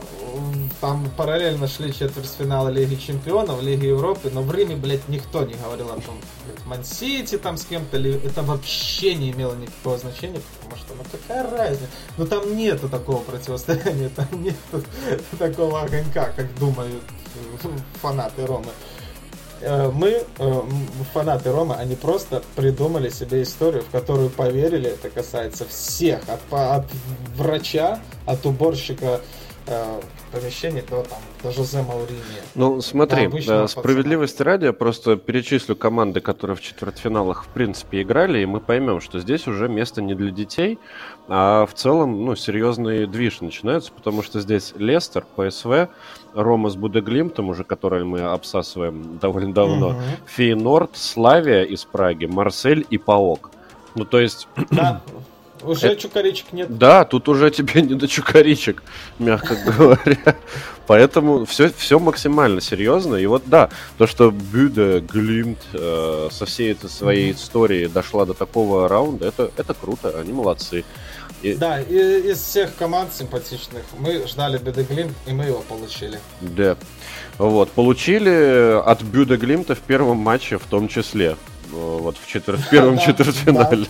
там 0.81 1.09
параллельно 1.15 1.67
шли 1.67 1.93
четвертьфиналы 1.93 2.71
Лиги 2.71 2.95
Чемпионов, 2.95 3.61
Лиги 3.61 3.85
Европы, 3.85 4.29
но 4.33 4.41
в 4.41 4.51
Риме, 4.53 4.75
блядь, 4.75 5.07
никто 5.07 5.43
не 5.43 5.53
говорил 5.53 5.89
о 5.89 6.01
том, 6.01 6.19
Мансити 6.65 7.37
там 7.37 7.57
с 7.57 7.65
кем-то, 7.65 7.97
это 7.97 8.41
вообще 8.41 9.13
не 9.13 9.31
имело 9.31 9.53
никакого 9.53 9.99
значения, 9.99 10.41
потому 10.59 10.77
что, 10.81 10.95
ну 10.95 11.03
какая 11.11 11.49
разница? 11.49 11.85
Ну 12.17 12.25
там 12.25 12.57
нету 12.57 12.89
такого 12.89 13.21
противостояния, 13.21 14.09
там 14.15 14.27
нету 14.43 14.83
такого 15.37 15.81
огонька, 15.81 16.31
как 16.35 16.53
думают 16.57 17.03
фанаты 18.01 18.45
Ромы. 18.45 18.71
Э, 19.65 19.89
мы, 19.91 20.23
э, 20.37 20.61
фанаты 21.11 21.51
Ромы, 21.51 21.73
они 21.73 21.95
просто 21.95 22.43
придумали 22.55 23.09
себе 23.09 23.41
историю, 23.41 23.81
в 23.81 23.89
которую 23.89 24.29
поверили. 24.29 24.91
Это 24.91 25.09
касается 25.09 25.65
всех, 25.65 26.21
от, 26.29 26.39
от 26.51 26.85
врача, 27.35 27.99
от 28.27 28.45
уборщика 28.45 29.21
э, 29.67 30.01
помещении, 30.31 30.81
то 30.81 31.03
там 31.03 31.19
до 31.43 31.51
Жозе 31.51 31.81
Маурини. 31.81 32.19
Ну, 32.55 32.81
смотри, 32.81 33.27
да, 33.45 33.67
справедливости 33.67 34.41
ради, 34.43 34.65
я 34.65 34.73
просто 34.73 35.15
перечислю 35.15 35.75
команды, 35.75 36.19
которые 36.19 36.57
в 36.57 36.61
четвертьфиналах 36.61 37.45
в 37.45 37.47
принципе 37.47 38.01
играли, 38.01 38.39
и 38.39 38.45
мы 38.45 38.59
поймем, 38.59 39.01
что 39.01 39.19
здесь 39.19 39.47
уже 39.47 39.69
место 39.69 40.01
не 40.01 40.15
для 40.15 40.31
детей, 40.31 40.79
а 41.27 41.65
в 41.65 41.73
целом, 41.73 42.25
ну, 42.25 42.35
серьезный 42.35 43.07
движ 43.07 43.41
начинается, 43.41 43.91
потому 43.91 44.21
что 44.23 44.39
здесь 44.39 44.73
Лестер, 44.75 45.25
ПСВ, 45.35 45.89
Рома 46.33 46.69
с 46.69 46.75
Будеглимтом, 46.75 47.49
уже 47.49 47.63
который 47.63 48.03
мы 48.03 48.21
обсасываем 48.21 49.17
довольно 49.19 49.53
давно, 49.53 49.89
угу. 49.89 50.01
Фейнорд, 50.27 50.91
Славия 50.93 51.63
из 51.63 51.85
Праги, 51.85 52.25
Марсель 52.25 52.85
и 52.89 52.97
Паок. 52.97 53.51
Ну, 53.95 54.03
то 54.03 54.19
есть... 54.19 54.47
Да, 54.71 55.01
уже 55.65 55.87
это... 55.87 56.01
чукаричек 56.01 56.53
нет. 56.53 56.77
Да, 56.77 57.05
тут 57.05 57.27
уже 57.29 57.51
тебе 57.51 57.81
не 57.81 57.95
до 57.95 58.07
чукаричек, 58.07 58.83
мягко 59.19 59.55
говоря. 59.77 60.37
Поэтому 60.87 61.45
все, 61.45 61.71
все 61.75 61.99
максимально 61.99 62.61
серьезно. 62.61 63.15
И 63.15 63.25
вот 63.25 63.43
да, 63.45 63.69
то, 63.97 64.07
что 64.07 64.31
Бюде, 64.31 64.99
Глимт 64.99 65.59
э, 65.73 66.29
со 66.31 66.45
всей 66.45 66.71
этой 66.71 66.89
своей 66.89 67.31
историей 67.31 67.87
дошла 67.87 68.25
до 68.25 68.33
такого 68.33 68.87
раунда, 68.87 69.27
это, 69.27 69.51
это 69.57 69.73
круто, 69.73 70.19
они 70.19 70.31
молодцы. 70.31 70.83
И... 71.41 71.53
Да, 71.53 71.79
и, 71.81 72.31
из 72.31 72.39
всех 72.39 72.75
команд 72.75 73.13
симпатичных 73.13 73.83
мы 73.99 74.25
ждали 74.27 74.57
Бюде 74.57 74.83
Глимт, 74.83 75.13
и 75.25 75.33
мы 75.33 75.45
его 75.45 75.63
получили. 75.67 76.19
Да. 76.41 76.77
Вот, 77.37 77.71
получили 77.71 78.79
от 78.79 79.01
Бюде 79.01 79.35
Глимта 79.35 79.75
в 79.75 79.79
первом 79.79 80.17
матче 80.17 80.57
в 80.57 80.63
том 80.63 80.87
числе. 80.87 81.35
Э, 81.75 81.97
вот 81.99 82.17
в, 82.17 82.27
четвер... 82.27 82.57
в 82.57 82.69
первом 82.69 82.97
четвертьфинале. 83.05 83.87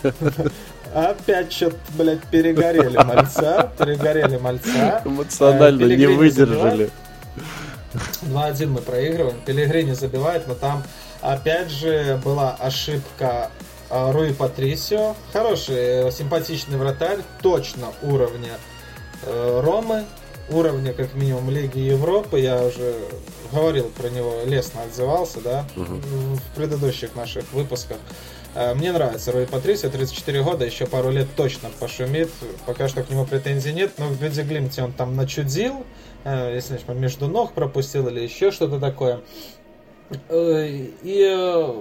Опять 0.94 1.52
что-то, 1.52 1.78
блядь, 1.94 2.24
перегорели 2.24 2.98
мальца. 2.98 3.72
Перегорели 3.78 4.38
мальца. 4.38 5.02
Эмоционально 5.06 5.84
э, 5.84 5.96
не 5.96 6.08
выдержали. 6.08 6.90
2-1 8.24 8.68
мы 8.68 8.82
проигрываем. 8.82 9.40
Пелегрини 9.46 9.94
забивает, 9.94 10.48
но 10.48 10.56
там 10.56 10.84
опять 11.22 11.70
же 11.70 12.20
была 12.24 12.56
ошибка 12.60 13.52
э, 13.90 14.12
Руи 14.12 14.34
Патрисио. 14.34 15.16
Хороший, 15.32 16.12
симпатичный 16.12 16.78
вратарь, 16.78 17.20
точно 17.42 17.88
уровня 18.02 18.54
Ромы, 19.26 20.06
уровня 20.50 20.94
как 20.94 21.16
минимум 21.16 21.50
Лиги 21.50 21.80
Европы. 21.80 22.40
Я 22.40 22.62
уже 22.64 22.96
говорил 23.52 23.90
про 23.90 24.10
него, 24.10 24.42
лестно 24.46 24.84
отзывался, 24.84 25.42
да, 25.42 25.66
угу. 25.76 25.96
в 25.96 26.56
предыдущих 26.56 27.16
наших 27.16 27.52
выпусках. 27.54 27.98
Э, 28.56 28.74
мне 28.74 28.92
нравится 28.92 29.32
Рой 29.32 29.46
Патрисио, 29.46 29.90
34 29.90 30.44
года, 30.44 30.66
еще 30.66 30.86
пару 30.86 31.12
лет 31.12 31.28
точно 31.36 31.70
пошумит. 31.80 32.30
Пока 32.66 32.88
что 32.88 33.04
к 33.04 33.10
нему 33.10 33.26
претензий 33.26 33.74
нет, 33.74 33.92
но 33.98 34.08
в 34.08 34.20
Бедиглимте 34.20 34.84
он 34.84 34.94
там 34.94 35.16
начудил, 35.16 35.86
э, 36.24 36.54
если 36.56 36.80
не 36.88 37.00
между 37.00 37.28
ног 37.28 37.54
пропустил 37.54 38.08
или 38.08 38.22
еще 38.22 38.52
что-то 38.52 38.80
такое. 38.80 39.22
Э, 40.30 40.68
и 41.04 41.76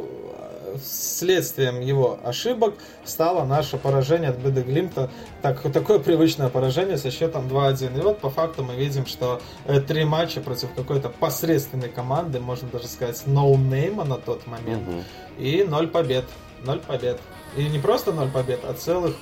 следствием 0.83 1.81
его 1.81 2.19
ошибок 2.25 2.75
стало 3.05 3.45
наше 3.45 3.77
поражение 3.77 4.31
от 4.31 4.39
Бедеглимта. 4.39 5.11
Так, 5.43 5.61
такое 5.73 5.99
привычное 5.99 6.49
поражение 6.49 6.99
со 6.99 7.11
счетом 7.11 7.49
2-1. 7.49 7.99
И 7.99 8.01
вот 8.01 8.21
по 8.21 8.31
факту 8.31 8.63
мы 8.65 8.75
видим, 8.75 9.07
что 9.07 9.41
три 9.87 10.05
матча 10.05 10.41
против 10.41 10.75
какой-то 10.75 11.09
посредственной 11.09 11.89
команды, 11.89 12.41
можно 12.41 12.69
даже 12.69 12.89
сказать, 12.89 13.23
ноунейма 13.27 14.05
на 14.05 14.17
тот 14.17 14.47
момент, 14.47 14.89
угу. 14.89 15.05
и 15.39 15.65
ноль 15.65 15.89
побед. 15.89 16.25
0 16.65 16.81
побед. 16.81 17.21
И 17.57 17.65
не 17.69 17.79
просто 17.79 18.13
0 18.13 18.31
побед, 18.31 18.61
а 18.65 18.75
целых 18.75 19.15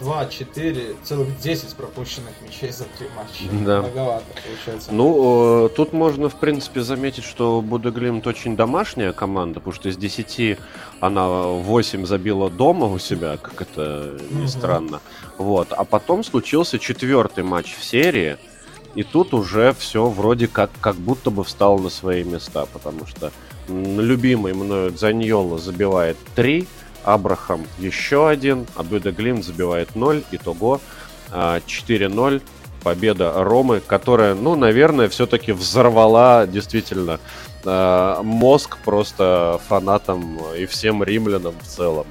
2, 0.00 0.26
4, 0.26 0.96
целых 1.02 1.40
10 1.40 1.74
пропущенных 1.74 2.32
мячей 2.42 2.70
за 2.70 2.84
три 2.84 3.08
матча. 3.16 3.64
Да. 3.64 3.82
Многовато 3.82 4.24
получается. 4.46 4.92
Ну, 4.92 5.68
тут 5.74 5.92
можно, 5.92 6.28
в 6.28 6.34
принципе, 6.34 6.82
заметить, 6.82 7.24
что 7.24 7.60
Будеглимт 7.60 8.26
очень 8.26 8.56
домашняя 8.56 9.12
команда, 9.12 9.60
потому 9.60 9.74
что 9.74 9.88
из 9.88 9.96
10 9.96 10.58
она 11.00 11.42
8 11.42 12.06
забила 12.06 12.50
дома 12.50 12.86
у 12.86 12.98
себя, 12.98 13.36
как 13.36 13.62
это 13.62 14.18
ни 14.30 14.46
странно. 14.46 15.00
Вот. 15.38 15.72
А 15.72 15.84
потом 15.84 16.24
случился 16.24 16.78
четвертый 16.78 17.44
матч 17.44 17.74
в 17.74 17.84
серии, 17.84 18.36
и 18.94 19.02
тут 19.02 19.34
уже 19.34 19.74
все 19.78 20.06
вроде 20.08 20.46
как, 20.46 20.70
как 20.80 20.96
будто 20.96 21.30
бы 21.30 21.44
встало 21.44 21.78
на 21.78 21.90
свои 21.90 22.24
места, 22.24 22.66
потому 22.72 23.06
что 23.06 23.32
любимый 23.68 24.54
мною 24.54 24.92
Дзаньола 24.92 25.58
забивает 25.58 26.16
3, 26.34 26.66
Абрахам 27.04 27.66
еще 27.78 28.28
один, 28.28 28.66
Абдуда 28.74 29.12
Глим 29.12 29.42
забивает 29.42 29.94
0, 29.94 30.24
итого 30.32 30.80
4-0. 31.30 32.42
А, 32.42 32.48
победа 32.84 33.32
Ромы, 33.42 33.80
которая, 33.80 34.34
ну, 34.34 34.54
наверное, 34.54 35.08
все-таки 35.08 35.52
взорвала 35.52 36.46
действительно 36.46 37.18
а, 37.64 38.22
мозг 38.22 38.76
просто 38.84 39.60
фанатам 39.68 40.38
и 40.56 40.66
всем 40.66 41.02
римлянам 41.02 41.54
в 41.60 41.66
целом. 41.66 42.06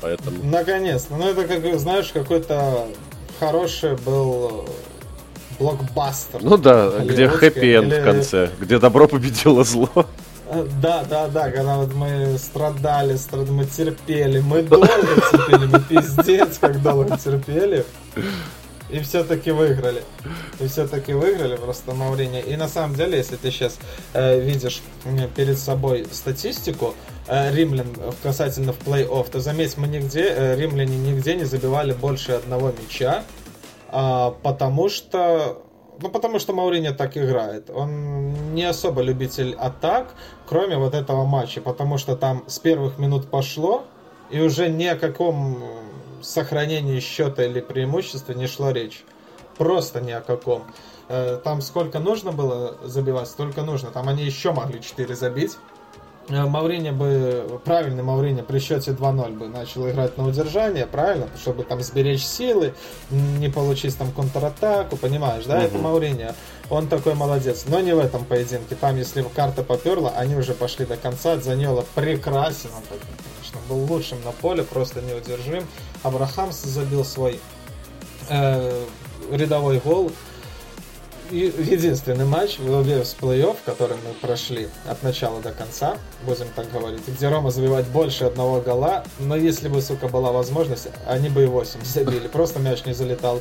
Поэтому... 0.00 0.42
Наконец-то. 0.44 1.14
Ну, 1.16 1.28
это, 1.28 1.44
как 1.44 1.78
знаешь, 1.78 2.10
какой-то 2.12 2.86
хороший 3.38 3.96
был 3.96 4.68
блокбастер. 5.58 6.42
Ну 6.42 6.56
да, 6.56 6.90
где 7.00 7.28
хэппи-энд 7.28 7.92
или... 7.92 8.00
в 8.00 8.04
конце, 8.04 8.50
где 8.60 8.78
добро 8.78 9.06
победило 9.08 9.64
зло. 9.64 10.06
Да, 10.80 11.04
да, 11.08 11.28
да, 11.28 11.50
когда 11.50 11.78
вот 11.78 11.94
мы 11.94 12.36
страдали, 12.38 13.16
страд... 13.16 13.48
мы 13.48 13.64
терпели, 13.64 14.40
мы 14.40 14.62
долго 14.62 14.86
терпели, 14.86 15.66
мы 15.66 15.80
пиздец 15.80 16.58
как 16.58 16.82
долго 16.82 17.16
терпели. 17.16 17.86
И 18.90 19.00
все-таки 19.00 19.50
выиграли. 19.50 20.02
И 20.60 20.66
все-таки 20.66 21.14
выиграли 21.14 21.56
просто 21.56 21.94
Маурини. 21.94 22.40
И 22.40 22.56
на 22.56 22.68
самом 22.68 22.94
деле, 22.94 23.16
если 23.16 23.36
ты 23.36 23.50
сейчас 23.50 23.78
э, 24.12 24.38
видишь 24.40 24.82
перед 25.34 25.58
собой 25.58 26.06
статистику 26.12 26.94
э, 27.26 27.54
римлян 27.54 27.86
касательно 28.22 28.74
в 28.74 28.86
плей-офф, 28.86 29.30
то 29.30 29.40
заметь, 29.40 29.78
мы 29.78 29.88
нигде, 29.88 30.26
э, 30.28 30.56
римляне 30.56 30.98
нигде 30.98 31.34
не 31.34 31.44
забивали 31.44 31.94
больше 31.94 32.32
одного 32.32 32.70
мяча, 32.78 33.24
э, 33.90 34.32
потому 34.42 34.90
что 34.90 35.62
ну, 36.00 36.08
потому 36.08 36.38
что 36.38 36.52
Маурини 36.52 36.90
так 36.90 37.16
играет. 37.16 37.70
Он 37.70 38.54
не 38.54 38.64
особо 38.64 39.02
любитель 39.02 39.54
атак, 39.54 40.14
кроме 40.46 40.76
вот 40.76 40.94
этого 40.94 41.24
матча, 41.24 41.60
потому 41.60 41.98
что 41.98 42.16
там 42.16 42.44
с 42.46 42.58
первых 42.58 42.98
минут 42.98 43.28
пошло, 43.28 43.84
и 44.30 44.40
уже 44.40 44.68
ни 44.68 44.86
о 44.86 44.96
каком 44.96 45.62
сохранении 46.22 47.00
счета 47.00 47.44
или 47.44 47.60
преимущества 47.60 48.32
не 48.32 48.46
шло 48.46 48.70
речь. 48.70 49.04
Просто 49.58 50.00
ни 50.00 50.12
о 50.12 50.20
каком. 50.20 50.64
Э, 51.08 51.38
там 51.42 51.60
сколько 51.60 51.98
нужно 51.98 52.32
было 52.32 52.78
забивать, 52.82 53.28
столько 53.28 53.62
нужно. 53.62 53.90
Там 53.90 54.08
они 54.08 54.24
еще 54.24 54.52
могли 54.52 54.80
4 54.80 55.14
забить. 55.14 55.58
Э, 56.28 56.46
Маурини 56.46 56.90
бы, 56.90 57.60
правильный 57.64 58.02
Маурини 58.02 58.42
при 58.42 58.58
счете 58.58 58.92
2-0 58.92 59.36
бы 59.36 59.48
начал 59.48 59.88
играть 59.88 60.16
на 60.16 60.26
удержание, 60.26 60.86
правильно, 60.86 61.28
чтобы 61.36 61.64
там 61.64 61.82
сберечь 61.82 62.24
силы, 62.24 62.74
не 63.10 63.48
получить 63.48 63.96
там 63.98 64.12
контратаку, 64.12 64.96
понимаешь, 64.96 65.44
да, 65.44 65.58
угу. 65.58 65.64
это 65.64 65.78
Маурини. 65.78 66.28
Он 66.70 66.88
такой 66.88 67.14
молодец, 67.14 67.64
но 67.66 67.80
не 67.80 67.94
в 67.94 67.98
этом 67.98 68.24
поединке. 68.24 68.76
Там, 68.76 68.96
если 68.96 69.22
карта 69.22 69.62
поперла, 69.62 70.12
они 70.16 70.36
уже 70.36 70.54
пошли 70.54 70.86
до 70.86 70.96
конца. 70.96 71.36
Заньола 71.36 71.84
прекрасен, 71.94 72.70
он, 72.74 72.82
конечно, 72.88 73.58
был 73.68 73.92
лучшим 73.92 74.18
на 74.24 74.32
поле, 74.32 74.62
просто 74.62 75.02
неудержим. 75.02 75.66
Абрахамс 76.02 76.62
забил 76.62 77.04
свой 77.04 77.40
э, 78.30 78.84
рядовой 79.30 79.80
гол 79.80 80.12
единственный 81.32 82.24
матч 82.24 82.58
в 82.58 82.68
с 83.04 83.16
плей-офф, 83.20 83.56
который 83.64 83.96
мы 84.06 84.12
прошли 84.20 84.68
от 84.86 85.02
начала 85.02 85.40
до 85.40 85.50
конца, 85.52 85.96
будем 86.24 86.46
так 86.54 86.70
говорить, 86.70 87.06
где 87.06 87.28
Рома 87.28 87.50
забивает 87.50 87.86
больше 87.88 88.24
одного 88.24 88.60
гола, 88.60 89.04
но 89.18 89.36
если 89.36 89.68
бы, 89.68 89.80
сука, 89.80 90.08
была 90.08 90.32
возможность, 90.32 90.88
они 91.06 91.28
бы 91.28 91.44
и 91.44 91.46
8 91.46 91.80
забили, 91.84 92.28
просто 92.28 92.60
мяч 92.60 92.84
не 92.84 92.92
залетал. 92.92 93.40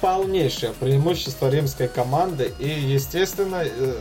Полнейшее 0.00 0.72
преимущество 0.72 1.48
римской 1.48 1.86
команды. 1.86 2.52
И, 2.58 2.68
естественно, 2.68 3.62
э, 3.64 3.94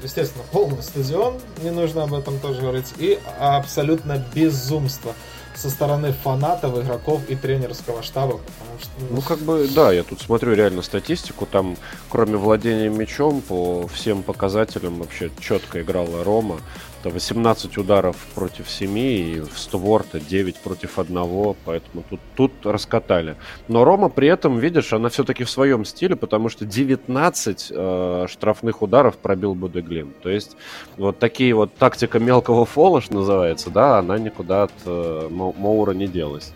естественно, 0.00 0.44
полный 0.52 0.80
стадион, 0.82 1.40
не 1.62 1.70
нужно 1.70 2.04
об 2.04 2.14
этом 2.14 2.38
тоже 2.38 2.60
говорить, 2.60 2.92
и 2.98 3.18
абсолютно 3.38 4.24
безумство 4.32 5.12
со 5.60 5.68
стороны 5.68 6.12
фанатов, 6.12 6.78
игроков 6.78 7.20
и 7.28 7.36
тренерского 7.36 8.02
штаба, 8.02 8.40
что... 8.80 8.90
Ну, 8.98 9.16
ну, 9.16 9.20
как 9.20 9.38
бы, 9.40 9.68
да, 9.74 9.92
я 9.92 10.02
тут 10.04 10.20
смотрю 10.20 10.54
реально 10.54 10.80
статистику, 10.80 11.44
там, 11.44 11.76
кроме 12.08 12.36
владения 12.36 12.88
мячом, 12.88 13.42
по 13.42 13.86
всем 13.88 14.22
показателям 14.22 14.98
вообще 15.00 15.30
четко 15.38 15.82
играла 15.82 16.24
Рома, 16.24 16.60
это 17.00 17.10
18 17.10 17.78
ударов 17.78 18.16
против 18.34 18.68
7 18.68 18.98
и 18.98 19.40
в 19.40 19.58
Створта 19.58 20.20
9 20.20 20.56
против 20.56 20.98
1, 20.98 21.56
поэтому 21.64 22.04
тут, 22.08 22.20
тут 22.36 22.52
раскатали. 22.64 23.36
Но 23.68 23.84
Рома 23.84 24.10
при 24.10 24.28
этом, 24.28 24.58
видишь, 24.58 24.92
она 24.92 25.08
все-таки 25.08 25.44
в 25.44 25.50
своем 25.50 25.84
стиле, 25.84 26.14
потому 26.16 26.48
что 26.48 26.66
19 26.66 27.72
э, 27.74 28.26
штрафных 28.28 28.82
ударов 28.82 29.16
пробил 29.16 29.54
Будеглин. 29.54 30.12
То 30.22 30.28
есть 30.28 30.56
вот 30.96 31.18
такие 31.18 31.54
вот 31.54 31.74
тактика 31.74 32.18
мелкого 32.18 32.66
фола, 32.66 33.00
что 33.00 33.14
называется, 33.14 33.70
да, 33.70 33.98
она 33.98 34.18
никуда 34.18 34.64
от 34.64 34.72
э, 34.84 35.28
Моура 35.30 35.92
не 35.92 36.06
делась. 36.06 36.52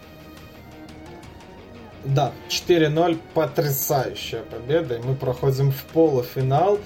Да, 2.04 2.32
4-0, 2.50 3.18
потрясающая 3.32 4.42
победа, 4.42 4.96
и 4.96 4.98
мы 5.02 5.14
проходим 5.14 5.70
в 5.70 5.82
полуфинал. 5.84 6.78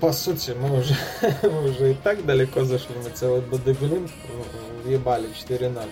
А, 0.00 0.06
по 0.06 0.12
сути, 0.12 0.52
мы 0.52 0.80
уже, 0.80 0.96
мы 1.42 1.70
уже 1.70 1.92
и 1.92 1.94
так 1.94 2.24
далеко 2.24 2.64
зашли, 2.64 2.94
мы 3.04 3.10
целый 3.10 3.40
Бодеглин 3.40 4.08
въебали 4.84 5.28
4-0 5.48 5.88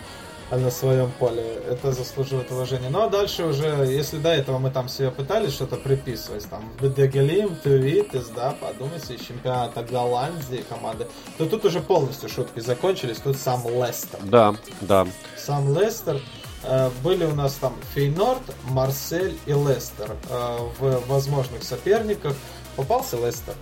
на 0.51 0.71
своем 0.71 1.11
поле. 1.19 1.43
Это 1.69 1.93
заслуживает 1.93 2.51
уважения. 2.51 2.89
Ну 2.89 3.03
а 3.03 3.09
дальше 3.09 3.45
уже, 3.45 3.67
если 3.87 4.19
до 4.19 4.31
этого 4.31 4.59
мы 4.59 4.71
там 4.71 4.89
себе 4.89 5.11
пытались 5.11 5.53
что-то 5.53 5.77
приписывать, 5.77 6.49
там, 6.49 6.73
Бедегелим, 6.81 7.55
Тувитес, 7.57 8.29
да, 8.35 8.57
подумайте, 8.59 9.15
из 9.15 9.21
чемпионата 9.21 9.83
Голландии 9.83 10.65
команды, 10.69 11.07
то 11.37 11.47
тут 11.47 11.65
уже 11.67 11.81
полностью 11.81 12.29
шутки 12.31 12.61
закончились, 12.61 13.19
тут 13.19 13.37
сам 13.37 13.63
Лестер. 13.69 14.21
Да, 14.25 14.55
да. 14.81 15.07
Сам 15.37 15.79
Лестер. 15.79 16.21
Э, 16.65 16.91
были 17.05 17.25
у 17.25 17.35
нас 17.35 17.55
там 17.55 17.75
Фейнорд, 17.95 18.43
Марсель 18.65 19.39
и 19.47 19.53
Лестер 19.53 20.17
э, 20.31 20.59
в 20.79 21.07
возможных 21.09 21.63
соперниках. 21.63 22.35
Попался 22.75 23.17
Лестер. 23.17 23.55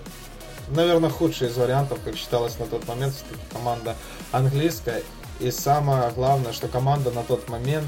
Наверное, 0.69 1.11
худший 1.11 1.49
из 1.49 1.57
вариантов, 1.57 1.99
как 2.05 2.17
считалось 2.17 2.59
на 2.59 2.67
тот 2.67 2.87
момент, 2.89 3.15
команда 3.53 3.95
английская. 4.33 5.03
И 5.39 5.51
самое 5.51 6.11
главное, 6.17 6.55
что 6.55 6.67
команда 6.67 7.11
на 7.11 7.23
тот 7.23 7.51
момент 7.51 7.85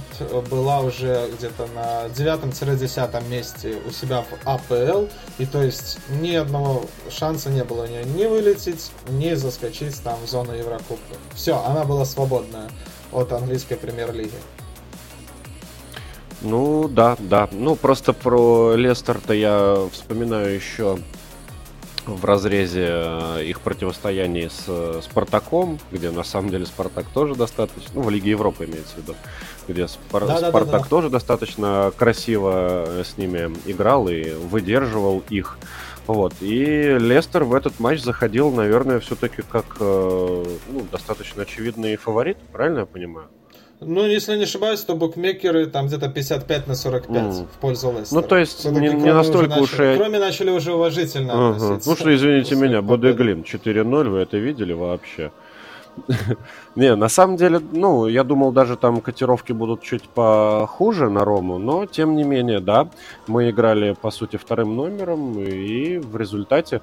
была 0.51 0.81
уже 0.81 1.31
где-то 1.39 1.67
на 1.75 2.07
9-10 2.09 3.29
месте 3.29 3.79
у 3.87 3.91
себя 3.91 4.23
в 4.23 4.47
АПЛ. 4.47 5.07
И 5.39 5.47
то 5.47 5.63
есть 5.63 5.99
ни 6.21 6.35
одного 6.35 6.85
шанса 7.11 7.49
не 7.49 7.65
было 7.65 7.85
у 7.85 7.87
нее 7.87 8.05
ни 8.05 8.27
вылететь, 8.27 8.91
ни 9.09 9.33
заскочить 9.33 9.99
там 10.03 10.19
в 10.23 10.29
зону 10.29 10.53
Еврокубка. 10.53 11.15
Все, 11.35 11.59
она 11.65 11.85
была 11.85 12.05
свободная 12.05 12.69
от 13.13 13.33
английской 13.33 13.77
премьер-лиги. 13.77 14.37
Ну 16.43 16.87
да, 16.87 17.17
да. 17.19 17.49
Ну 17.51 17.77
просто 17.77 18.13
про 18.13 18.75
Лестер-то 18.75 19.33
я 19.33 19.89
вспоминаю 19.91 20.55
еще 20.55 20.99
в 22.09 22.25
разрезе 22.25 22.87
э, 22.89 23.45
их 23.45 23.61
противостояний 23.61 24.49
с 24.49 24.65
э, 24.67 25.01
Спартаком, 25.03 25.79
где 25.93 26.11
на 26.11 26.25
самом 26.25 26.51
деле 26.51 26.67
Спартак 26.67 27.07
тоже 27.13 27.35
достаточно, 27.35 27.91
ну, 27.95 28.03
в 28.03 28.11
Лиге 28.11 28.31
Европы 28.31 28.65
имеется 28.65 28.95
в 28.95 28.99
виду, 28.99 29.15
где 29.69 29.87
Спар... 29.87 30.27
да, 30.27 30.39
Спартак 30.39 30.73
да, 30.73 30.79
да, 30.79 30.85
тоже 30.85 31.11
достаточно 31.11 31.93
красиво 31.97 32.85
э, 32.87 33.05
с 33.05 33.19
ними 33.19 33.55
играл 33.67 34.09
и 34.09 34.33
выдерживал 34.33 35.23
их. 35.29 35.59
Вот. 36.07 36.33
И 36.41 36.97
Лестер 36.99 37.45
в 37.45 37.55
этот 37.55 37.79
матч 37.79 38.01
заходил, 38.01 38.51
наверное, 38.51 38.99
все-таки 38.99 39.43
как 39.43 39.79
ну, 39.79 40.87
достаточно 40.91 41.43
очевидный 41.43 41.97
фаворит, 41.97 42.39
правильно 42.51 42.81
я 42.81 42.87
понимаю? 42.87 43.29
Ну, 43.81 44.07
если 44.07 44.37
не 44.37 44.43
ошибаюсь, 44.43 44.81
то 44.81 44.95
букмекеры 44.95 45.67
там 45.67 45.87
где-то 45.87 46.09
55 46.09 46.67
на 46.67 46.75
45 46.75 47.17
mm. 47.17 47.47
в 47.47 47.61
пользу 47.61 47.93
Лестера. 47.97 48.21
Ну, 48.21 48.27
то 48.27 48.37
есть 48.37 48.65
не, 48.65 48.89
не 48.89 49.13
настолько 49.13 49.59
уж... 49.59 49.73
Начали, 49.73 49.97
кроме 49.97 50.19
начали 50.19 50.51
уже 50.51 50.73
уважительно 50.73 51.31
uh-huh. 51.31 51.51
относиться. 51.55 51.91
Ну, 51.91 51.97
что, 51.97 52.15
извините 52.15 52.57
меня, 52.57 52.83
Бодеглин 52.83 53.43
4-0, 53.43 54.09
вы 54.09 54.19
это 54.19 54.37
видели 54.37 54.73
вообще? 54.73 55.31
Не, 56.77 56.95
на 56.95 57.09
самом 57.09 57.37
деле, 57.37 57.61
ну, 57.73 58.07
я 58.07 58.25
думал, 58.25 58.53
даже 58.53 58.77
там 58.77 59.01
котировки 59.01 59.53
будут 59.53 59.83
чуть 59.83 60.09
похуже 60.09 61.11
на 61.11 61.25
Рому, 61.25 61.59
но 61.59 61.87
тем 61.87 62.17
не 62.17 62.25
менее, 62.25 62.61
да, 62.61 62.89
мы 63.27 63.51
играли, 63.51 63.95
по 64.01 64.11
сути, 64.11 64.37
вторым 64.37 64.77
номером, 64.77 65.39
и 65.39 65.99
в 65.99 66.17
результате 66.17 66.81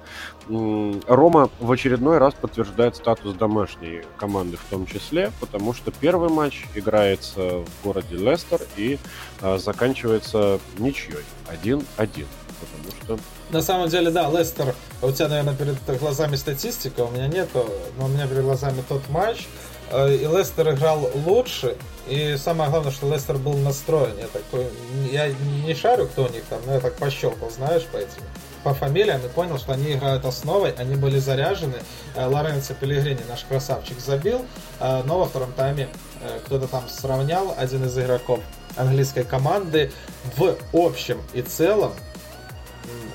Рома 0.48 1.48
в 1.60 1.72
очередной 1.72 2.18
раз 2.18 2.34
подтверждает 2.34 2.96
статус 2.96 3.34
домашней 3.34 4.02
команды 4.16 4.56
в 4.56 4.64
том 4.70 4.86
числе, 4.86 5.32
потому 5.40 5.72
что 5.72 5.90
первый 5.90 6.30
матч 6.30 6.64
играется 6.74 7.60
в 7.60 7.84
городе 7.84 8.16
Лестер 8.16 8.60
и 8.76 8.98
а, 9.40 9.58
заканчивается 9.58 10.60
ничьей. 10.78 11.24
1-1, 11.62 11.82
потому 11.96 12.90
что 13.02 13.18
на 13.50 13.62
самом 13.62 13.88
деле, 13.88 14.10
да, 14.10 14.28
Лестер, 14.28 14.74
у 15.02 15.12
тебя, 15.12 15.28
наверное, 15.28 15.54
перед 15.54 16.00
глазами 16.00 16.36
статистика, 16.36 17.02
у 17.02 17.10
меня 17.10 17.28
нету, 17.28 17.68
но 17.98 18.06
у 18.06 18.08
меня 18.08 18.26
перед 18.26 18.42
глазами 18.42 18.82
тот 18.88 19.08
матч, 19.08 19.46
э, 19.90 20.14
и 20.16 20.26
Лестер 20.26 20.72
играл 20.72 21.08
лучше, 21.14 21.76
и 22.08 22.36
самое 22.36 22.70
главное, 22.70 22.90
что 22.92 23.12
Лестер 23.12 23.36
был 23.36 23.54
настроен. 23.54 24.16
Я, 24.18 24.26
такой, 24.26 24.66
я 25.12 25.28
не 25.64 25.74
шарю, 25.74 26.06
кто 26.06 26.24
у 26.24 26.28
них 26.28 26.42
там, 26.50 26.60
но 26.66 26.74
я 26.74 26.80
так 26.80 26.94
пощелкал, 26.96 27.50
знаешь, 27.50 27.84
по 27.84 27.98
этим 27.98 28.22
по 28.64 28.74
фамилиям 28.74 29.20
и 29.24 29.28
понял, 29.28 29.58
что 29.58 29.74
они 29.74 29.92
играют 29.92 30.24
основой, 30.24 30.72
они 30.72 30.96
были 30.96 31.20
заряжены. 31.20 31.76
Э, 32.16 32.26
Лоренцо 32.26 32.74
Пелегрини, 32.74 33.20
наш 33.28 33.44
красавчик, 33.44 34.00
забил, 34.00 34.44
э, 34.80 35.02
но 35.04 35.20
во 35.20 35.26
втором 35.26 35.52
тайме 35.52 35.88
кто-то 36.46 36.66
там 36.66 36.88
сравнял, 36.88 37.54
один 37.56 37.84
из 37.84 37.96
игроков 37.96 38.40
английской 38.74 39.22
команды. 39.22 39.92
В 40.36 40.56
общем 40.72 41.20
и 41.32 41.42
целом 41.42 41.92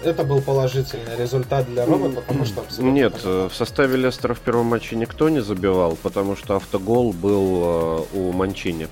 это 0.04 0.24
был 0.24 0.42
положительный 0.42 1.18
результат 1.18 1.66
для 1.68 1.86
Ромы, 1.86 2.12
потому 2.12 2.46
что 2.46 2.62
абсолютно... 2.62 2.94
Нет, 2.94 3.14
понятно. 3.14 3.50
в 3.50 3.56
составе 3.56 3.98
Лестера 3.98 4.34
в 4.34 4.40
первом 4.40 4.68
матче 4.68 4.96
никто 4.96 5.30
не 5.30 5.42
забивал, 5.42 5.98
потому 6.02 6.36
что 6.36 6.56
автогол 6.56 7.14
был 7.14 7.62
э, 7.64 8.18
у 8.18 8.32
Манчини. 8.32 8.88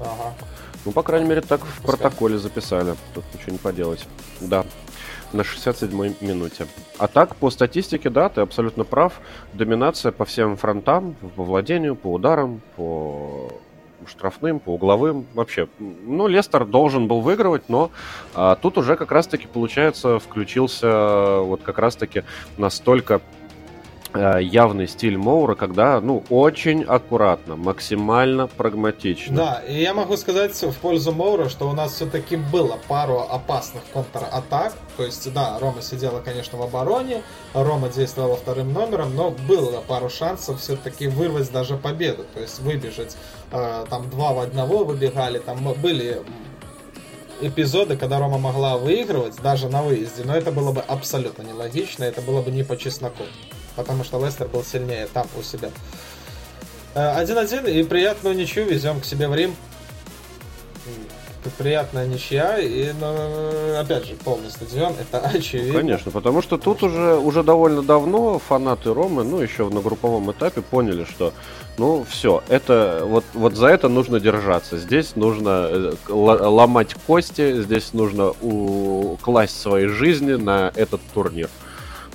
Ага. 0.00 0.34
Ну, 0.84 0.92
по 0.92 1.02
крайней 1.02 1.28
мере, 1.28 1.40
так 1.40 1.64
в 1.64 1.82
протоколе 1.82 2.38
записали. 2.38 2.94
Тут 3.14 3.24
ничего 3.34 3.52
не 3.52 3.58
поделать. 3.58 4.06
Да. 4.40 4.64
На 5.32 5.42
67-й 5.42 6.24
минуте. 6.24 6.66
А 6.98 7.06
так, 7.06 7.36
по 7.36 7.50
статистике, 7.50 8.10
да, 8.10 8.28
ты 8.28 8.40
абсолютно 8.40 8.84
прав. 8.84 9.20
Доминация 9.54 10.12
по 10.12 10.24
всем 10.24 10.56
фронтам, 10.56 11.14
по 11.36 11.44
владению, 11.44 11.96
по 11.96 12.12
ударам, 12.12 12.60
по 12.76 13.50
штрафным, 14.06 14.60
по 14.60 14.70
угловым. 14.70 15.26
Вообще, 15.34 15.68
ну, 15.78 16.26
Лестер 16.26 16.64
должен 16.64 17.08
был 17.08 17.20
выигрывать, 17.20 17.68
но 17.68 17.90
а, 18.34 18.56
тут 18.56 18.78
уже 18.78 18.96
как 18.96 19.12
раз-таки, 19.12 19.46
получается, 19.46 20.18
включился 20.18 21.38
вот 21.40 21.62
как 21.62 21.78
раз-таки 21.78 22.24
настолько 22.56 23.20
явный 24.14 24.88
стиль 24.88 25.16
Моура, 25.16 25.54
когда, 25.54 26.00
ну, 26.00 26.22
очень 26.28 26.84
аккуратно, 26.84 27.56
максимально 27.56 28.46
прагматично. 28.46 29.36
Да, 29.36 29.62
и 29.66 29.80
я 29.80 29.94
могу 29.94 30.16
сказать 30.16 30.54
в 30.60 30.74
пользу 30.78 31.12
Моура, 31.12 31.48
что 31.48 31.68
у 31.68 31.72
нас 31.72 31.94
все-таки 31.94 32.36
было 32.36 32.78
пару 32.88 33.20
опасных 33.20 33.82
контратак. 33.92 34.74
То 34.96 35.04
есть, 35.04 35.32
да, 35.32 35.58
Рома 35.60 35.82
сидела, 35.82 36.20
конечно, 36.20 36.58
в 36.58 36.62
обороне, 36.62 37.22
Рома 37.54 37.88
действовала 37.88 38.36
вторым 38.36 38.72
номером, 38.72 39.14
но 39.14 39.30
было 39.30 39.80
пару 39.80 40.08
шансов 40.08 40.60
все-таки 40.60 41.08
вырвать 41.08 41.50
даже 41.50 41.76
победу. 41.76 42.24
То 42.34 42.40
есть 42.40 42.60
выбежать, 42.60 43.16
э, 43.50 43.86
там, 43.88 44.10
два 44.10 44.32
в 44.32 44.40
одного 44.40 44.84
выбегали, 44.84 45.38
там 45.38 45.72
были 45.80 46.22
эпизоды, 47.40 47.96
когда 47.96 48.18
Рома 48.18 48.38
могла 48.38 48.76
выигрывать 48.76 49.36
даже 49.42 49.68
на 49.68 49.82
выезде, 49.82 50.22
но 50.24 50.36
это 50.36 50.52
было 50.52 50.72
бы 50.72 50.80
абсолютно 50.80 51.42
нелогично, 51.42 52.04
это 52.04 52.20
было 52.20 52.40
бы 52.40 52.50
не 52.50 52.62
по 52.62 52.76
чесноку 52.76 53.24
потому 53.76 54.04
что 54.04 54.24
Лестер 54.24 54.48
был 54.48 54.64
сильнее 54.64 55.08
там 55.12 55.26
у 55.38 55.42
себя. 55.42 55.70
1-1 56.94 57.66
э, 57.68 57.80
и 57.80 57.82
приятную 57.82 58.36
ничью 58.36 58.66
везем 58.66 59.00
к 59.00 59.04
себе 59.04 59.28
в 59.28 59.34
Рим. 59.34 59.54
Приятная 61.58 62.06
ничья, 62.06 62.58
и, 62.58 62.92
ну, 62.92 63.76
опять 63.76 64.06
же, 64.06 64.14
полный 64.14 64.48
стадион, 64.48 64.94
это 65.00 65.18
очевидно. 65.34 65.80
Конечно, 65.80 66.12
потому 66.12 66.40
что 66.40 66.56
тут 66.56 66.84
уже, 66.84 67.16
уже 67.16 67.42
довольно 67.42 67.82
давно 67.82 68.38
фанаты 68.38 68.94
Ромы, 68.94 69.24
ну, 69.24 69.40
еще 69.40 69.68
на 69.68 69.80
групповом 69.80 70.30
этапе 70.30 70.62
поняли, 70.62 71.04
что, 71.04 71.32
ну, 71.78 72.06
все, 72.08 72.44
это, 72.48 73.02
вот, 73.04 73.24
вот 73.34 73.56
за 73.56 73.66
это 73.66 73.88
нужно 73.88 74.20
держаться. 74.20 74.78
Здесь 74.78 75.16
нужно 75.16 75.68
э, 75.68 75.94
ломать 76.08 76.94
кости, 77.08 77.60
здесь 77.60 77.92
нужно 77.92 78.32
у, 78.40 79.16
класть 79.20 79.60
свои 79.60 79.86
жизни 79.86 80.34
на 80.34 80.70
этот 80.76 81.00
турнир. 81.12 81.50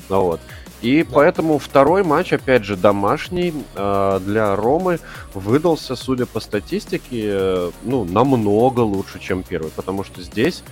Ну, 0.08 0.22
вот. 0.22 0.40
И 0.82 1.04
да. 1.04 1.10
поэтому 1.12 1.58
второй 1.58 2.04
матч, 2.04 2.34
опять 2.34 2.64
же, 2.64 2.76
домашний 2.76 3.54
э, 3.76 4.20
для 4.24 4.56
Ромы 4.56 5.00
выдался, 5.34 5.96
судя 5.96 6.26
по 6.26 6.40
статистике, 6.40 7.24
э, 7.24 7.72
ну, 7.84 8.06
намного 8.06 8.82
лучше, 8.82 9.20
чем 9.20 9.44
первый, 9.44 9.72
потому 9.72 10.04
что 10.04 10.22
здесь... 10.22 10.64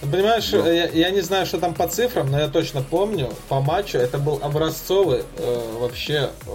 Понимаешь, 0.00 0.50
ну. 0.50 0.66
я, 0.66 0.88
я 0.88 1.10
не 1.10 1.20
знаю, 1.20 1.46
что 1.46 1.58
там 1.58 1.74
по 1.74 1.86
цифрам, 1.86 2.28
но 2.28 2.40
я 2.40 2.48
точно 2.48 2.82
помню, 2.82 3.30
по 3.48 3.60
матчу 3.60 3.98
это 3.98 4.18
был 4.18 4.40
образцовый 4.42 5.22
э, 5.36 5.76
вообще 5.78 6.30
э, 6.46 6.50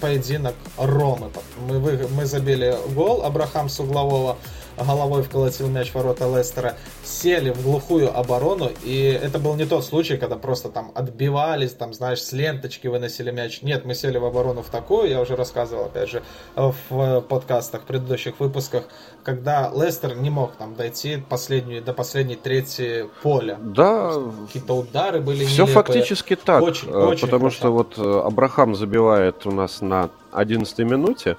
поединок 0.00 0.54
Ромы. 0.76 1.30
Мы, 1.68 1.80
вы, 1.80 2.06
мы 2.14 2.26
забили 2.26 2.76
гол 2.94 3.24
Абрахам 3.24 3.68
с 3.68 3.80
углового, 3.80 4.38
головой 4.78 5.22
вколотил 5.22 5.68
мяч 5.68 5.90
в 5.90 5.94
ворота 5.94 6.26
Лестера, 6.26 6.76
сели 7.04 7.50
в 7.50 7.62
глухую 7.62 8.16
оборону, 8.16 8.70
и 8.84 9.18
это 9.22 9.38
был 9.38 9.54
не 9.54 9.66
тот 9.66 9.84
случай, 9.84 10.16
когда 10.16 10.36
просто 10.36 10.68
там 10.68 10.92
отбивались, 10.94 11.72
там, 11.72 11.92
знаешь, 11.92 12.22
с 12.22 12.32
ленточки 12.32 12.86
выносили 12.88 13.30
мяч. 13.30 13.62
Нет, 13.62 13.84
мы 13.84 13.94
сели 13.94 14.18
в 14.18 14.24
оборону 14.24 14.62
в 14.62 14.70
такую, 14.70 15.08
я 15.10 15.20
уже 15.20 15.36
рассказывал, 15.36 15.86
опять 15.86 16.08
же, 16.10 16.22
в 16.56 17.20
подкастах, 17.22 17.82
в 17.82 17.84
предыдущих 17.84 18.40
выпусках, 18.40 18.84
когда 19.22 19.70
Лестер 19.74 20.16
не 20.16 20.30
мог 20.30 20.52
там 20.56 20.74
дойти 20.74 21.22
последнюю, 21.28 21.82
до 21.82 21.92
последней 21.92 22.36
трети 22.36 23.06
поля. 23.22 23.58
Да. 23.60 24.12
Какие-то 24.46 24.74
удары 24.74 25.20
были 25.20 25.44
Все 25.44 25.64
нелепые. 25.64 25.74
фактически 25.74 26.36
так, 26.36 26.62
очень, 26.62 26.88
э, 26.88 26.92
очень 26.92 27.22
потому 27.26 27.50
хорошо. 27.50 27.56
что 27.56 27.72
вот 27.72 27.94
э, 27.98 28.20
Абрахам 28.26 28.74
забивает 28.74 29.46
у 29.46 29.50
нас 29.50 29.80
на 29.80 30.10
11 30.32 30.78
минуте, 30.80 31.36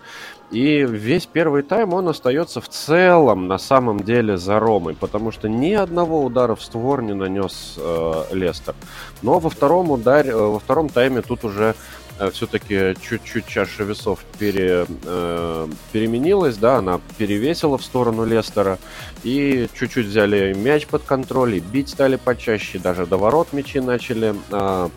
И 0.52 0.86
весь 0.88 1.26
первый 1.26 1.64
тайм 1.64 1.94
он 1.94 2.08
остается 2.08 2.62
в 2.62 2.70
целом 2.70 3.48
на 3.48 3.58
самом 3.58 4.02
деле 4.02 4.38
за 4.38 4.60
Ромой, 4.60 4.94
потому 4.94 5.32
что 5.32 5.50
ни 5.50 5.74
одного 5.74 6.24
удара 6.24 6.56
в 6.56 6.62
створ 6.62 7.02
не 7.02 7.14
нанес 7.14 7.76
э, 7.78 8.24
Лестер. 8.32 8.76
Но 9.24 9.40
во 9.40 9.50
втором 9.50 9.90
ударе, 9.90 10.30
э, 10.30 10.36
во 10.36 10.60
втором 10.60 10.90
тайме 10.90 11.24
тут 11.24 11.44
уже 11.46 11.74
э, 12.20 12.30
все-таки 12.30 12.96
чуть-чуть 13.02 13.48
чаша 13.48 13.84
весов 13.84 14.20
пере, 14.38 14.86
э, 15.06 15.68
переменилась, 15.92 16.58
да, 16.58 16.78
она 16.78 17.02
перевесила 17.18 17.80
в 17.80 17.84
сторону 17.84 18.24
Лестера, 18.24 18.78
и 19.24 19.68
чуть-чуть 19.74 20.06
взяли 20.06 20.54
мяч 20.54 20.86
под 20.86 21.02
контроль, 21.04 21.56
и 21.56 21.60
бить 21.60 21.90
стали 21.90 22.18
почаще, 22.18 22.78
даже 22.78 23.08
до 23.08 23.18
ворот 23.18 23.52
мячи 23.52 23.80
начали 23.80 24.36
э, 24.52 24.90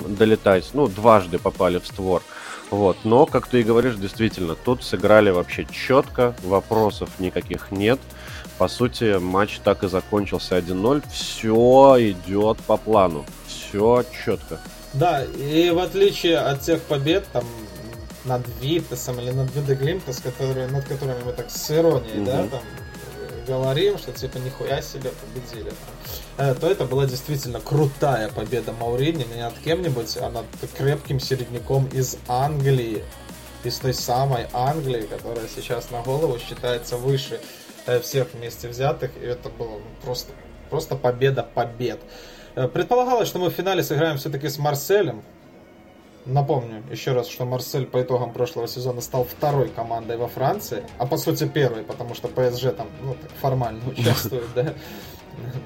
долетать, 0.00 0.70
ну, 0.72 0.86
дважды 0.88 1.38
попали 1.38 1.78
в 1.78 1.86
створ. 1.86 2.22
Вот. 2.70 2.96
Но, 3.04 3.26
как 3.26 3.46
ты 3.46 3.60
и 3.60 3.64
говоришь, 3.64 3.96
действительно, 3.96 4.54
тут 4.54 4.82
сыграли 4.82 5.30
вообще 5.30 5.66
четко, 5.70 6.34
вопросов 6.42 7.10
никаких 7.18 7.70
нет. 7.70 8.00
По 8.58 8.68
сути, 8.68 9.18
матч 9.18 9.60
так 9.62 9.84
и 9.84 9.88
закончился 9.88 10.58
1-0. 10.58 11.02
Все 11.12 11.96
идет 11.98 12.58
по 12.66 12.76
плану. 12.76 13.24
Все 13.46 14.04
четко. 14.24 14.58
Да, 14.94 15.24
и 15.24 15.70
в 15.70 15.78
отличие 15.78 16.38
от 16.38 16.62
тех 16.62 16.80
побед, 16.82 17.26
там, 17.32 17.44
над 18.24 18.42
Витасом 18.60 19.20
или 19.20 19.30
над 19.30 19.54
Видеглимтас, 19.54 20.20
которые, 20.20 20.68
над 20.68 20.86
которыми 20.86 21.22
мы 21.24 21.32
так 21.32 21.50
с 21.50 21.70
иронией, 21.70 22.18
угу. 22.18 22.26
да, 22.26 22.46
там, 22.48 22.60
говорим, 23.46 23.98
что 23.98 24.12
типа 24.12 24.38
нихуя 24.38 24.82
себе 24.82 25.10
победили, 25.10 25.72
э, 26.38 26.54
то 26.54 26.70
это 26.70 26.84
была 26.84 27.06
действительно 27.06 27.60
крутая 27.60 28.28
победа 28.28 28.72
Маурини. 28.72 29.24
Не 29.24 29.42
над 29.42 29.54
кем-нибудь, 29.64 30.16
а 30.18 30.30
над 30.30 30.46
крепким 30.76 31.20
середняком 31.20 31.86
из 31.88 32.18
Англии, 32.28 33.04
из 33.64 33.78
той 33.78 33.94
самой 33.94 34.46
Англии, 34.52 35.02
которая 35.02 35.46
сейчас 35.54 35.90
на 35.90 36.02
голову 36.02 36.38
считается 36.38 36.96
выше 36.96 37.40
э, 37.86 38.00
всех 38.00 38.34
вместе 38.34 38.68
взятых, 38.68 39.10
и 39.20 39.24
это 39.24 39.48
было 39.48 39.80
просто, 40.02 40.32
просто 40.70 40.96
победа 40.96 41.42
побед. 41.42 42.00
Э, 42.54 42.68
предполагалось, 42.68 43.28
что 43.28 43.38
мы 43.38 43.50
в 43.50 43.54
финале 43.54 43.82
сыграем 43.82 44.18
все-таки 44.18 44.48
с 44.48 44.58
Марселем, 44.58 45.22
Напомню 46.26 46.82
еще 46.90 47.12
раз, 47.12 47.28
что 47.28 47.44
Марсель 47.44 47.86
по 47.86 48.02
итогам 48.02 48.32
прошлого 48.32 48.66
сезона 48.66 49.00
стал 49.00 49.24
второй 49.24 49.68
командой 49.68 50.16
во 50.16 50.26
Франции, 50.26 50.82
а 50.98 51.06
по 51.06 51.16
сути 51.16 51.46
первой, 51.46 51.84
потому 51.84 52.14
что 52.14 52.26
ПСЖ 52.26 52.74
там 52.76 52.88
ну, 53.00 53.14
так 53.14 53.30
формально 53.40 53.80
участвует, 53.88 54.46
да. 54.54 54.74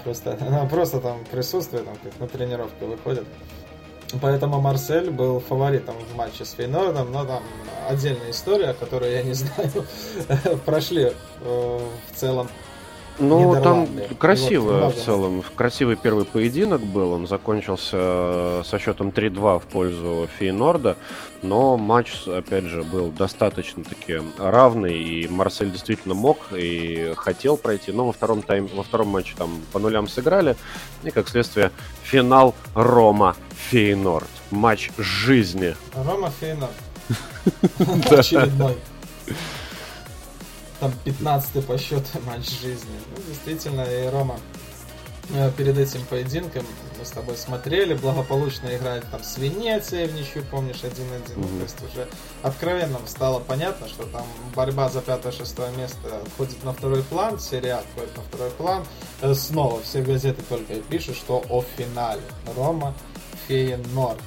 Просто, 0.04 0.36
она 0.40 0.66
просто 0.66 1.00
там 1.00 1.24
присутствует, 1.30 1.86
там 1.86 1.96
как 2.02 2.18
на 2.20 2.28
тренировке 2.28 2.84
выходит. 2.84 3.24
Поэтому 4.20 4.60
Марсель 4.60 5.10
был 5.10 5.40
фаворитом 5.40 5.94
в 6.12 6.16
матче 6.16 6.44
с 6.44 6.52
Фейнордом, 6.52 7.10
но 7.10 7.24
там 7.24 7.42
отдельная 7.88 8.30
история, 8.30 8.74
которую 8.74 9.12
я 9.12 9.22
не 9.22 9.32
знаю, 9.34 9.86
прошли 10.66 11.12
э, 11.40 11.80
в 12.12 12.16
целом 12.16 12.48
ну, 13.18 13.60
там 13.62 13.88
красиво 14.18 14.84
вот, 14.84 14.96
в 14.96 15.04
целом. 15.04 15.44
Красивый 15.54 15.96
первый 15.96 16.24
поединок 16.24 16.80
был. 16.80 17.12
Он 17.12 17.26
закончился 17.26 17.96
э, 17.96 18.62
со 18.64 18.78
счетом 18.78 19.08
3-2 19.08 19.60
в 19.60 19.64
пользу 19.64 20.28
Фейнорда. 20.38 20.96
Но 21.42 21.76
матч, 21.76 22.26
опять 22.26 22.64
же, 22.64 22.82
был 22.82 23.10
достаточно 23.10 23.84
таки 23.84 24.20
равный. 24.38 25.02
И 25.02 25.28
Марсель 25.28 25.70
действительно 25.70 26.14
мог 26.14 26.38
и 26.52 27.12
хотел 27.16 27.56
пройти. 27.56 27.92
Но 27.92 28.06
во 28.06 28.12
втором, 28.12 28.42
тайм, 28.42 28.68
во 28.74 28.82
втором 28.82 29.08
матче 29.08 29.34
там 29.36 29.60
по 29.72 29.78
нулям 29.78 30.08
сыграли. 30.08 30.56
И, 31.02 31.10
как 31.10 31.28
следствие, 31.28 31.70
финал 32.02 32.54
Рома 32.74 33.36
Фейнорд. 33.70 34.28
Матч 34.50 34.90
жизни. 34.98 35.74
Рома 35.94 36.30
Фейнорд. 36.40 36.72
Очередной 38.10 38.76
там 40.80 40.92
15 41.04 41.64
по 41.66 41.78
счету 41.78 42.06
матч 42.26 42.48
жизни. 42.60 42.98
Ну, 43.14 43.22
действительно, 43.28 43.82
и 43.82 44.08
Рома 44.08 44.40
э, 45.34 45.52
перед 45.56 45.78
этим 45.78 46.04
поединком 46.06 46.64
мы 46.98 47.04
с 47.04 47.10
тобой 47.10 47.36
смотрели, 47.36 47.94
благополучно 47.94 48.74
играет 48.76 49.04
там 49.10 49.22
с 49.22 49.38
Венецией 49.38 50.08
в 50.08 50.14
ничью, 50.14 50.42
помнишь, 50.50 50.82
1-1. 50.82 50.88
Mm-hmm. 50.88 51.58
То 51.58 51.62
есть 51.62 51.76
уже 51.92 52.08
откровенно 52.42 52.98
стало 53.06 53.40
понятно, 53.40 53.88
что 53.88 54.04
там 54.04 54.26
борьба 54.54 54.88
за 54.88 55.00
5-6 55.00 55.78
место 55.78 56.20
отходит 56.22 56.64
на 56.64 56.72
второй 56.72 57.02
план, 57.04 57.38
серия 57.38 57.74
отходит 57.74 58.16
на 58.16 58.22
второй 58.22 58.50
план. 58.50 58.84
Э, 59.20 59.34
снова 59.34 59.80
все 59.82 60.02
газеты 60.02 60.42
только 60.48 60.74
и 60.74 60.80
пишут, 60.80 61.16
что 61.16 61.44
о 61.48 61.62
финале. 61.76 62.22
Рома 62.56 62.94
Фейенорд. 63.46 64.20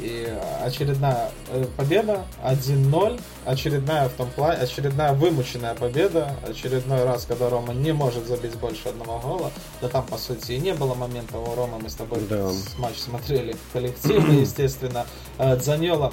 И 0.00 0.26
очередная 0.62 1.30
э, 1.48 1.64
победа 1.76 2.24
1-0, 2.44 3.20
очередная 3.44 4.08
в 4.08 4.12
том 4.12 4.30
плане, 4.30 4.60
очередная 4.60 5.12
вымученная 5.12 5.74
победа, 5.74 6.36
очередной 6.46 7.04
раз, 7.04 7.26
когда 7.26 7.50
Рома 7.50 7.74
не 7.74 7.92
может 7.92 8.26
забить 8.26 8.56
больше 8.56 8.88
одного 8.88 9.18
гола. 9.18 9.52
Да 9.80 9.88
там, 9.88 10.06
по 10.06 10.16
сути, 10.16 10.52
и 10.52 10.58
не 10.58 10.74
было 10.74 10.94
момента 10.94 11.38
у 11.38 11.54
Рома, 11.54 11.78
мы 11.78 11.90
с 11.90 11.94
тобой 11.94 12.20
да. 12.28 12.50
матч 12.78 12.98
смотрели 12.98 13.56
коллективно, 13.72 14.32
естественно. 14.32 15.06
Э, 15.38 15.56
Дзаньола 15.56 16.12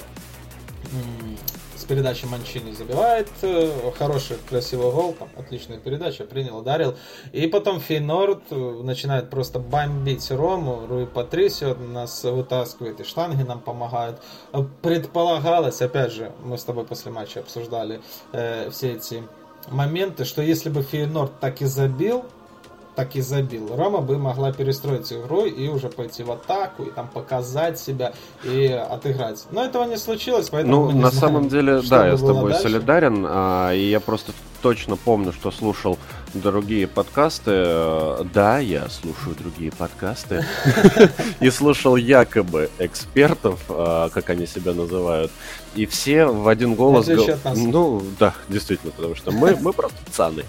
передачи 1.88 2.26
Манчини 2.26 2.72
забивает. 2.72 3.28
Э, 3.42 3.90
хороший, 3.98 4.36
красивый 4.48 4.92
гол, 4.92 5.14
там, 5.18 5.28
отличная 5.36 5.78
передача, 5.78 6.24
принял, 6.24 6.58
ударил. 6.58 6.94
И 7.32 7.46
потом 7.46 7.80
Фейнорд 7.80 8.42
э, 8.50 8.54
начинает 8.54 9.30
просто 9.30 9.58
бомбить 9.58 10.30
Рому. 10.30 10.86
Руи 10.86 11.06
Патрисио 11.06 11.74
нас 11.74 12.22
вытаскивает, 12.22 13.00
и 13.00 13.04
штанги 13.04 13.42
нам 13.42 13.60
помогают. 13.60 14.20
Предполагалось, 14.82 15.80
опять 15.82 16.12
же, 16.12 16.32
мы 16.44 16.58
с 16.58 16.64
тобой 16.64 16.84
после 16.84 17.10
матча 17.10 17.40
обсуждали 17.40 18.00
э, 18.32 18.70
все 18.70 18.92
эти 18.92 19.24
моменты, 19.68 20.24
что 20.24 20.42
если 20.42 20.68
бы 20.68 20.82
Фейнорд 20.82 21.40
так 21.40 21.62
и 21.62 21.64
забил, 21.64 22.24
так 22.98 23.14
и 23.14 23.20
забил. 23.20 23.76
Рома 23.76 24.00
бы 24.00 24.18
могла 24.18 24.52
перестроить 24.52 25.12
игру 25.12 25.44
и 25.44 25.68
уже 25.68 25.88
пойти 25.88 26.24
в 26.24 26.32
атаку, 26.32 26.82
и 26.82 26.90
там 26.90 27.06
показать 27.06 27.78
себя, 27.78 28.12
и 28.42 28.66
отыграть. 28.66 29.46
Но 29.52 29.64
этого 29.64 29.84
не 29.84 29.96
случилось, 29.96 30.48
поэтому 30.50 30.90
Ну, 30.90 30.98
на 30.98 31.10
знаем, 31.10 31.14
самом 31.14 31.48
деле, 31.48 31.80
да, 31.88 32.08
я 32.08 32.16
с 32.16 32.20
тобой 32.20 32.50
дальше. 32.50 32.68
солидарен, 32.68 33.24
а, 33.24 33.72
и 33.72 33.88
я 33.88 34.00
просто 34.00 34.32
точно 34.62 34.96
помню, 34.96 35.32
что 35.32 35.52
слушал 35.52 35.96
другие 36.34 36.88
подкасты. 36.88 38.24
Да, 38.34 38.58
я 38.58 38.88
слушаю 38.88 39.36
другие 39.36 39.70
подкасты. 39.70 40.44
И 41.40 41.50
слушал 41.50 41.94
якобы 41.94 42.68
экспертов, 42.80 43.60
а, 43.68 44.08
как 44.08 44.30
они 44.30 44.46
себя 44.46 44.72
называют. 44.72 45.30
И 45.78 45.86
все 45.86 46.24
в 46.26 46.48
один 46.48 46.74
голос... 46.74 47.06
Ну, 47.54 48.02
да, 48.18 48.34
действительно, 48.48 48.90
потому 48.90 49.14
что 49.14 49.30
мы, 49.30 49.56
мы 49.60 49.72
просто 49.72 49.96
пацаны. 50.04 50.44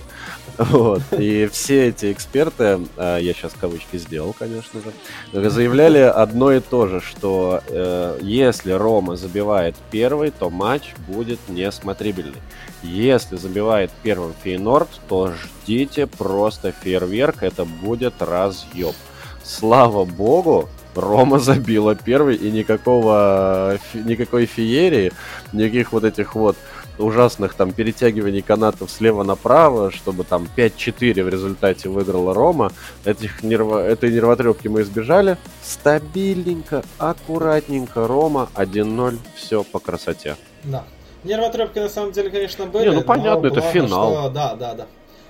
Вот. 0.58 1.04
И 1.12 1.48
все 1.52 1.90
эти 1.90 2.12
эксперты, 2.12 2.80
а, 2.98 3.20
я 3.20 3.34
сейчас 3.36 3.54
кавычки 3.54 3.98
сделал, 3.98 4.36
конечно 4.38 4.82
же, 4.82 5.50
заявляли 5.52 6.00
одно 6.00 6.52
и 6.52 6.60
то 6.60 6.88
же, 6.88 7.00
что 7.00 7.62
э, 7.68 8.18
если 8.22 8.72
Рома 8.72 9.16
забивает 9.18 9.76
первый, 9.92 10.32
то 10.32 10.50
матч 10.50 10.96
будет 11.08 11.40
несмотрибельный. 11.48 12.42
Если 12.82 13.38
забивает 13.38 13.92
первым 14.02 14.34
Фейнорд, 14.44 14.90
то 15.08 15.32
ждите 15.32 16.08
просто 16.08 16.72
фейерверк, 16.72 17.44
это 17.44 17.66
будет 17.66 18.16
разъеб. 18.20 18.96
Слава 19.44 20.06
богу, 20.06 20.70
Рома 20.96 21.40
забила 21.40 21.96
первый, 21.96 22.36
и 22.36 22.52
никакого, 22.52 23.78
никакой 23.94 24.46
феерии, 24.46 25.12
никаких 25.54 25.92
вот 25.92 26.04
этих 26.04 26.36
вот 26.36 26.58
ужасных 26.98 27.54
там 27.54 27.72
перетягиваний 27.72 28.42
канатов 28.42 28.92
слева 28.92 29.24
направо, 29.24 29.92
чтобы 29.92 30.24
там 30.24 30.48
5-4 30.56 31.24
в 31.24 31.30
результате 31.30 31.90
выиграла 31.90 32.34
Рома. 32.34 32.72
Этих 33.06 33.42
нерво... 33.44 33.80
Этой 33.80 34.12
нервотрепки 34.12 34.68
мы 34.68 34.82
избежали. 34.82 35.38
Стабильненько, 35.64 36.84
аккуратненько. 36.98 38.08
Рома 38.08 38.50
1-0. 38.56 39.18
Все 39.36 39.64
по 39.64 39.80
красоте. 39.80 40.36
Да. 40.64 40.84
Нервотрепки 41.24 41.80
на 41.80 41.90
самом 41.90 42.12
деле, 42.12 42.30
конечно, 42.30 42.66
были. 42.66 42.90
Не, 42.90 42.96
ну 42.96 43.02
понятно, 43.02 43.48
это 43.48 43.62
финал. 43.62 44.12
Что... 44.12 44.30
Да, 44.30 44.56
да, 44.56 44.74
да. 44.74 44.88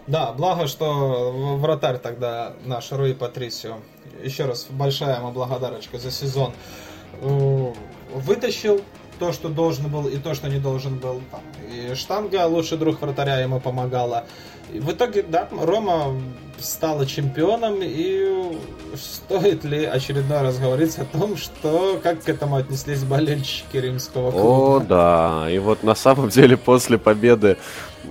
Да, 0.09 0.31
благо, 0.31 0.65
что 0.65 1.57
вратарь 1.59 1.99
тогда 1.99 2.53
наш 2.65 2.91
Руи 2.91 3.13
Патрисио, 3.13 3.77
еще 4.23 4.45
раз 4.45 4.65
большая 4.67 5.19
ему 5.19 5.31
благодарочка 5.31 5.99
за 5.99 6.09
сезон, 6.09 6.51
вытащил 7.21 8.81
то, 9.19 9.31
что 9.33 9.49
должен 9.49 9.87
был, 9.89 10.07
и 10.07 10.17
то, 10.17 10.33
что 10.33 10.49
не 10.49 10.57
должен 10.57 10.97
был. 10.97 11.21
И 11.71 11.93
штанга, 11.93 12.47
лучший 12.47 12.79
друг 12.79 12.99
вратаря, 13.01 13.39
ему 13.39 13.59
помогала. 13.59 14.25
В 14.73 14.91
итоге, 14.91 15.23
да, 15.23 15.47
Рома 15.51 16.19
стала 16.59 17.05
чемпионом, 17.05 17.79
и 17.81 18.57
стоит 18.95 19.63
ли 19.63 19.85
очередной 19.85 20.41
раз 20.41 20.57
говорить 20.57 20.97
о 20.97 21.05
том, 21.05 21.37
что 21.37 21.99
как 22.01 22.23
к 22.23 22.29
этому 22.29 22.55
отнеслись 22.55 23.03
болельщики 23.03 23.77
римского 23.77 24.31
клуба? 24.31 24.77
О, 24.77 24.79
да, 24.79 25.51
и 25.51 25.59
вот 25.59 25.83
на 25.83 25.95
самом 25.95 26.29
деле 26.29 26.57
после 26.57 26.97
победы 26.97 27.57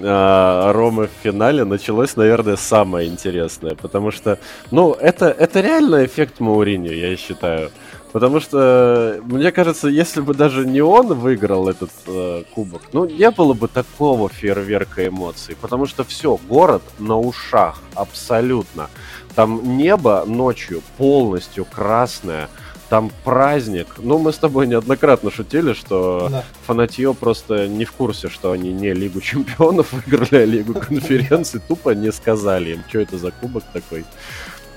э, 0.00 0.72
Ромы 0.72 1.06
в 1.06 1.22
финале 1.22 1.64
началось, 1.64 2.16
наверное, 2.16 2.56
самое 2.56 3.08
интересное, 3.08 3.74
потому 3.74 4.10
что, 4.10 4.38
ну, 4.70 4.92
это, 4.92 5.26
это 5.26 5.60
реально 5.60 6.04
эффект 6.04 6.40
Мауриньо, 6.40 6.92
я 6.92 7.16
считаю. 7.16 7.70
Потому 8.12 8.40
что, 8.40 9.20
мне 9.24 9.52
кажется, 9.52 9.88
если 9.88 10.22
бы 10.22 10.32
даже 10.32 10.64
не 10.66 10.80
он 10.80 11.08
выиграл 11.08 11.68
этот 11.68 11.90
э, 12.06 12.42
кубок, 12.54 12.82
ну, 12.92 13.04
не 13.04 13.30
было 13.30 13.52
бы 13.52 13.68
такого 13.68 14.30
фейерверка 14.30 15.06
эмоций. 15.06 15.56
Потому 15.60 15.86
что 15.86 16.04
все, 16.04 16.38
город 16.48 16.82
на 16.98 17.18
ушах, 17.18 17.82
абсолютно. 17.94 18.88
Там 19.34 19.76
небо 19.76 20.24
ночью 20.26 20.82
полностью 20.96 21.66
красное, 21.66 22.48
там 22.88 23.10
праздник. 23.24 23.86
Ну, 23.98 24.18
мы 24.18 24.32
с 24.32 24.38
тобой 24.38 24.66
неоднократно 24.66 25.30
шутили, 25.30 25.72
что 25.74 26.28
да. 26.30 26.44
фанатье 26.66 27.12
просто 27.14 27.68
не 27.68 27.84
в 27.84 27.92
курсе, 27.92 28.28
что 28.28 28.52
они 28.52 28.72
не 28.72 28.92
Лигу 28.92 29.20
Чемпионов 29.20 29.92
выиграли, 29.92 30.42
а 30.42 30.44
Лигу 30.44 30.74
Конференции. 30.74 31.60
Тупо 31.66 31.90
не 31.90 32.12
сказали 32.12 32.72
им, 32.72 32.82
что 32.88 33.00
это 33.00 33.18
за 33.18 33.30
кубок 33.30 33.64
такой. 33.72 34.04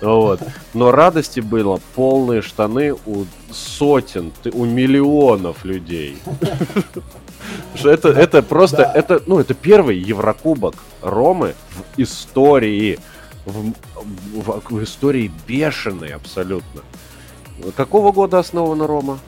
Вот. 0.01 0.41
Но 0.73 0.91
радости 0.91 1.39
было 1.39 1.79
полные 1.95 2.41
штаны 2.41 2.93
у 2.93 3.25
сотен, 3.51 4.33
у 4.51 4.65
миллионов 4.65 5.63
людей. 5.63 6.17
Это, 7.83 8.09
это 8.09 8.41
просто, 8.41 8.83
это, 8.83 9.21
ну, 9.25 9.39
это 9.39 9.53
первый 9.53 9.97
Еврокубок 9.97 10.75
Ромы 11.01 11.55
в 11.71 12.01
истории. 12.01 12.99
В, 13.45 13.73
в, 14.33 14.61
в 14.69 14.83
истории 14.83 15.31
бешеной 15.47 16.09
абсолютно. 16.09 16.81
Какого 17.75 18.11
года 18.11 18.39
основана 18.39 18.87
Рома? 18.87 19.19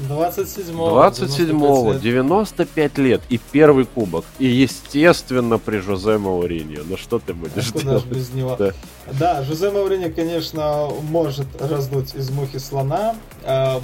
27-го. 0.00 0.90
27-го, 0.90 1.94
95 1.94 2.98
лет 2.98 3.20
и 3.28 3.38
первый 3.38 3.84
кубок. 3.84 4.24
И, 4.38 4.46
естественно, 4.46 5.58
при 5.58 5.78
Жозе 5.78 6.18
Мауриньо. 6.18 6.82
Ну 6.84 6.96
что 6.96 7.18
ты 7.18 7.34
будешь 7.34 7.72
а 7.74 7.78
делать? 7.78 8.06
без 8.06 8.32
него? 8.32 8.56
Да. 8.56 8.72
да, 9.18 9.42
Жозе 9.42 9.70
Мауриньо, 9.70 10.10
конечно, 10.10 10.88
может 11.02 11.46
раздуть 11.60 12.14
из 12.14 12.30
мухи 12.30 12.58
слона, 12.58 13.16
э, 13.42 13.80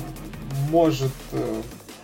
может 0.71 1.13
э, 1.33 1.63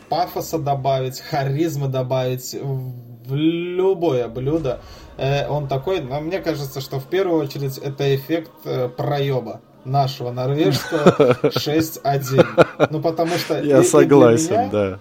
пафоса 0.09 0.59
добавить, 0.59 1.20
харизмы 1.20 1.89
добавить 1.89 2.57
в 2.61 3.35
любое 3.35 4.26
блюдо. 4.28 4.81
Э, 5.18 5.49
он 5.49 5.68
такой, 5.68 6.01
но 6.01 6.20
мне 6.20 6.41
кажется, 6.41 6.81
что 6.81 6.99
в 6.99 7.07
первую 7.07 7.41
очередь 7.41 7.78
это 7.78 8.12
эффект 8.14 8.51
проеба 8.97 9.61
нашего 9.85 10.31
норвежского 10.31 11.37
6-1. 11.43 12.89
Ну, 12.91 13.01
потому 13.01 13.37
что... 13.37 13.61
Я 13.61 13.83
согласен, 13.83 14.53
меня, 14.53 14.68
да. 14.70 14.99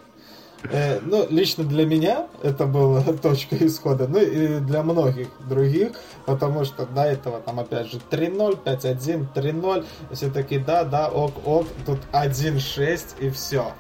Э, 0.64 1.00
ну, 1.02 1.26
лично 1.30 1.64
для 1.64 1.86
меня 1.86 2.28
это 2.44 2.66
была 2.66 3.02
точка 3.22 3.56
исхода, 3.66 4.08
ну 4.08 4.20
и 4.20 4.60
для 4.60 4.84
многих 4.84 5.28
других, 5.48 5.92
потому 6.26 6.66
что 6.66 6.86
до 6.86 7.04
этого 7.04 7.40
там 7.40 7.60
опять 7.60 7.88
же 7.88 8.00
3-0, 8.12 8.64
5-1, 8.64 9.28
3-0, 9.34 9.86
все 10.12 10.30
таки 10.30 10.60
да, 10.60 10.84
да, 10.84 11.08
ок, 11.08 11.34
ок, 11.46 11.68
тут 11.86 12.00
1-6 12.12 13.02
и 13.20 13.30
все. 13.30 13.72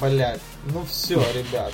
Блять, 0.00 0.40
ну 0.72 0.84
все, 0.88 1.20
ребят, 1.34 1.72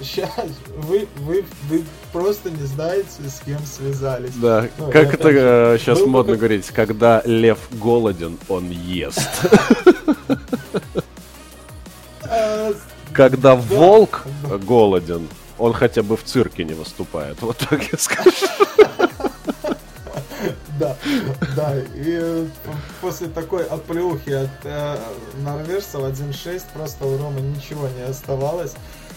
сейчас 0.00 0.30
вы, 0.76 1.08
вы, 1.18 1.44
вы 1.68 1.84
просто 2.12 2.50
не 2.50 2.64
знаете, 2.64 3.08
с 3.26 3.40
кем 3.44 3.58
связались. 3.64 4.34
Да, 4.34 4.68
ну, 4.78 4.90
как 4.90 5.14
это 5.14 5.30
же, 5.32 5.78
сейчас 5.80 6.00
модно 6.00 6.32
как... 6.32 6.40
говорить, 6.40 6.66
когда 6.68 7.22
лев 7.24 7.58
голоден, 7.72 8.38
он 8.48 8.70
ест. 8.70 9.28
Когда 13.12 13.54
волк 13.54 14.24
голоден, 14.66 15.28
он 15.58 15.72
хотя 15.72 16.02
бы 16.02 16.16
в 16.16 16.24
цирке 16.24 16.64
не 16.64 16.74
выступает. 16.74 17.40
Вот 17.42 17.58
так 17.58 17.82
я 17.92 17.98
скажу. 17.98 18.46
Да, 20.78 20.96
да, 21.54 21.74
и 21.94 22.48
после 23.00 23.28
такой 23.28 23.64
оплеухи 23.64 24.30
от 24.30 24.50
э, 24.64 24.96
норвежцев 25.44 26.00
1-6 26.00 26.62
просто 26.74 27.06
у 27.06 27.18
Ромы 27.18 27.40
ничего 27.40 27.88
не 27.96 28.02
оставалось. 28.02 28.72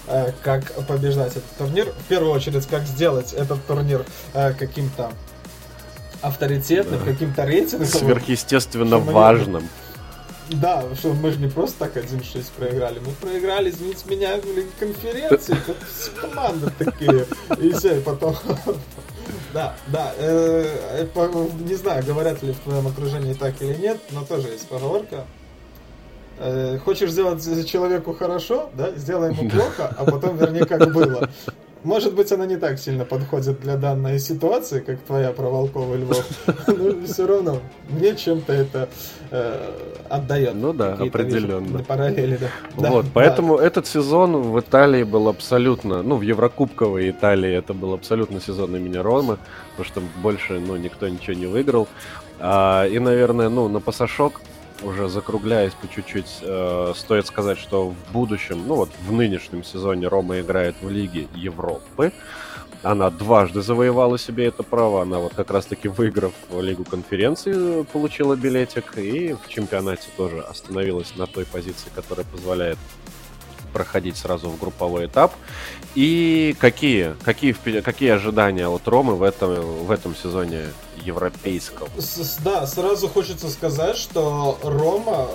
Э, 0.08 0.32
как 0.44 0.72
побеждать 0.86 1.32
этот 1.32 1.50
турнир. 1.58 1.92
В 1.92 2.04
первую 2.08 2.32
очередь, 2.32 2.68
как 2.68 2.84
сделать 2.84 3.34
этот 3.34 3.66
турнир 3.66 4.06
э, 4.34 4.54
каким-то 4.54 5.12
авторитетным, 6.22 7.00
да. 7.00 7.06
каким-то 7.12 7.46
рейтингом. 7.46 7.88
Сверхъестественно 7.88 9.00
важным. 9.00 9.68
Да, 10.50 10.84
что 10.96 11.14
мы 11.14 11.32
же 11.32 11.40
не 11.40 11.48
просто 11.48 11.80
так 11.80 11.98
1-6 11.98 12.52
проиграли. 12.56 13.00
Мы 13.00 13.14
проиграли, 13.14 13.72
извините 13.72 14.08
меня, 14.08 14.38
в 14.38 14.80
конференции. 14.80 15.58
Тут 15.66 15.78
команды 16.22 16.72
такие. 16.78 17.26
И 17.60 17.72
все, 17.72 17.98
и 17.98 18.02
потом... 18.02 18.36
Да, 19.54 19.74
да. 19.88 20.14
Э, 20.18 21.08
не 21.62 21.76
знаю, 21.76 22.04
говорят 22.06 22.44
ли 22.44 22.52
в 22.52 22.60
твоем 22.60 22.88
окружении 22.88 23.34
так 23.34 23.60
или 23.62 23.74
нет, 23.74 23.98
но 24.12 24.26
тоже 24.26 24.50
есть 24.50 24.68
поговорка. 24.68 25.26
Э, 26.38 26.78
хочешь 26.84 27.12
сделать 27.12 27.68
человеку 27.68 28.14
хорошо, 28.14 28.70
да, 28.74 28.92
сделай 28.92 29.34
ему 29.34 29.50
плохо, 29.50 29.94
а 29.98 30.06
потом 30.06 30.38
верни 30.38 30.60
как 30.62 30.94
было. 30.94 31.30
Может 31.86 32.16
быть, 32.16 32.32
она 32.32 32.48
не 32.48 32.58
так 32.58 32.80
сильно 32.80 33.06
подходит 33.06 33.62
для 33.62 33.78
данной 33.78 34.18
ситуации, 34.18 34.80
как 34.80 35.00
твоя 35.02 35.32
про 35.32 35.50
Волкова 35.50 35.94
и 35.94 35.98
Львов. 36.00 36.26
Но 36.68 37.06
все 37.06 37.28
равно 37.28 37.60
мне 37.90 38.16
чем-то 38.16 38.52
это 38.52 38.90
э, 39.30 39.72
отдает. 40.10 40.56
Ну 40.56 40.74
да, 40.74 40.94
определенно. 40.94 41.84
Параллели, 41.84 42.38
да. 42.38 42.50
Вот, 42.90 43.06
да, 43.06 43.12
поэтому 43.14 43.60
да. 43.60 43.68
этот 43.68 43.86
сезон 43.86 44.42
в 44.42 44.60
Италии 44.60 45.04
был 45.04 45.28
абсолютно, 45.28 46.02
ну, 46.02 46.16
в 46.16 46.24
Еврокубковой 46.24 47.12
Италии 47.12 47.54
это 47.54 47.76
был 47.76 47.94
абсолютно 47.94 48.42
сезон 48.42 48.76
имени 48.76 48.98
Ромы, 48.98 49.38
потому 49.78 49.86
что 49.86 50.02
больше, 50.24 50.60
ну, 50.60 50.78
никто 50.78 51.08
ничего 51.08 51.34
не 51.34 51.46
выиграл. 51.46 51.88
А, 52.40 52.88
и, 52.88 52.98
наверное, 52.98 53.50
ну, 53.50 53.68
на 53.68 53.80
пасашок 53.80 54.42
уже 54.84 55.10
закругляясь 55.10 55.74
по 55.74 55.88
чуть-чуть, 55.88 56.40
э, 56.42 56.94
стоит 56.96 57.28
сказать, 57.28 57.58
что 57.58 57.90
в 57.90 58.12
будущем, 58.12 58.64
ну 58.68 58.76
вот 58.76 58.90
в 59.08 59.12
нынешнем 59.12 59.64
сезоне 59.64 60.08
Рома 60.08 60.40
играет 60.40 60.76
в 60.82 60.90
Лиге 60.90 61.28
Европы. 61.36 62.12
Она 62.84 63.10
дважды 63.10 63.64
завоевала 63.64 64.20
себе 64.20 64.46
это 64.46 64.62
право. 64.62 65.02
Она 65.02 65.18
вот 65.18 65.34
как 65.34 65.50
раз-таки 65.50 65.88
выиграв 65.88 66.34
Лигу 66.52 66.84
конференции, 66.84 67.84
получила 67.84 68.36
билетик. 68.36 68.98
И 68.98 69.34
в 69.34 69.50
чемпионате 69.50 70.08
тоже 70.16 70.42
остановилась 70.42 71.16
на 71.16 71.26
той 71.26 71.46
позиции, 71.46 71.90
которая 71.96 72.28
позволяет 72.28 72.78
проходить 73.76 74.16
сразу 74.16 74.48
в 74.50 74.58
групповой 74.58 75.08
этап. 75.08 75.34
И 75.96 76.56
какие, 76.60 77.14
какие, 77.26 77.52
какие 77.82 78.12
ожидания 78.12 78.70
от 78.70 78.88
Ромы 78.88 79.16
в 79.16 79.22
этом, 79.22 79.86
в 79.86 79.92
этом 79.92 80.16
сезоне 80.16 80.68
европейского? 81.04 81.90
С, 81.98 82.38
да, 82.38 82.66
сразу 82.68 83.10
хочется 83.10 83.50
сказать, 83.50 83.98
что 83.98 84.58
Рома 84.64 85.28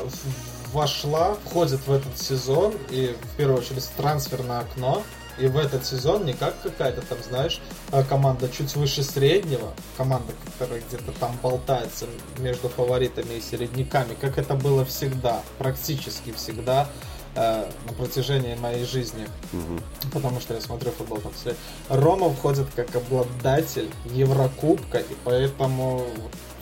вошла, 0.73 1.37
входит 1.45 1.87
в 1.87 1.93
этот 1.93 2.19
сезон 2.19 2.73
и 2.89 3.15
в 3.23 3.37
первую 3.37 3.59
очередь 3.59 3.87
трансферное 3.99 4.61
окно. 4.61 5.03
И 5.39 5.47
в 5.47 5.59
этот 5.59 5.85
сезон 5.85 6.25
не 6.25 6.33
как 6.33 6.61
какая-то 6.63 7.03
там, 7.03 7.19
знаешь, 7.27 7.61
а, 7.93 8.03
команда 8.03 8.49
чуть 8.49 8.75
выше 8.75 9.03
среднего, 9.03 9.73
команда, 9.97 10.33
которая 10.53 10.83
где-то 10.87 11.13
там 11.19 11.37
болтается 11.43 12.07
между 12.39 12.69
фаворитами 12.69 13.35
и 13.35 13.41
середняками, 13.41 14.15
как 14.21 14.39
это 14.39 14.55
было 14.55 14.85
всегда, 14.85 15.43
практически 15.59 16.33
всегда 16.33 16.89
э, 17.35 17.71
на 17.87 17.93
протяжении 17.93 18.55
моей 18.55 18.85
жизни, 18.85 19.27
угу. 19.53 20.11
потому 20.13 20.41
что 20.41 20.55
я 20.55 20.61
смотрю 20.61 20.91
футбол 20.93 21.19
там 21.19 21.33
след. 21.35 21.57
Рома 21.89 22.31
входит 22.31 22.67
как 22.75 22.95
обладатель 22.95 23.91
Еврокубка, 24.13 24.99
и 24.99 25.17
поэтому 25.25 26.05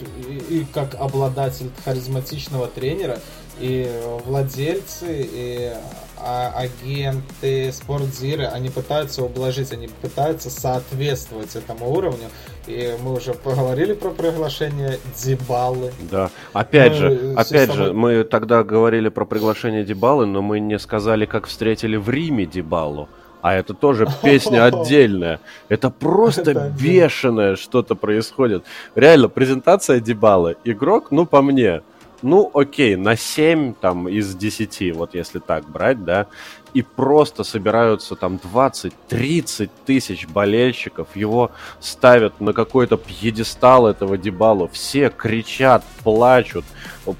и, 0.00 0.60
и 0.60 0.66
как 0.72 0.94
обладатель 0.94 1.70
харизматичного 1.84 2.68
тренера, 2.68 3.20
и 3.60 3.90
владельцы, 4.24 5.28
и 5.32 5.72
а, 6.16 6.52
агенты, 6.56 7.72
спортзиры, 7.72 8.46
они 8.46 8.70
пытаются 8.70 9.22
ублажить, 9.24 9.72
они 9.72 9.88
пытаются 9.88 10.50
соответствовать 10.50 11.54
этому 11.56 11.90
уровню. 11.90 12.28
И 12.68 12.94
мы 13.02 13.14
уже 13.14 13.32
поговорили 13.32 13.94
про 13.94 14.10
приглашение 14.10 14.98
Дебалы. 15.16 15.90
Да, 16.10 16.30
опять 16.52 16.92
мы 16.92 16.98
же, 16.98 17.34
опять 17.34 17.72
же, 17.72 17.94
мы 17.94 18.24
тогда 18.24 18.62
говорили 18.62 19.08
про 19.08 19.24
приглашение 19.24 19.84
Дебалы, 19.84 20.26
но 20.26 20.42
мы 20.42 20.60
не 20.60 20.78
сказали, 20.78 21.24
как 21.24 21.46
встретили 21.46 21.96
в 21.96 22.10
Риме 22.10 22.44
Дебалу. 22.44 23.08
А 23.40 23.54
это 23.54 23.72
тоже 23.72 24.06
песня 24.22 24.66
отдельная. 24.66 25.40
Это 25.70 25.88
просто 25.88 26.50
это 26.50 26.70
бешеное 26.78 27.56
что-то 27.56 27.94
происходит. 27.94 28.64
Реально, 28.94 29.30
презентация 29.30 29.98
Дебалы. 29.98 30.56
Игрок, 30.64 31.10
ну, 31.10 31.24
по 31.24 31.40
мне, 31.40 31.80
ну, 32.22 32.50
окей, 32.52 32.96
на 32.96 33.16
7 33.16 33.74
там 33.80 34.08
из 34.08 34.34
10, 34.34 34.94
вот 34.94 35.14
если 35.14 35.38
так 35.38 35.68
брать, 35.68 36.04
да, 36.04 36.26
и 36.74 36.82
просто 36.82 37.44
собираются 37.44 38.14
там 38.14 38.38
20-30 38.52 39.70
тысяч 39.86 40.26
болельщиков, 40.26 41.08
его 41.14 41.50
ставят 41.80 42.40
на 42.40 42.52
какой-то 42.52 42.96
пьедестал 42.96 43.86
этого 43.86 44.18
Дебалу, 44.18 44.68
все 44.72 45.10
кричат, 45.10 45.84
плачут, 46.02 46.64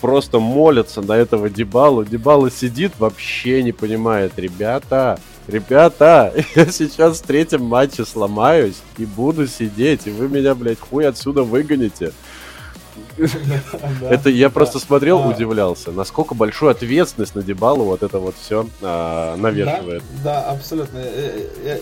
просто 0.01 0.39
молятся 0.39 1.03
на 1.03 1.13
этого 1.13 1.49
Дебалу, 1.49 2.05
Дебала 2.05 2.51
сидит, 2.51 2.93
вообще 2.99 3.63
не 3.63 3.73
понимает, 3.73 4.33
ребята, 4.37 5.19
ребята, 5.49 6.33
я 6.55 6.67
сейчас 6.67 7.21
в 7.21 7.27
третьем 7.27 7.65
матче 7.65 8.05
сломаюсь 8.05 8.81
и 8.99 9.05
буду 9.05 9.47
сидеть, 9.47 10.07
и 10.07 10.11
вы 10.11 10.29
меня, 10.29 10.55
блядь, 10.55 10.81
хуй 10.81 11.07
отсюда 11.07 11.43
выгоните. 11.43 12.13
Это 14.03 14.31
я 14.31 14.51
просто 14.51 14.79
смотрел, 14.79 15.19
а. 15.19 15.29
удивлялся, 15.29 15.93
насколько 15.93 16.35
большую 16.35 16.71
ответственность 16.71 17.35
на 17.35 17.43
Дебалу 17.43 17.85
вот 17.85 18.03
это 18.03 18.19
вот 18.19 18.35
все 18.41 18.67
а, 18.83 19.37
навешивает. 19.37 20.03
Да, 20.23 20.43
абсолютно. 20.51 20.99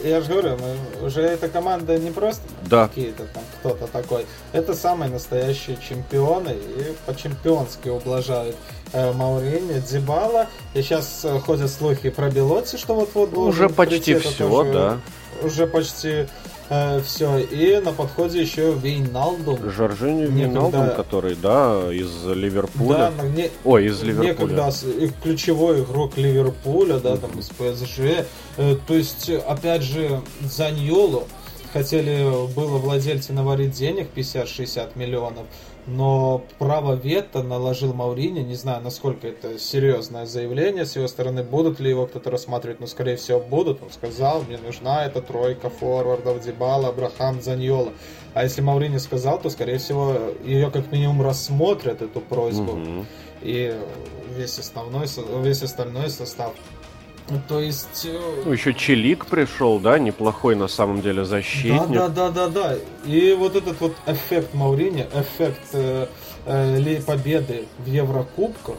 Я 0.04 0.20
же 0.20 0.28
говорю, 0.28 0.56
уже 1.02 1.22
эта 1.22 1.48
команда 1.48 1.98
не 1.98 2.10
просто 2.10 2.42
какие-то 2.68 3.24
там 3.24 3.42
кто-то 3.60 3.86
такой. 3.86 4.26
Это 4.52 4.74
самые 4.74 5.10
настоящие 5.10 5.76
чемпионы 5.76 6.50
и 6.50 6.94
по-чемпионски 7.06 7.88
ублажают 7.88 8.56
э, 8.92 9.12
Мауриньо, 9.12 9.80
Дебала. 9.80 10.46
И 10.74 10.82
сейчас 10.82 11.24
э, 11.24 11.38
ходят 11.40 11.70
слухи 11.70 12.10
про 12.10 12.30
Белотти, 12.30 12.76
что 12.76 12.94
вот-вот 12.94 13.32
Уже 13.36 13.68
почти 13.68 14.16
все, 14.16 14.72
да. 14.72 14.98
Уже 15.42 15.66
почти 15.66 16.26
э, 16.68 17.00
все. 17.00 17.38
И 17.38 17.80
на 17.80 17.92
подходе 17.92 18.40
еще 18.40 18.72
Вейналдум. 18.72 19.70
Жоржиню 19.70 20.30
Вейналдум, 20.30 20.90
который, 20.90 21.34
да, 21.34 21.92
из 21.92 22.24
Ливерпуля. 22.26 23.12
Да, 23.16 23.28
не... 23.28 23.50
Ой, 23.64 23.86
из 23.86 24.02
Ливерпуля. 24.02 24.54
Некогда 24.54 24.72
ключевой 25.22 25.82
игрок 25.82 26.16
Ливерпуля, 26.16 26.98
да, 26.98 27.16
там 27.16 27.30
из 27.38 27.48
ПСЖ. 27.48 28.26
Э, 28.56 28.76
то 28.86 28.94
есть, 28.94 29.30
опять 29.30 29.82
же, 29.82 30.20
Заньолу 30.42 31.26
хотели 31.72 32.24
было 32.54 32.78
владельцы 32.78 33.32
наварить 33.32 33.72
денег 33.72 34.08
50-60 34.14 34.90
миллионов 34.94 35.44
но 35.86 36.42
право 36.58 36.94
вето 36.94 37.42
наложил 37.42 37.92
Маурини, 37.92 38.40
не 38.40 38.54
знаю, 38.54 38.82
насколько 38.82 39.28
это 39.28 39.58
серьезное 39.58 40.26
заявление 40.26 40.84
с 40.84 40.96
его 40.96 41.06
стороны, 41.06 41.42
будут 41.42 41.78
ли 41.78 41.90
его 41.90 42.06
кто-то 42.06 42.30
рассматривать, 42.30 42.80
но 42.80 42.86
скорее 42.86 43.16
всего 43.16 43.40
будут, 43.40 43.82
он 43.82 43.90
сказал, 43.90 44.42
мне 44.42 44.58
нужна 44.58 45.06
эта 45.06 45.22
тройка 45.22 45.70
форвардов, 45.70 46.42
Дебала, 46.44 46.88
Абрахам, 46.88 47.40
Заньола. 47.40 47.92
А 48.34 48.42
если 48.42 48.60
Маурини 48.60 48.98
сказал, 48.98 49.40
то, 49.40 49.48
скорее 49.48 49.78
всего, 49.78 50.16
ее 50.44 50.70
как 50.70 50.90
минимум 50.90 51.22
рассмотрят, 51.22 52.02
эту 52.02 52.20
просьбу, 52.20 52.72
угу. 52.72 53.06
и 53.42 53.74
весь, 54.36 54.58
основной, 54.58 55.06
весь 55.42 55.62
остальной 55.62 56.10
состав 56.10 56.52
ну, 57.28 57.40
то 57.48 57.60
есть... 57.60 58.04
Э, 58.06 58.42
ну, 58.44 58.52
еще 58.52 58.72
Челик 58.72 59.26
пришел, 59.26 59.80
да, 59.80 59.98
неплохой 59.98 60.54
на 60.54 60.68
самом 60.68 61.02
деле 61.02 61.24
защитник. 61.24 61.88
Да, 61.88 62.08
да, 62.08 62.30
да, 62.30 62.48
да, 62.48 62.48
да. 62.48 62.76
И 63.04 63.32
вот 63.34 63.56
этот 63.56 63.80
вот 63.80 63.94
эффект 64.06 64.54
Маурини, 64.54 65.06
эффект 65.12 65.68
э, 65.72 66.06
э, 66.46 67.00
победы 67.02 67.66
в 67.78 67.86
Еврокубках, 67.86 68.76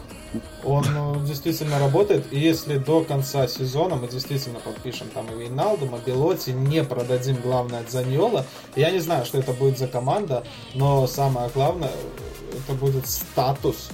он 0.63 0.85
э, 0.85 1.25
действительно 1.25 1.77
работает. 1.79 2.25
И 2.31 2.39
если 2.39 2.77
до 2.77 3.03
конца 3.03 3.47
сезона 3.47 3.95
мы 3.95 4.07
действительно 4.07 4.59
подпишем 4.59 5.07
там 5.13 5.27
и 5.29 5.43
Вейналду, 5.43 5.85
и 5.85 6.09
Белоти, 6.09 6.51
не 6.51 6.83
продадим 6.85 7.35
главное 7.37 7.81
от 7.81 7.91
Заньола, 7.91 8.45
я 8.77 8.91
не 8.91 8.99
знаю, 8.99 9.25
что 9.25 9.39
это 9.39 9.51
будет 9.51 9.77
за 9.77 9.87
команда, 9.87 10.45
но 10.73 11.05
самое 11.07 11.49
главное, 11.53 11.91
это 12.53 12.73
будет 12.77 13.07
статус 13.07 13.89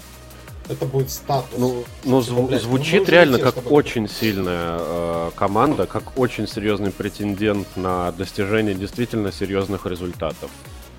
это 0.69 0.85
будет 0.85 1.09
статус. 1.09 1.57
Ну, 1.57 1.83
ну 2.03 2.19
зву- 2.19 2.47
блядь, 2.47 2.61
звучит 2.61 3.07
ну, 3.07 3.11
реально 3.11 3.39
как 3.39 3.55
чтобы... 3.55 3.69
очень 3.69 4.07
сильная 4.07 4.77
э, 4.79 5.31
команда, 5.35 5.85
как 5.85 6.17
очень 6.17 6.47
серьезный 6.47 6.91
претендент 6.91 7.67
на 7.75 8.11
достижение 8.11 8.75
действительно 8.75 9.31
серьезных 9.31 9.85
результатов. 9.85 10.49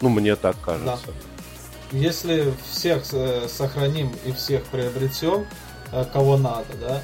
Ну, 0.00 0.08
мне 0.08 0.36
так 0.36 0.56
кажется. 0.64 0.98
Да. 1.06 1.98
Если 1.98 2.52
всех 2.70 3.04
э, 3.12 3.46
сохраним 3.48 4.12
и 4.24 4.32
всех 4.32 4.64
приобретем, 4.64 5.46
э, 5.92 6.04
кого 6.12 6.36
надо, 6.36 6.66
да, 6.80 7.02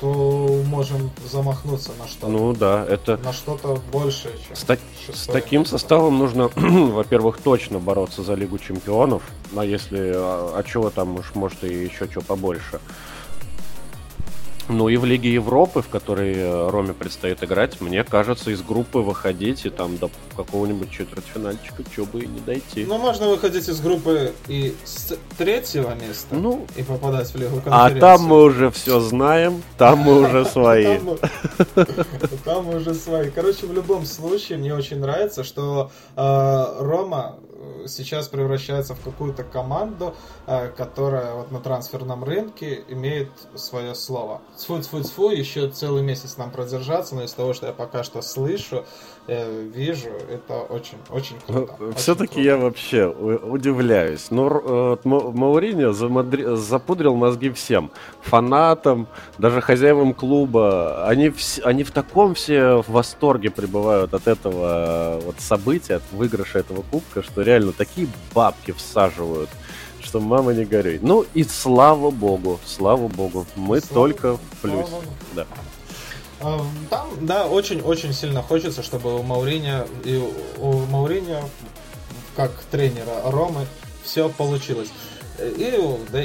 то 0.00 0.62
можем 0.66 1.10
замахнуться 1.30 1.92
на 1.98 2.06
что-то. 2.06 2.28
Ну 2.28 2.52
да, 2.52 2.84
это... 2.86 3.16
На 3.18 3.32
что-то 3.32 3.80
большее, 3.90 4.34
чем 4.46 4.56
С, 4.56 4.62
та... 4.62 4.76
с 5.12 5.26
таким 5.26 5.64
составом 5.64 6.18
нужно, 6.18 6.50
во-первых, 6.56 7.38
точно 7.38 7.78
бороться 7.78 8.22
за 8.22 8.34
Лигу 8.34 8.58
Чемпионов, 8.58 9.22
а 9.56 9.64
если... 9.64 10.12
А, 10.14 10.54
а 10.58 10.62
чего 10.62 10.90
там 10.90 11.16
уж, 11.16 11.34
может, 11.34 11.64
и 11.64 11.68
еще 11.68 12.08
что 12.10 12.20
побольше. 12.20 12.80
Ну 14.68 14.88
и 14.88 14.96
в 14.96 15.04
Лиге 15.04 15.32
Европы, 15.32 15.80
в 15.80 15.88
которой 15.88 16.34
э, 16.34 16.68
Роме 16.70 16.92
предстоит 16.92 17.42
играть, 17.44 17.80
мне 17.80 18.02
кажется, 18.02 18.50
из 18.50 18.62
группы 18.62 18.98
выходить 18.98 19.64
и 19.64 19.70
там 19.70 19.96
до 19.96 20.10
какого-нибудь 20.36 20.90
четвертьфинальчика, 20.90 21.84
что 21.92 22.04
бы 22.04 22.24
и 22.24 22.26
не 22.26 22.40
дойти. 22.40 22.84
Ну, 22.84 22.98
можно 22.98 23.28
выходить 23.28 23.68
из 23.68 23.80
группы 23.80 24.32
и 24.48 24.74
с 24.84 25.16
третьего 25.38 25.94
места 25.94 26.34
ну, 26.34 26.66
и 26.76 26.82
попадать 26.82 27.32
в 27.32 27.36
Лигу. 27.36 27.62
А 27.66 27.90
там 27.90 28.22
мы 28.22 28.42
уже 28.42 28.70
все 28.70 28.98
знаем, 29.00 29.62
там 29.78 30.00
мы 30.00 30.22
уже 30.22 30.44
свои. 30.46 30.98
Там 32.44 32.66
мы 32.66 32.76
уже 32.76 32.94
свои. 32.94 33.30
Короче, 33.30 33.66
в 33.66 33.72
любом 33.72 34.04
случае, 34.04 34.58
мне 34.58 34.74
очень 34.74 34.98
нравится, 34.98 35.44
что 35.44 35.90
э, 36.16 36.76
Рома 36.80 37.36
сейчас 37.86 38.28
превращается 38.28 38.94
в 38.94 39.00
какую-то 39.00 39.44
команду, 39.44 40.14
э, 40.46 40.68
которая 40.68 41.34
вот 41.34 41.50
на 41.50 41.60
трансферном 41.60 42.24
рынке 42.24 42.84
имеет 42.88 43.30
свое 43.54 43.94
слово. 43.94 44.42
Тьфу-тьфу-тьфу, 44.56 45.30
еще 45.30 45.68
целый 45.68 46.02
месяц 46.02 46.36
нам 46.38 46.50
продержаться, 46.50 47.14
но 47.14 47.22
из 47.24 47.32
того, 47.32 47.52
что 47.52 47.66
я 47.66 47.72
пока 47.72 48.02
что 48.02 48.22
слышу, 48.22 48.86
э, 49.26 49.62
вижу, 49.74 50.08
это 50.30 50.60
очень-очень 50.60 51.36
круто. 51.46 51.74
Ну, 51.78 51.92
Все-таки 51.92 52.42
я 52.42 52.56
вообще 52.56 53.06
удивляюсь. 53.06 54.30
Ну, 54.30 54.48
э, 54.48 54.96
Мауриньо 55.04 55.92
запудрил 55.92 57.16
мозги 57.16 57.50
всем. 57.50 57.90
Фанатам, 58.22 59.08
даже 59.38 59.60
хозяевам 59.60 60.14
клуба. 60.14 61.06
Они, 61.06 61.28
в, 61.28 61.38
они 61.64 61.84
в 61.84 61.90
таком 61.90 62.34
все 62.34 62.82
в 62.82 62.88
восторге 62.88 63.50
пребывают 63.50 64.14
от 64.14 64.26
этого 64.26 65.20
вот 65.22 65.36
события, 65.38 65.96
от 65.96 66.02
выигрыша 66.12 66.60
этого 66.60 66.82
кубка, 66.90 67.22
что 67.22 67.42
реально 67.42 67.72
такие 67.72 68.08
бабки 68.34 68.72
всаживают 68.72 69.50
что 70.06 70.20
мама 70.20 70.54
не 70.54 70.64
горюй. 70.64 71.00
Ну 71.02 71.26
и 71.34 71.42
слава 71.42 72.10
богу, 72.10 72.60
слава 72.64 73.08
богу, 73.08 73.44
мы 73.56 73.80
слава, 73.80 73.94
только 73.94 74.36
в 74.36 74.40
плюс. 74.62 74.88
Да. 75.34 75.46
Там, 76.90 77.08
да, 77.20 77.46
очень-очень 77.46 78.12
сильно 78.12 78.42
хочется, 78.42 78.82
чтобы 78.82 79.18
у 79.18 79.22
Мауриньо 79.22 79.86
и 80.04 80.22
у 80.58 80.72
Мауриньо, 80.86 81.40
как 82.36 82.52
тренера 82.70 83.22
Ромы, 83.24 83.66
все 84.04 84.28
получилось. 84.28 84.90
И, 85.40 85.78
да, 86.12 86.22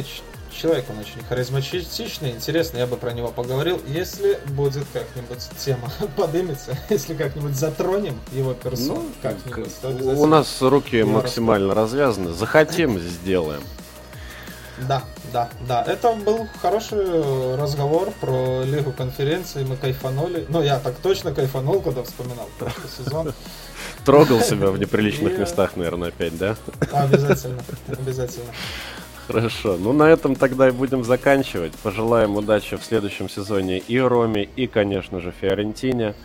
человек 0.51 0.85
он 0.89 0.99
очень 0.99 1.23
харизматичный, 1.27 2.31
интересный, 2.31 2.81
я 2.81 2.87
бы 2.87 2.97
про 2.97 3.11
него 3.13 3.29
поговорил. 3.29 3.81
Если 3.87 4.39
будет 4.49 4.85
как-нибудь 4.93 5.39
тема 5.57 5.91
подымется, 6.15 6.77
если 6.89 7.13
как-нибудь 7.13 7.55
затронем 7.55 8.19
его 8.31 8.53
персону, 8.53 9.03
ну, 9.03 9.11
как-нибудь, 9.21 10.17
У 10.17 10.25
нас 10.25 10.61
руки 10.61 11.03
максимально 11.03 11.73
развязаны. 11.73 12.31
Захотим, 12.33 12.99
сделаем. 12.99 13.61
Да, 14.87 15.03
да, 15.31 15.49
да. 15.67 15.83
Это 15.83 16.13
был 16.13 16.47
хороший 16.61 17.55
разговор 17.55 18.11
про 18.19 18.63
Лигу 18.63 18.91
конференции. 18.91 19.63
Мы 19.63 19.77
кайфанули. 19.77 20.45
Ну, 20.49 20.61
я 20.61 20.79
так 20.79 20.95
точно 20.95 21.33
кайфанул, 21.33 21.81
когда 21.81 22.03
вспоминал 22.03 22.49
прошлый 22.57 22.89
сезон. 22.97 23.33
Трогал 24.05 24.39
себя 24.41 24.71
в 24.71 24.79
неприличных 24.79 25.37
местах, 25.37 25.75
наверное, 25.75 26.09
опять, 26.09 26.37
да? 26.37 26.55
Обязательно, 26.91 27.61
обязательно. 27.87 28.51
Хорошо. 29.27 29.77
Ну, 29.77 29.93
на 29.93 30.09
этом 30.09 30.35
тогда 30.35 30.67
и 30.67 30.71
будем 30.71 31.03
заканчивать. 31.03 31.73
Пожелаем 31.83 32.35
удачи 32.35 32.75
в 32.75 32.83
следующем 32.83 33.29
сезоне 33.29 33.77
и 33.79 33.99
Роме, 33.99 34.43
и, 34.55 34.67
конечно 34.67 35.19
же, 35.21 35.31
Фиорентине. 35.31 36.15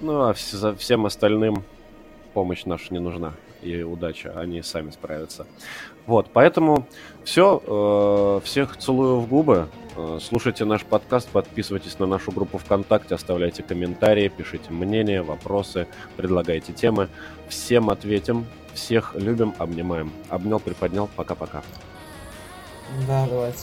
Ну, 0.00 0.22
а 0.22 0.34
всем 0.34 1.06
остальным 1.06 1.64
помощь 2.32 2.64
наша 2.64 2.92
не 2.92 3.00
нужна. 3.00 3.32
И 3.62 3.82
удача, 3.82 4.32
они 4.38 4.62
сами 4.62 4.90
справятся. 4.90 5.46
Вот, 6.06 6.28
поэтому 6.32 6.86
все. 7.24 7.62
Э, 7.66 8.40
всех 8.44 8.76
целую 8.76 9.20
в 9.20 9.28
губы. 9.28 9.68
Э, 9.96 10.18
слушайте 10.20 10.66
наш 10.66 10.84
подкаст, 10.84 11.28
подписывайтесь 11.30 11.98
на 11.98 12.04
нашу 12.06 12.30
группу 12.30 12.58
ВКонтакте, 12.58 13.14
оставляйте 13.14 13.62
комментарии, 13.62 14.28
пишите 14.28 14.70
мнения, 14.70 15.22
вопросы, 15.22 15.86
предлагайте 16.16 16.74
темы. 16.74 17.08
Всем 17.48 17.88
ответим. 17.88 18.44
Всех 18.74 19.14
любим, 19.14 19.54
обнимаем. 19.58 20.12
Обнял, 20.28 20.60
приподнял. 20.60 21.08
Пока-пока. 21.16 21.62
Да, 23.06 23.26
давайте. 23.26 23.58